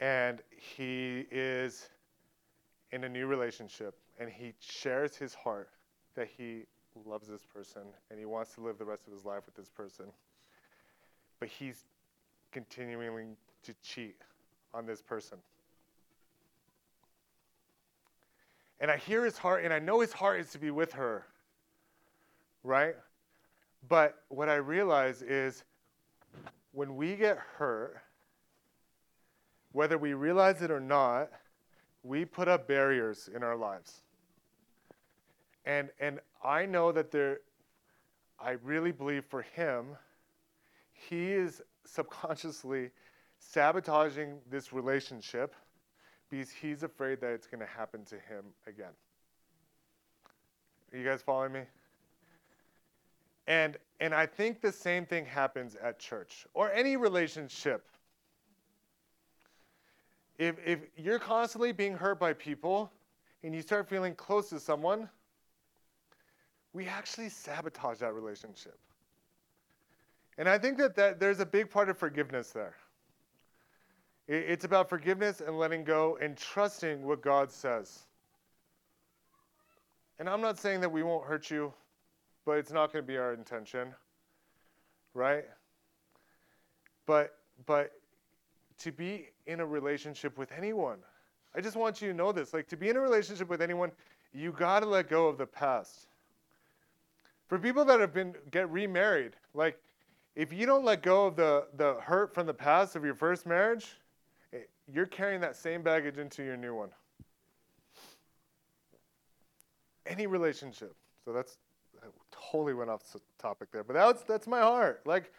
And 0.00 0.42
he 0.58 1.26
is 1.30 1.88
in 2.92 3.04
a 3.04 3.08
new 3.08 3.26
relationship 3.26 3.94
and 4.18 4.28
he 4.28 4.54
shares 4.58 5.16
his 5.16 5.34
heart 5.34 5.70
that 6.16 6.28
he 6.36 6.64
loves 7.06 7.28
this 7.28 7.44
person 7.44 7.82
and 8.10 8.18
he 8.18 8.24
wants 8.24 8.54
to 8.54 8.60
live 8.60 8.78
the 8.78 8.84
rest 8.84 9.06
of 9.06 9.12
his 9.12 9.24
life 9.24 9.42
with 9.46 9.54
this 9.54 9.68
person. 9.68 10.06
But 11.40 11.48
he's 11.48 11.84
continuing 12.52 13.36
to 13.64 13.74
cheat 13.82 14.16
on 14.72 14.86
this 14.86 15.02
person. 15.02 15.38
And 18.80 18.90
I 18.90 18.96
hear 18.96 19.24
his 19.24 19.38
heart, 19.38 19.64
and 19.64 19.72
I 19.72 19.78
know 19.78 20.00
his 20.00 20.12
heart 20.12 20.40
is 20.40 20.50
to 20.50 20.58
be 20.58 20.70
with 20.70 20.92
her, 20.92 21.24
right? 22.62 22.94
But 23.88 24.16
what 24.28 24.48
I 24.48 24.56
realize 24.56 25.22
is 25.22 25.64
when 26.72 26.96
we 26.96 27.16
get 27.16 27.38
hurt, 27.38 27.96
whether 29.72 29.96
we 29.96 30.14
realize 30.14 30.62
it 30.62 30.70
or 30.70 30.80
not, 30.80 31.30
we 32.02 32.24
put 32.24 32.48
up 32.48 32.68
barriers 32.68 33.28
in 33.34 33.42
our 33.42 33.56
lives. 33.56 34.02
And, 35.66 35.90
and 35.98 36.20
I 36.42 36.66
know 36.66 36.92
that 36.92 37.10
there, 37.10 37.40
I 38.38 38.52
really 38.62 38.92
believe 38.92 39.24
for 39.24 39.42
him, 39.42 39.96
he 40.92 41.32
is 41.32 41.62
subconsciously 41.84 42.90
sabotaging 43.38 44.38
this 44.50 44.72
relationship 44.72 45.54
because 46.30 46.50
he's 46.50 46.82
afraid 46.82 47.20
that 47.20 47.32
it's 47.32 47.46
going 47.46 47.60
to 47.60 47.66
happen 47.66 48.04
to 48.06 48.16
him 48.16 48.44
again. 48.66 48.92
Are 50.92 50.98
you 50.98 51.04
guys 51.04 51.22
following 51.22 51.52
me? 51.52 51.60
And 53.46 53.76
and 54.00 54.14
I 54.14 54.26
think 54.26 54.60
the 54.60 54.72
same 54.72 55.04
thing 55.04 55.26
happens 55.26 55.76
at 55.76 55.98
church 55.98 56.46
or 56.54 56.72
any 56.72 56.96
relationship. 56.96 57.86
If 60.38 60.56
if 60.64 60.80
you're 60.96 61.18
constantly 61.18 61.72
being 61.72 61.94
hurt 61.94 62.18
by 62.18 62.32
people 62.32 62.90
and 63.42 63.54
you 63.54 63.60
start 63.60 63.88
feeling 63.88 64.14
close 64.14 64.48
to 64.48 64.58
someone, 64.58 65.10
we 66.74 66.86
actually 66.86 67.28
sabotage 67.28 67.98
that 68.00 68.12
relationship. 68.12 68.76
And 70.36 70.48
I 70.48 70.58
think 70.58 70.76
that, 70.78 70.96
that 70.96 71.20
there's 71.20 71.38
a 71.38 71.46
big 71.46 71.70
part 71.70 71.88
of 71.88 71.96
forgiveness 71.96 72.50
there. 72.50 72.74
It, 74.26 74.44
it's 74.48 74.64
about 74.64 74.88
forgiveness 74.88 75.40
and 75.40 75.56
letting 75.56 75.84
go 75.84 76.18
and 76.20 76.36
trusting 76.36 77.02
what 77.02 77.22
God 77.22 77.50
says. 77.50 78.00
And 80.18 80.28
I'm 80.28 80.40
not 80.40 80.58
saying 80.58 80.80
that 80.80 80.90
we 80.90 81.02
won't 81.02 81.24
hurt 81.24 81.50
you, 81.50 81.72
but 82.44 82.58
it's 82.58 82.72
not 82.72 82.92
going 82.92 83.04
to 83.04 83.06
be 83.06 83.16
our 83.16 83.32
intention, 83.32 83.94
right? 85.14 85.44
But 87.06 87.36
but 87.66 87.92
to 88.78 88.90
be 88.90 89.28
in 89.46 89.60
a 89.60 89.66
relationship 89.66 90.36
with 90.36 90.50
anyone, 90.52 90.98
I 91.54 91.60
just 91.60 91.76
want 91.76 92.02
you 92.02 92.08
to 92.08 92.14
know 92.14 92.32
this. 92.32 92.52
Like 92.52 92.68
to 92.68 92.76
be 92.76 92.88
in 92.88 92.96
a 92.96 93.00
relationship 93.00 93.48
with 93.48 93.60
anyone, 93.60 93.92
you 94.32 94.52
got 94.52 94.80
to 94.80 94.86
let 94.86 95.08
go 95.08 95.28
of 95.28 95.38
the 95.38 95.46
past. 95.46 96.08
For 97.48 97.58
people 97.58 97.84
that 97.86 98.00
have 98.00 98.14
been 98.14 98.34
get 98.50 98.70
remarried, 98.70 99.32
like 99.54 99.78
if 100.36 100.52
you 100.52 100.66
don't 100.66 100.84
let 100.84 101.02
go 101.02 101.26
of 101.26 101.36
the, 101.36 101.66
the 101.76 101.94
hurt 102.00 102.34
from 102.34 102.46
the 102.46 102.54
past 102.54 102.96
of 102.96 103.04
your 103.04 103.14
first 103.14 103.46
marriage, 103.46 103.86
eh, 104.52 104.58
you're 104.92 105.06
carrying 105.06 105.40
that 105.40 105.56
same 105.56 105.82
baggage 105.82 106.18
into 106.18 106.42
your 106.42 106.56
new 106.56 106.74
one. 106.74 106.90
Any 110.06 110.26
relationship. 110.26 110.94
So 111.24 111.32
that's 111.32 111.58
I 112.02 112.06
totally 112.30 112.74
went 112.74 112.90
off 112.90 113.02
topic 113.38 113.70
there, 113.72 113.84
but 113.84 113.94
that's 113.94 114.22
that's 114.24 114.46
my 114.46 114.60
heart. 114.60 115.02
Like 115.06 115.32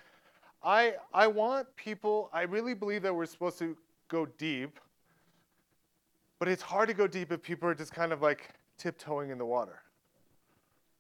I 0.63 0.95
I 1.13 1.27
want 1.27 1.67
people, 1.75 2.29
I 2.33 2.43
really 2.43 2.73
believe 2.73 3.01
that 3.03 3.13
we're 3.15 3.25
supposed 3.27 3.59
to 3.59 3.77
go 4.07 4.25
deep, 4.37 4.79
but 6.39 6.47
it's 6.47 6.63
hard 6.63 6.87
to 6.89 6.95
go 6.95 7.07
deep 7.07 7.31
if 7.31 7.41
people 7.41 7.69
are 7.69 7.75
just 7.75 7.93
kind 7.93 8.11
of 8.13 8.21
like 8.21 8.49
tiptoeing 8.77 9.29
in 9.29 9.37
the 9.37 9.45
water. 9.45 9.81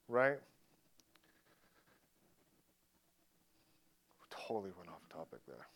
right? 0.07 0.39
Totally 4.47 4.71
went 4.77 4.89
off 4.89 5.07
topic 5.09 5.39
there. 5.47 5.67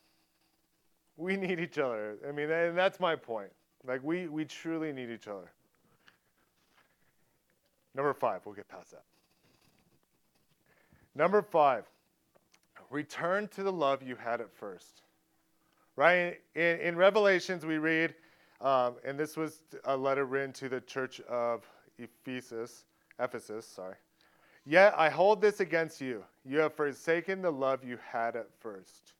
We 1.17 1.35
need 1.35 1.59
each 1.59 1.77
other. 1.77 2.17
I 2.27 2.31
mean, 2.31 2.49
and 2.49 2.77
that's 2.77 2.99
my 2.99 3.15
point. 3.15 3.51
Like, 3.85 4.01
we, 4.03 4.27
we 4.27 4.45
truly 4.45 4.91
need 4.91 5.09
each 5.09 5.27
other. 5.27 5.51
Number 7.95 8.13
five, 8.13 8.41
we'll 8.45 8.55
get 8.55 8.67
past 8.67 8.91
that. 8.91 9.03
Number 11.15 11.41
five, 11.41 11.85
return 12.89 13.47
to 13.49 13.63
the 13.63 13.71
love 13.71 14.03
you 14.03 14.15
had 14.15 14.41
at 14.41 14.51
first. 14.51 15.01
Right? 15.95 16.39
In, 16.55 16.79
in 16.79 16.95
Revelations, 16.95 17.65
we 17.65 17.77
read, 17.77 18.13
um, 18.61 18.95
and 19.03 19.19
this 19.19 19.35
was 19.35 19.61
a 19.85 19.97
letter 19.97 20.25
written 20.25 20.53
to 20.53 20.69
the 20.69 20.81
church 20.81 21.19
of 21.21 21.67
Ephesus, 21.97 22.85
Ephesus, 23.19 23.65
sorry. 23.65 23.95
Yet 24.69 24.93
I 24.95 25.09
hold 25.09 25.41
this 25.41 25.61
against 25.61 25.99
you. 25.99 26.23
You 26.45 26.59
have 26.59 26.75
forsaken 26.75 27.41
the 27.41 27.49
love 27.49 27.83
you 27.83 27.97
had 28.11 28.35
at 28.35 28.49
first. 28.59 29.13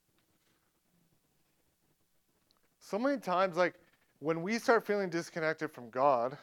So 2.80 3.00
many 3.00 3.18
times, 3.18 3.58
like 3.58 3.74
when 4.20 4.44
we 4.44 4.60
start 4.60 4.86
feeling 4.86 5.10
disconnected 5.10 5.72
from 5.72 5.90
God, 5.90 6.38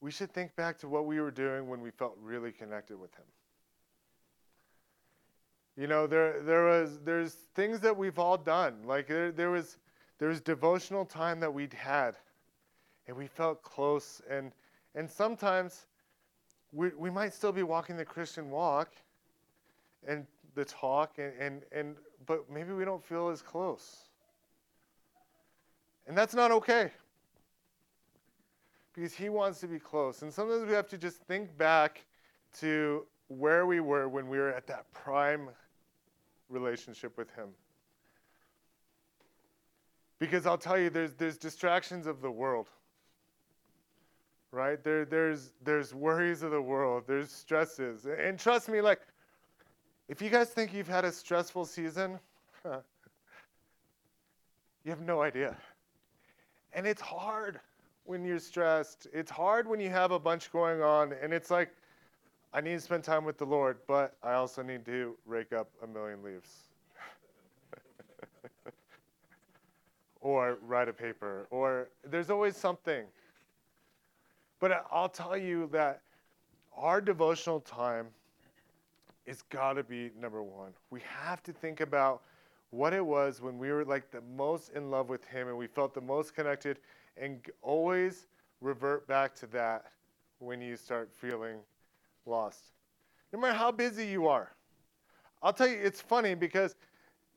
we 0.00 0.12
should 0.12 0.30
think 0.30 0.54
back 0.54 0.78
to 0.78 0.88
what 0.88 1.04
we 1.04 1.18
were 1.20 1.32
doing 1.32 1.68
when 1.68 1.80
we 1.80 1.90
felt 1.90 2.16
really 2.22 2.52
connected 2.52 2.96
with 2.96 3.12
Him. 3.16 3.24
You 5.76 5.88
know, 5.88 6.06
there 6.06 6.42
there 6.42 6.66
was 6.66 7.00
there's 7.04 7.34
things 7.56 7.80
that 7.80 7.96
we've 7.96 8.20
all 8.20 8.38
done. 8.38 8.84
Like 8.84 9.08
there, 9.08 9.32
there 9.32 9.50
was 9.50 9.78
there 10.20 10.28
was 10.28 10.40
devotional 10.40 11.04
time 11.04 11.40
that 11.40 11.52
we'd 11.52 11.74
had, 11.74 12.14
and 13.08 13.16
we 13.16 13.26
felt 13.26 13.64
close. 13.64 14.22
And 14.30 14.52
and 14.94 15.10
sometimes 15.10 15.86
we 16.72 16.90
we 16.96 17.10
might 17.10 17.34
still 17.34 17.52
be 17.52 17.62
walking 17.62 17.96
the 17.96 18.04
Christian 18.04 18.50
walk, 18.50 18.92
and 20.06 20.26
the 20.54 20.64
talk, 20.64 21.18
and 21.18 21.32
and, 21.38 21.62
and 21.72 21.96
but 22.26 22.50
maybe 22.50 22.72
we 22.72 22.84
don't 22.84 23.04
feel 23.04 23.28
as 23.28 23.42
close. 23.42 24.04
And 26.06 26.16
that's 26.16 26.34
not 26.34 26.50
okay. 26.50 26.90
Because 28.92 29.14
he 29.14 29.28
wants 29.28 29.60
to 29.60 29.68
be 29.68 29.78
close. 29.78 30.22
And 30.22 30.32
sometimes 30.32 30.66
we 30.66 30.74
have 30.74 30.88
to 30.88 30.98
just 30.98 31.18
think 31.18 31.56
back 31.56 32.04
to 32.58 33.06
where 33.28 33.64
we 33.64 33.78
were 33.78 34.08
when 34.08 34.28
we 34.28 34.38
were 34.38 34.50
at 34.50 34.66
that 34.66 34.92
prime 34.92 35.48
relationship 36.48 37.16
with 37.16 37.30
Him. 37.34 37.48
Because 40.18 40.46
I'll 40.46 40.58
tell 40.58 40.78
you, 40.78 40.90
there's, 40.90 41.14
there's 41.14 41.38
distractions 41.38 42.06
of 42.06 42.20
the 42.20 42.30
world, 42.30 42.68
right? 44.52 44.82
There, 44.82 45.04
there's, 45.04 45.52
there's 45.62 45.94
worries 45.94 46.42
of 46.42 46.50
the 46.50 46.60
world, 46.60 47.04
there's 47.06 47.30
stresses. 47.30 48.06
And 48.06 48.38
trust 48.38 48.68
me, 48.68 48.80
like, 48.80 49.00
if 50.08 50.20
you 50.20 50.28
guys 50.28 50.50
think 50.50 50.74
you've 50.74 50.88
had 50.88 51.04
a 51.04 51.12
stressful 51.12 51.64
season, 51.66 52.18
you 52.64 52.80
have 54.90 55.00
no 55.00 55.22
idea. 55.22 55.56
And 56.72 56.86
it's 56.86 57.00
hard 57.00 57.60
when 58.04 58.24
you're 58.24 58.38
stressed. 58.40 59.06
It's 59.12 59.30
hard 59.30 59.68
when 59.68 59.78
you 59.78 59.90
have 59.90 60.10
a 60.10 60.18
bunch 60.18 60.50
going 60.52 60.82
on, 60.82 61.14
and 61.22 61.32
it's 61.32 61.50
like, 61.50 61.70
I 62.52 62.60
need 62.60 62.72
to 62.72 62.80
spend 62.80 63.04
time 63.04 63.24
with 63.24 63.38
the 63.38 63.44
Lord, 63.44 63.78
but 63.86 64.16
I 64.22 64.32
also 64.32 64.62
need 64.62 64.84
to 64.86 65.16
rake 65.24 65.52
up 65.52 65.68
a 65.84 65.86
million 65.86 66.24
leaves. 66.24 66.64
or 70.20 70.58
write 70.66 70.88
a 70.88 70.92
paper, 70.92 71.46
or 71.50 71.88
there's 72.04 72.30
always 72.30 72.56
something. 72.56 73.04
But 74.60 74.86
I'll 74.90 75.08
tell 75.08 75.36
you 75.36 75.68
that 75.72 76.02
our 76.76 77.00
devotional 77.00 77.60
time 77.60 78.08
is 79.26 79.42
got 79.42 79.74
to 79.74 79.82
be 79.82 80.10
number 80.18 80.42
one. 80.42 80.72
We 80.90 81.00
have 81.00 81.42
to 81.44 81.52
think 81.52 81.80
about 81.80 82.22
what 82.70 82.92
it 82.92 83.04
was 83.04 83.40
when 83.40 83.58
we 83.58 83.72
were 83.72 83.84
like 83.84 84.10
the 84.10 84.22
most 84.36 84.70
in 84.74 84.90
love 84.90 85.08
with 85.08 85.24
Him 85.24 85.48
and 85.48 85.56
we 85.56 85.66
felt 85.66 85.94
the 85.94 86.00
most 86.00 86.34
connected, 86.34 86.78
and 87.16 87.40
always 87.62 88.26
revert 88.60 89.06
back 89.08 89.34
to 89.36 89.46
that 89.48 89.86
when 90.38 90.60
you 90.60 90.76
start 90.76 91.10
feeling 91.12 91.56
lost. 92.26 92.66
No 93.32 93.40
matter 93.40 93.54
how 93.54 93.72
busy 93.72 94.06
you 94.06 94.28
are. 94.28 94.52
I'll 95.42 95.52
tell 95.52 95.68
you, 95.68 95.78
it's 95.82 96.00
funny 96.00 96.34
because 96.34 96.74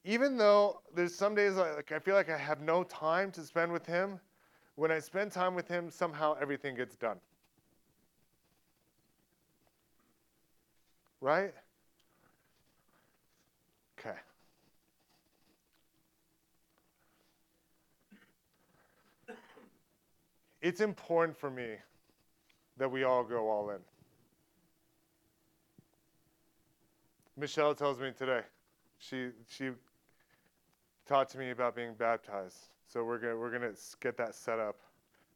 even 0.04 0.38
though 0.38 0.82
there's 0.94 1.16
some 1.16 1.34
days 1.36 1.54
like 1.54 1.92
I 1.92 2.00
feel 2.00 2.16
like 2.16 2.30
I 2.30 2.38
have 2.38 2.62
no 2.62 2.84
time 2.84 3.32
to 3.32 3.42
spend 3.42 3.72
with 3.72 3.86
him, 3.86 4.20
when 4.76 4.92
I 4.92 5.00
spend 5.00 5.32
time 5.32 5.56
with 5.56 5.68
him, 5.68 5.90
somehow 5.90 6.36
everything 6.42 6.76
gets 6.76 6.96
done. 6.96 7.18
Right? 11.22 11.54
Okay. 14.00 14.18
It's 20.62 20.82
important 20.82 21.38
for 21.38 21.50
me 21.50 21.76
that 22.78 22.90
we 22.90 23.04
all 23.04 23.24
go 23.24 23.50
all 23.50 23.70
in. 23.70 23.80
Michelle 27.38 27.74
tells 27.74 28.00
me 28.00 28.12
today. 28.18 28.42
She 28.98 29.30
she 29.48 29.72
talked 31.08 31.32
to 31.32 31.38
me 31.38 31.50
about 31.52 31.76
being 31.76 31.94
baptized. 31.94 32.73
So 32.94 33.04
we're 33.04 33.18
gonna 33.18 33.36
we're 33.36 33.50
gonna 33.50 33.72
get 34.02 34.18
that 34.18 34.36
set 34.36 34.60
up. 34.60 34.76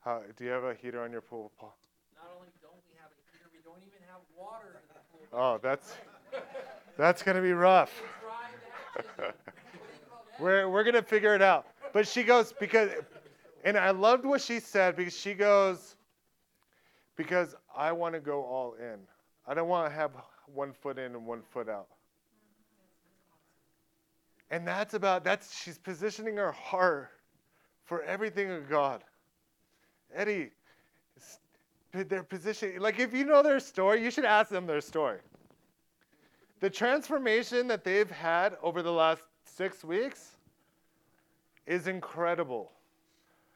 How, 0.05 0.22
do 0.38 0.43
you 0.43 0.51
have 0.51 0.64
a 0.64 0.76
heater 0.76 1.01
on 1.01 1.12
your 1.12 1.22
pool, 1.22 1.51
Paul? 1.60 1.76
Not 2.16 2.32
only 2.38 2.49
don't 2.62 2.76
we 2.88 2.95
have 3.01 3.10
a 3.10 3.18
heater, 3.32 3.49
we 3.51 3.58
don't 3.66 3.82
even 3.82 3.97
have 4.12 4.22
water 4.38 4.80
in 4.80 4.84
the 4.93 5.01
pool. 5.12 5.55
Oh, 5.55 5.60
that's 5.60 5.95
that's 6.97 7.24
gonna 7.24 7.41
be 7.41 7.53
rough. 7.53 7.91
we're 10.39 10.70
we're 10.70 10.84
gonna 10.84 11.01
figure 11.01 11.34
it 11.34 11.41
out. 11.41 11.66
But 11.93 12.08
she 12.08 12.22
goes 12.22 12.53
because, 12.60 12.91
and 13.64 13.76
I 13.76 13.89
loved 13.89 14.24
what 14.24 14.41
she 14.41 14.60
said 14.60 14.95
because 14.95 15.18
she 15.18 15.34
goes 15.34 15.95
because 17.16 17.55
I 17.76 17.91
want 17.91 18.14
to 18.14 18.20
go 18.20 18.43
all 18.43 18.76
in. 18.76 18.99
I 19.47 19.55
don't 19.55 19.68
want 19.68 19.89
to 19.89 19.95
have 19.95 20.12
one 20.53 20.74
foot 20.74 20.99
in 20.99 21.16
and 21.16 21.26
one 21.26 21.41
foot 21.41 21.70
out. 21.70 21.88
And 24.51 24.68
that's 24.68 24.93
about 24.93 25.24
that's 25.24 25.60
she's 25.60 25.80
positioning 25.80 26.38
her 26.38 26.51
heart 26.51 27.10
for 27.88 28.03
everything 28.03 28.51
of 28.51 28.69
God. 28.69 29.03
Eddie, 30.13 30.51
their 31.91 32.21
position 32.21 32.77
like 32.79 32.99
if 32.99 33.13
you 33.13 33.25
know 33.25 33.41
their 33.41 33.59
story, 33.59 34.03
you 34.03 34.11
should 34.11 34.25
ask 34.25 34.51
them 34.51 34.67
their 34.67 34.81
story. 34.81 35.17
The 36.59 36.69
transformation 36.69 37.67
that 37.67 37.83
they've 37.83 38.11
had 38.11 38.57
over 38.61 38.83
the 38.83 38.91
last 38.91 39.23
six 39.45 39.83
weeks 39.83 40.38
is 41.65 41.88
incredible. 41.88 42.71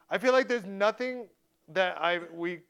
I 0.10 0.18
feel 0.18 0.34
like 0.34 0.48
there's 0.48 0.66
nothing 0.66 1.28
that 1.70 2.02
I 2.02 2.22
we 2.34 2.62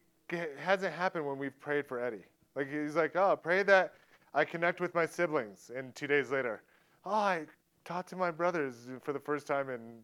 hasn't 0.60 0.94
happened 0.94 1.26
when 1.26 1.38
we've 1.38 1.58
prayed 1.60 1.86
for 1.86 2.04
Eddie. 2.04 2.26
Like 2.56 2.70
he's 2.70 2.96
like, 2.96 3.16
oh, 3.16 3.38
pray 3.42 3.64
that 3.64 3.94
I 4.34 4.46
connect 4.46 4.82
with 4.82 4.96
my 4.96 5.06
siblings, 5.06 5.72
and 5.76 5.94
two 5.96 6.08
days 6.08 6.32
later, 6.32 6.64
oh, 7.06 7.12
I 7.12 7.46
talked 7.86 8.10
to 8.10 8.16
my 8.16 8.32
brothers 8.32 8.88
for 9.02 9.14
the 9.14 9.20
first 9.20 9.46
time 9.48 9.70
in 9.70 10.00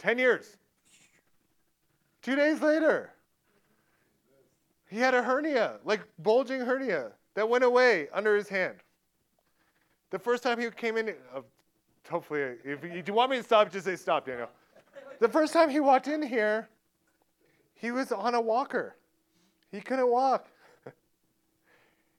10 0.00 0.18
years. 0.18 0.56
Two 2.22 2.34
days 2.34 2.60
later, 2.60 3.10
he 4.88 4.98
had 4.98 5.14
a 5.14 5.22
hernia, 5.22 5.78
like 5.84 6.00
bulging 6.18 6.60
hernia, 6.60 7.12
that 7.34 7.48
went 7.48 7.62
away 7.62 8.08
under 8.12 8.34
his 8.34 8.48
hand. 8.48 8.76
The 10.10 10.18
first 10.18 10.42
time 10.42 10.58
he 10.58 10.68
came 10.70 10.96
in, 10.96 11.10
uh, 11.34 11.42
hopefully, 12.10 12.40
if 12.64 12.82
you, 12.82 13.02
you 13.06 13.14
want 13.14 13.30
me 13.30 13.36
to 13.36 13.42
stop, 13.42 13.70
just 13.70 13.84
say 13.84 13.94
stop, 13.94 14.26
Daniel. 14.26 14.48
The 15.20 15.28
first 15.28 15.52
time 15.52 15.70
he 15.70 15.80
walked 15.80 16.08
in 16.08 16.22
here, 16.22 16.68
he 17.74 17.92
was 17.92 18.10
on 18.10 18.34
a 18.34 18.40
walker. 18.40 18.96
He 19.70 19.80
couldn't 19.80 20.10
walk. 20.10 20.48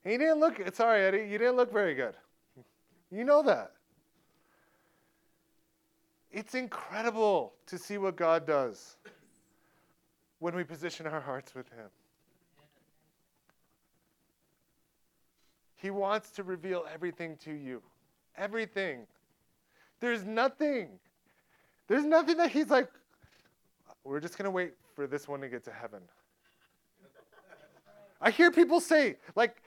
He 0.03 0.17
didn't 0.17 0.39
look, 0.39 0.59
sorry, 0.73 1.03
Eddie, 1.03 1.29
you 1.29 1.37
didn't 1.37 1.57
look 1.57 1.71
very 1.71 1.93
good. 1.93 2.15
You 3.11 3.23
know 3.23 3.43
that. 3.43 3.73
It's 6.31 6.55
incredible 6.55 7.53
to 7.67 7.77
see 7.77 7.97
what 7.97 8.15
God 8.15 8.47
does 8.47 8.95
when 10.39 10.55
we 10.55 10.63
position 10.63 11.05
our 11.05 11.19
hearts 11.19 11.53
with 11.53 11.69
Him. 11.69 11.89
He 15.75 15.89
wants 15.89 16.31
to 16.31 16.43
reveal 16.43 16.85
everything 16.93 17.37
to 17.43 17.51
you. 17.51 17.81
Everything. 18.37 19.07
There's 19.99 20.23
nothing. 20.23 20.89
There's 21.87 22.05
nothing 22.05 22.37
that 22.37 22.51
He's 22.51 22.69
like, 22.69 22.89
we're 24.03 24.19
just 24.19 24.37
going 24.37 24.45
to 24.45 24.51
wait 24.51 24.73
for 24.95 25.07
this 25.07 25.27
one 25.27 25.41
to 25.41 25.49
get 25.49 25.63
to 25.65 25.71
heaven. 25.71 26.01
I 28.21 28.31
hear 28.31 28.51
people 28.51 28.79
say, 28.79 29.17
like, 29.35 29.61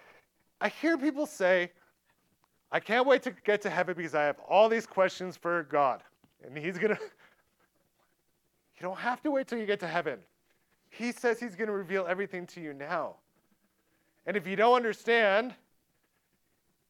I 0.61 0.69
hear 0.69 0.97
people 0.97 1.27
say, 1.27 1.73
I 2.71 2.81
can't 2.81 3.07
wait 3.07 3.23
to 3.25 3.33
get 3.45 3.61
to 3.63 3.71
heaven 3.71 3.95
because 3.97 4.15
I 4.15 4.23
have 4.23 4.39
all 4.49 4.69
these 4.69 4.87
questions 4.87 5.37
for 5.37 5.65
God. 5.65 6.03
And 6.45 6.57
He's 6.57 6.79
going 6.79 6.95
to. 6.97 7.01
You 8.77 8.83
don't 8.83 8.99
have 8.99 9.23
to 9.23 9.31
wait 9.31 9.47
till 9.47 9.59
you 9.59 9.67
get 9.67 9.81
to 9.81 9.87
heaven. 9.87 10.19
He 10.91 11.13
says 11.13 11.41
He's 11.41 11.57
going 11.57 11.69
to 11.69 11.75
reveal 11.75 12.07
everything 12.07 12.47
to 12.49 12.61
you 12.61 12.73
now. 12.73 13.17
And 14.27 14.37
if 14.37 14.47
you 14.47 14.57
don't 14.57 14.75
understand, 14.75 15.55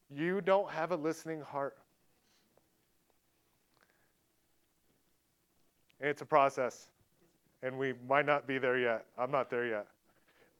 you 0.09 0.41
don't 0.41 0.69
have 0.69 0.91
a 0.91 0.95
listening 0.95 1.41
heart. 1.41 1.77
And 5.99 6.09
It's 6.09 6.21
a 6.21 6.25
process, 6.25 6.89
and 7.63 7.77
we 7.77 7.93
might 8.07 8.25
not 8.25 8.47
be 8.47 8.57
there 8.57 8.77
yet. 8.77 9.05
I'm 9.17 9.31
not 9.31 9.49
there 9.49 9.65
yet. 9.65 9.87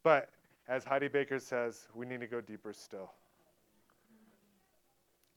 But 0.02 0.30
as 0.68 0.84
Heidi 0.84 1.08
Baker 1.08 1.38
says, 1.38 1.88
we 1.94 2.06
need 2.06 2.20
to 2.20 2.26
go 2.26 2.40
deeper 2.40 2.72
still. 2.72 3.12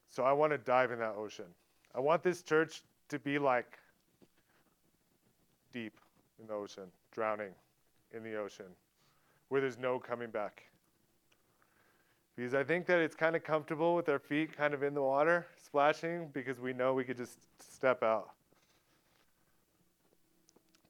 So 0.08 0.24
I 0.24 0.32
want 0.32 0.52
to 0.52 0.58
dive 0.58 0.90
in 0.90 0.98
that 0.98 1.14
ocean. 1.16 1.44
I 1.94 2.00
want 2.00 2.22
this 2.22 2.42
church 2.42 2.82
to 3.10 3.18
be 3.18 3.38
like 3.38 3.78
deep 5.72 6.00
in 6.40 6.46
the 6.46 6.54
ocean, 6.54 6.84
drowning 7.12 7.52
in 8.12 8.22
the 8.22 8.36
ocean, 8.36 8.66
where 9.48 9.60
there's 9.60 9.78
no 9.78 9.98
coming 9.98 10.30
back. 10.30 10.64
Because 12.36 12.54
I 12.54 12.64
think 12.64 12.86
that 12.86 12.98
it's 12.98 13.14
kind 13.14 13.36
of 13.36 13.44
comfortable 13.44 13.94
with 13.94 14.08
our 14.08 14.18
feet 14.18 14.56
kind 14.56 14.72
of 14.72 14.82
in 14.82 14.94
the 14.94 15.02
water, 15.02 15.46
splashing, 15.62 16.28
because 16.32 16.58
we 16.58 16.72
know 16.72 16.94
we 16.94 17.04
could 17.04 17.16
just 17.16 17.38
step 17.58 18.02
out. 18.02 18.30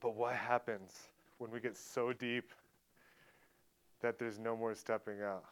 But 0.01 0.15
what 0.15 0.35
happens 0.35 1.09
when 1.39 1.51
we 1.51 1.61
get 1.61 1.77
so 1.77 2.13
deep 2.13 2.53
that 4.01 4.19
there's 4.19 4.39
no 4.39 4.57
more 4.57 4.75
stepping 4.75 5.23
out? 5.23 5.45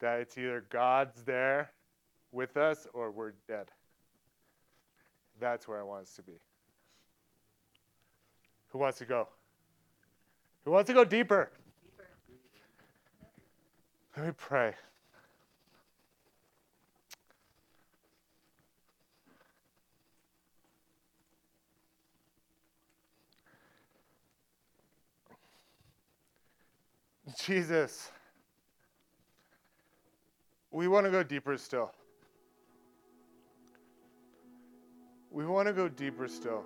That 0.00 0.20
it's 0.20 0.38
either 0.38 0.64
God's 0.70 1.22
there 1.22 1.70
with 2.30 2.56
us 2.56 2.86
or 2.94 3.10
we're 3.10 3.32
dead. 3.48 3.66
That's 5.42 5.66
where 5.66 5.80
I 5.80 5.82
want 5.82 6.02
us 6.02 6.14
to 6.14 6.22
be. 6.22 6.38
Who 8.68 8.78
wants 8.78 8.98
to 8.98 9.04
go? 9.04 9.26
Who 10.64 10.70
wants 10.70 10.86
to 10.86 10.94
go 10.94 11.04
deeper? 11.04 11.50
Let 14.16 14.26
me 14.26 14.32
pray. 14.36 14.74
Jesus, 27.36 28.12
we 30.70 30.86
want 30.86 31.04
to 31.06 31.10
go 31.10 31.24
deeper 31.24 31.56
still. 31.58 31.90
We 35.32 35.46
want 35.46 35.66
to 35.66 35.72
go 35.72 35.88
deeper 35.88 36.28
still. 36.28 36.64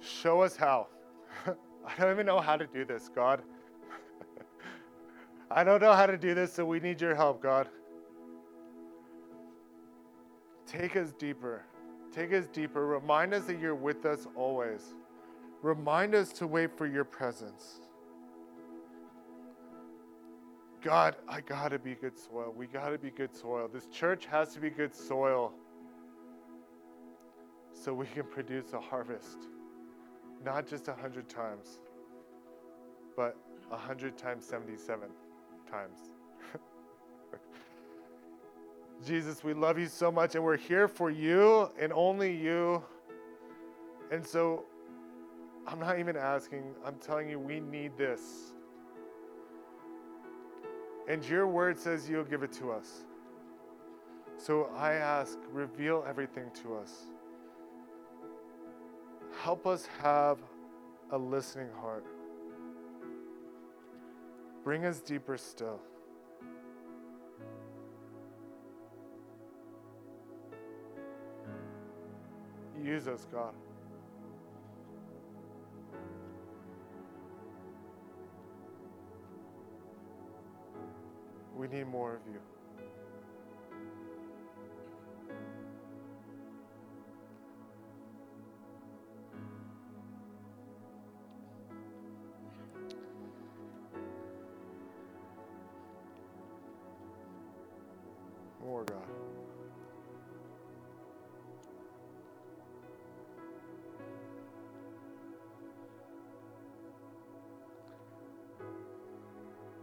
Show 0.00 0.42
us 0.42 0.56
how. 0.56 0.88
I 1.46 1.94
don't 1.98 2.12
even 2.12 2.26
know 2.26 2.40
how 2.40 2.56
to 2.56 2.66
do 2.66 2.84
this, 2.84 3.08
God. 3.14 3.42
I 5.50 5.64
don't 5.64 5.80
know 5.80 5.94
how 5.94 6.06
to 6.06 6.18
do 6.18 6.34
this, 6.34 6.52
so 6.52 6.66
we 6.66 6.80
need 6.80 7.00
your 7.00 7.14
help, 7.14 7.42
God. 7.42 7.68
Take 10.66 10.96
us 10.96 11.12
deeper. 11.18 11.64
Take 12.12 12.34
us 12.34 12.46
deeper. 12.46 12.86
Remind 12.86 13.32
us 13.32 13.44
that 13.44 13.58
you're 13.58 13.74
with 13.74 14.04
us 14.04 14.26
always. 14.36 14.94
Remind 15.62 16.14
us 16.14 16.30
to 16.34 16.46
wait 16.46 16.76
for 16.76 16.86
your 16.86 17.04
presence. 17.04 17.80
God, 20.82 21.16
I 21.26 21.40
got 21.40 21.70
to 21.70 21.78
be 21.78 21.94
good 21.94 22.18
soil. 22.18 22.54
We 22.56 22.66
got 22.66 22.90
to 22.90 22.98
be 22.98 23.10
good 23.10 23.34
soil. 23.34 23.68
This 23.72 23.86
church 23.86 24.26
has 24.26 24.52
to 24.54 24.60
be 24.60 24.70
good 24.70 24.94
soil 24.94 25.54
so 27.88 27.94
we 27.94 28.04
can 28.04 28.24
produce 28.24 28.74
a 28.74 28.78
harvest. 28.78 29.38
Not 30.44 30.66
just 30.66 30.88
a 30.88 30.92
hundred 30.92 31.26
times, 31.26 31.80
but 33.16 33.34
a 33.72 33.78
hundred 33.78 34.18
times 34.18 34.44
77 34.44 35.08
times. 35.70 35.98
Jesus, 39.06 39.42
we 39.42 39.54
love 39.54 39.78
you 39.78 39.86
so 39.86 40.12
much, 40.12 40.34
and 40.34 40.44
we're 40.44 40.58
here 40.58 40.86
for 40.86 41.08
you 41.08 41.70
and 41.80 41.90
only 41.94 42.30
you. 42.36 42.84
And 44.12 44.22
so 44.22 44.66
I'm 45.66 45.80
not 45.80 45.98
even 45.98 46.14
asking, 46.14 46.74
I'm 46.84 46.96
telling 46.96 47.30
you, 47.30 47.38
we 47.38 47.58
need 47.58 47.96
this. 47.96 48.52
And 51.08 51.24
your 51.24 51.46
word 51.46 51.78
says 51.78 52.06
you'll 52.06 52.24
give 52.24 52.42
it 52.42 52.52
to 52.52 52.70
us. 52.70 53.06
So 54.36 54.70
I 54.76 54.92
ask, 54.92 55.38
reveal 55.50 56.04
everything 56.06 56.50
to 56.62 56.76
us. 56.76 57.06
Help 59.42 59.66
us 59.66 59.88
have 60.02 60.38
a 61.10 61.18
listening 61.18 61.68
heart. 61.80 62.04
Bring 64.64 64.84
us 64.84 65.00
deeper 65.00 65.36
still. 65.36 65.80
Use 72.82 73.08
us, 73.08 73.26
God. 73.32 73.54
We 81.56 81.66
need 81.68 81.86
more 81.88 82.14
of 82.14 82.20
you. 82.32 82.40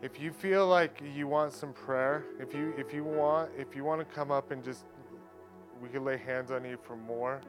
If 0.06 0.22
you 0.22 0.32
feel 0.32 0.68
like 0.68 1.02
you 1.16 1.28
want 1.28 1.52
some 1.52 1.74
prayer, 1.74 2.26
if 2.40 2.54
you 2.54 2.76
if 2.78 2.94
you 2.94 3.04
want 3.04 3.50
if 3.58 3.76
you 3.76 3.84
want 3.84 4.08
to 4.08 4.16
come 4.16 4.30
up 4.30 4.52
and 4.52 4.64
just 4.64 4.86
we 5.82 5.90
can 5.90 6.06
lay 6.06 6.18
hands 6.18 6.52
on 6.52 6.64
you 6.64 6.78
for 6.80 6.96
more, 6.96 7.42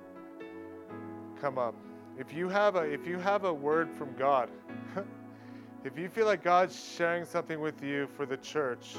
come 1.39 1.59
up. 1.59 1.75
If 2.19 2.33
you 2.33 2.49
have 2.49 2.77
a 2.77 2.81
if 2.81 3.07
you 3.07 3.19
have 3.19 3.45
a 3.45 3.53
word 3.53 3.91
from 3.93 4.15
God, 4.17 4.49
if 5.85 5.99
you 5.99 6.09
feel 6.09 6.25
like 6.25 6.43
God's 6.43 6.83
sharing 6.97 7.27
something 7.27 7.61
with 7.61 7.85
you 7.85 8.09
for 8.17 8.25
the 8.25 8.39
church, 8.39 8.95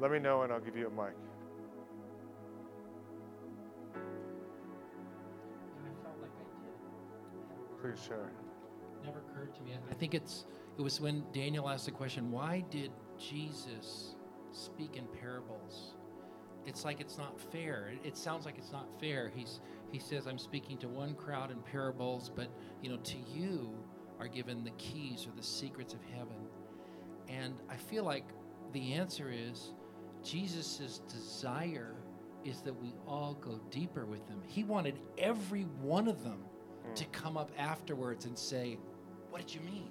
let 0.00 0.10
me 0.10 0.18
know 0.18 0.44
and 0.44 0.52
I'll 0.54 0.60
give 0.60 0.78
you 0.78 0.86
a 0.86 0.90
mic. 0.90 1.14
I 5.84 5.90
felt 6.02 6.16
like 6.22 6.30
I 6.40 6.46
did. 7.82 7.82
Please 7.82 8.02
share. 8.02 8.32
Never 9.04 9.18
occurred 9.18 9.54
to 9.56 9.62
me. 9.62 9.72
I 9.90 9.94
think 9.94 10.14
it's 10.14 10.46
it 10.78 10.82
was 10.82 11.00
when 11.00 11.24
Daniel 11.32 11.68
asked 11.68 11.86
the 11.86 11.90
question, 11.90 12.30
why 12.30 12.64
did 12.70 12.90
Jesus 13.18 14.14
speak 14.52 14.96
in 14.96 15.06
parables? 15.20 15.94
It's 16.66 16.84
like 16.84 17.00
it's 17.00 17.16
not 17.16 17.40
fair. 17.52 17.92
It, 17.92 18.08
it 18.08 18.16
sounds 18.16 18.44
like 18.44 18.58
it's 18.58 18.72
not 18.72 18.88
fair. 19.00 19.30
He's 19.34 19.60
he 19.92 19.98
says, 20.00 20.26
I'm 20.26 20.38
speaking 20.38 20.76
to 20.78 20.88
one 20.88 21.14
crowd 21.14 21.50
in 21.50 21.58
parables, 21.58 22.30
but 22.34 22.48
you 22.82 22.90
know, 22.90 22.96
to 22.96 23.16
you 23.32 23.72
are 24.18 24.28
given 24.28 24.64
the 24.64 24.72
keys 24.72 25.26
or 25.26 25.36
the 25.36 25.46
secrets 25.46 25.94
of 25.94 26.00
heaven. 26.12 26.48
And 27.28 27.54
I 27.70 27.76
feel 27.76 28.04
like 28.04 28.24
the 28.72 28.94
answer 28.94 29.30
is 29.30 29.72
Jesus' 30.22 31.00
desire 31.08 31.94
is 32.44 32.60
that 32.62 32.80
we 32.80 32.94
all 33.06 33.34
go 33.34 33.60
deeper 33.70 34.06
with 34.06 34.26
him. 34.28 34.42
He 34.46 34.64
wanted 34.64 34.98
every 35.18 35.62
one 35.80 36.08
of 36.08 36.22
them 36.22 36.44
hmm. 36.84 36.94
to 36.94 37.04
come 37.06 37.36
up 37.36 37.50
afterwards 37.56 38.24
and 38.24 38.36
say, 38.36 38.78
What 39.30 39.46
did 39.46 39.54
you 39.54 39.60
mean? 39.60 39.90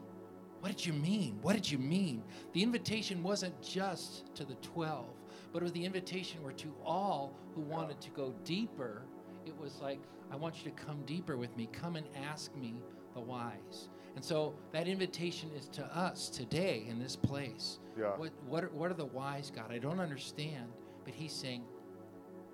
What 0.66 0.78
did 0.78 0.86
you 0.88 0.94
mean? 0.94 1.38
What 1.44 1.54
did 1.54 1.70
you 1.70 1.78
mean? 1.78 2.24
The 2.54 2.64
invitation 2.64 3.22
wasn't 3.22 3.62
just 3.62 4.34
to 4.34 4.44
the 4.44 4.56
12, 4.56 5.06
but 5.54 5.62
it 5.62 5.64
was 5.64 5.72
the 5.74 5.86
invitation 5.86 6.42
were 6.42 6.54
to 6.54 6.74
all 6.84 7.38
who 7.54 7.62
wanted 7.62 8.02
to 8.02 8.10
go 8.10 8.34
deeper. 8.44 9.04
It 9.46 9.56
was 9.60 9.80
like, 9.80 10.00
I 10.32 10.36
want 10.36 10.58
you 10.58 10.72
to 10.72 10.76
come 10.76 11.04
deeper 11.06 11.38
with 11.38 11.56
me. 11.56 11.70
Come 11.72 11.98
and 11.98 12.08
ask 12.16 12.56
me 12.56 12.82
the 13.14 13.20
whys. 13.20 13.90
And 14.16 14.26
so 14.26 14.56
that 14.72 14.88
invitation 14.88 15.52
is 15.56 15.68
to 15.68 15.86
us 15.96 16.30
today 16.30 16.88
in 16.90 16.98
this 16.98 17.16
place. 17.16 17.78
Yeah. 17.96 18.18
What, 18.18 18.32
what, 18.48 18.64
are, 18.64 18.70
what 18.70 18.90
are 18.90 18.96
the 18.96 19.06
whys, 19.06 19.52
God? 19.52 19.72
I 19.72 19.78
don't 19.78 20.00
understand. 20.00 20.66
But 21.04 21.14
He's 21.14 21.32
saying, 21.32 21.64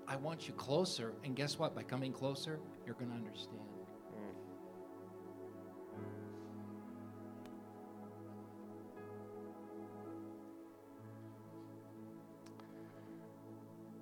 I 0.05 0.17
want 0.17 0.49
you 0.49 0.53
closer. 0.55 1.13
And 1.23 1.33
guess 1.33 1.57
what? 1.57 1.73
By 1.73 1.83
coming 1.83 2.11
closer, 2.11 2.59
you're 2.85 2.95
going 2.95 3.11
to 3.11 3.15
understand. 3.15 3.61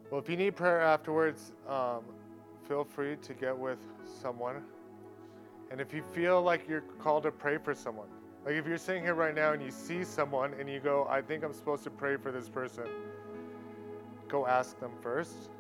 Well, 0.10 0.20
if 0.20 0.28
you 0.28 0.38
need 0.38 0.56
prayer 0.56 0.82
afterwards, 0.82 1.54
um, 1.68 2.02
feel 2.68 2.84
free 2.84 3.16
to 3.18 3.34
get 3.34 3.58
with 3.58 3.78
someone. 4.22 4.64
And 5.72 5.80
if 5.80 5.94
you 5.94 6.02
feel 6.14 6.42
like 6.42 6.68
you're 6.68 6.84
called 7.00 7.24
to 7.24 7.32
pray 7.32 7.58
for 7.58 7.76
someone, 7.76 8.08
Like 8.46 8.56
if 8.56 8.66
you're 8.66 8.78
sitting 8.78 9.04
here 9.04 9.14
right 9.14 9.36
now 9.36 9.54
and 9.54 9.62
you 9.62 9.70
see 9.70 10.04
someone 10.04 10.54
and 10.60 10.68
you 10.70 10.80
go, 10.80 11.06
I 11.10 11.22
think 11.22 11.44
I'm 11.44 11.54
supposed 11.54 11.84
to 11.84 11.92
pray 11.92 12.18
for 12.18 12.32
this 12.32 12.50
person, 12.50 12.86
go 14.28 14.48
ask 14.48 14.80
them 14.80 14.92
first, 15.02 15.52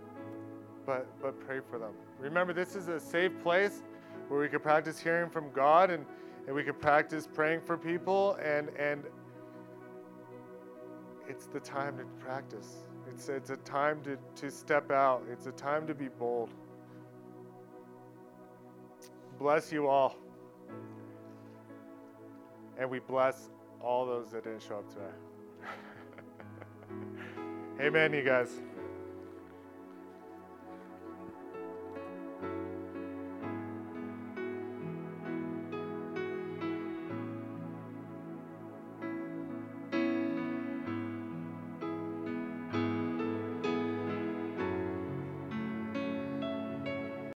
but 0.85 1.05
but 1.21 1.39
pray 1.45 1.59
for 1.69 1.77
them. 1.77 1.93
Remember, 2.19 2.53
this 2.53 2.75
is 2.75 2.87
a 2.87 2.99
safe 2.99 3.31
place 3.43 3.83
where 4.29 4.39
we 4.39 4.47
could 4.47 4.63
practice 4.63 4.97
hearing 4.99 5.29
from 5.29 5.51
God 5.51 5.91
and, 5.91 6.05
and 6.47 6.55
we 6.55 6.63
could 6.63 6.79
practice 6.79 7.27
praying 7.31 7.61
for 7.61 7.77
people 7.77 8.35
and 8.43 8.69
and 8.79 9.03
it's 11.27 11.45
the 11.45 11.59
time 11.59 11.97
to 11.97 12.05
practice. 12.23 12.88
It's 13.19 13.27
it's 13.27 13.49
a 13.49 13.57
time 13.57 14.01
to, 14.03 14.17
to 14.37 14.49
step 14.49 14.91
out. 14.91 15.25
It's 15.29 15.45
a 15.45 15.51
time 15.51 15.85
to 15.87 15.93
be 15.93 16.07
bold. 16.07 16.51
Bless 19.37 19.73
you 19.73 19.89
all. 19.89 20.15
And 22.77 22.89
we 22.89 22.99
bless 22.99 23.49
all 23.81 24.05
those 24.05 24.31
that 24.31 24.45
didn't 24.45 24.61
show 24.61 24.77
up 24.77 24.87
today. 24.87 25.11
Amen, 27.85 28.13
you 28.13 28.23
guys. 28.23 28.61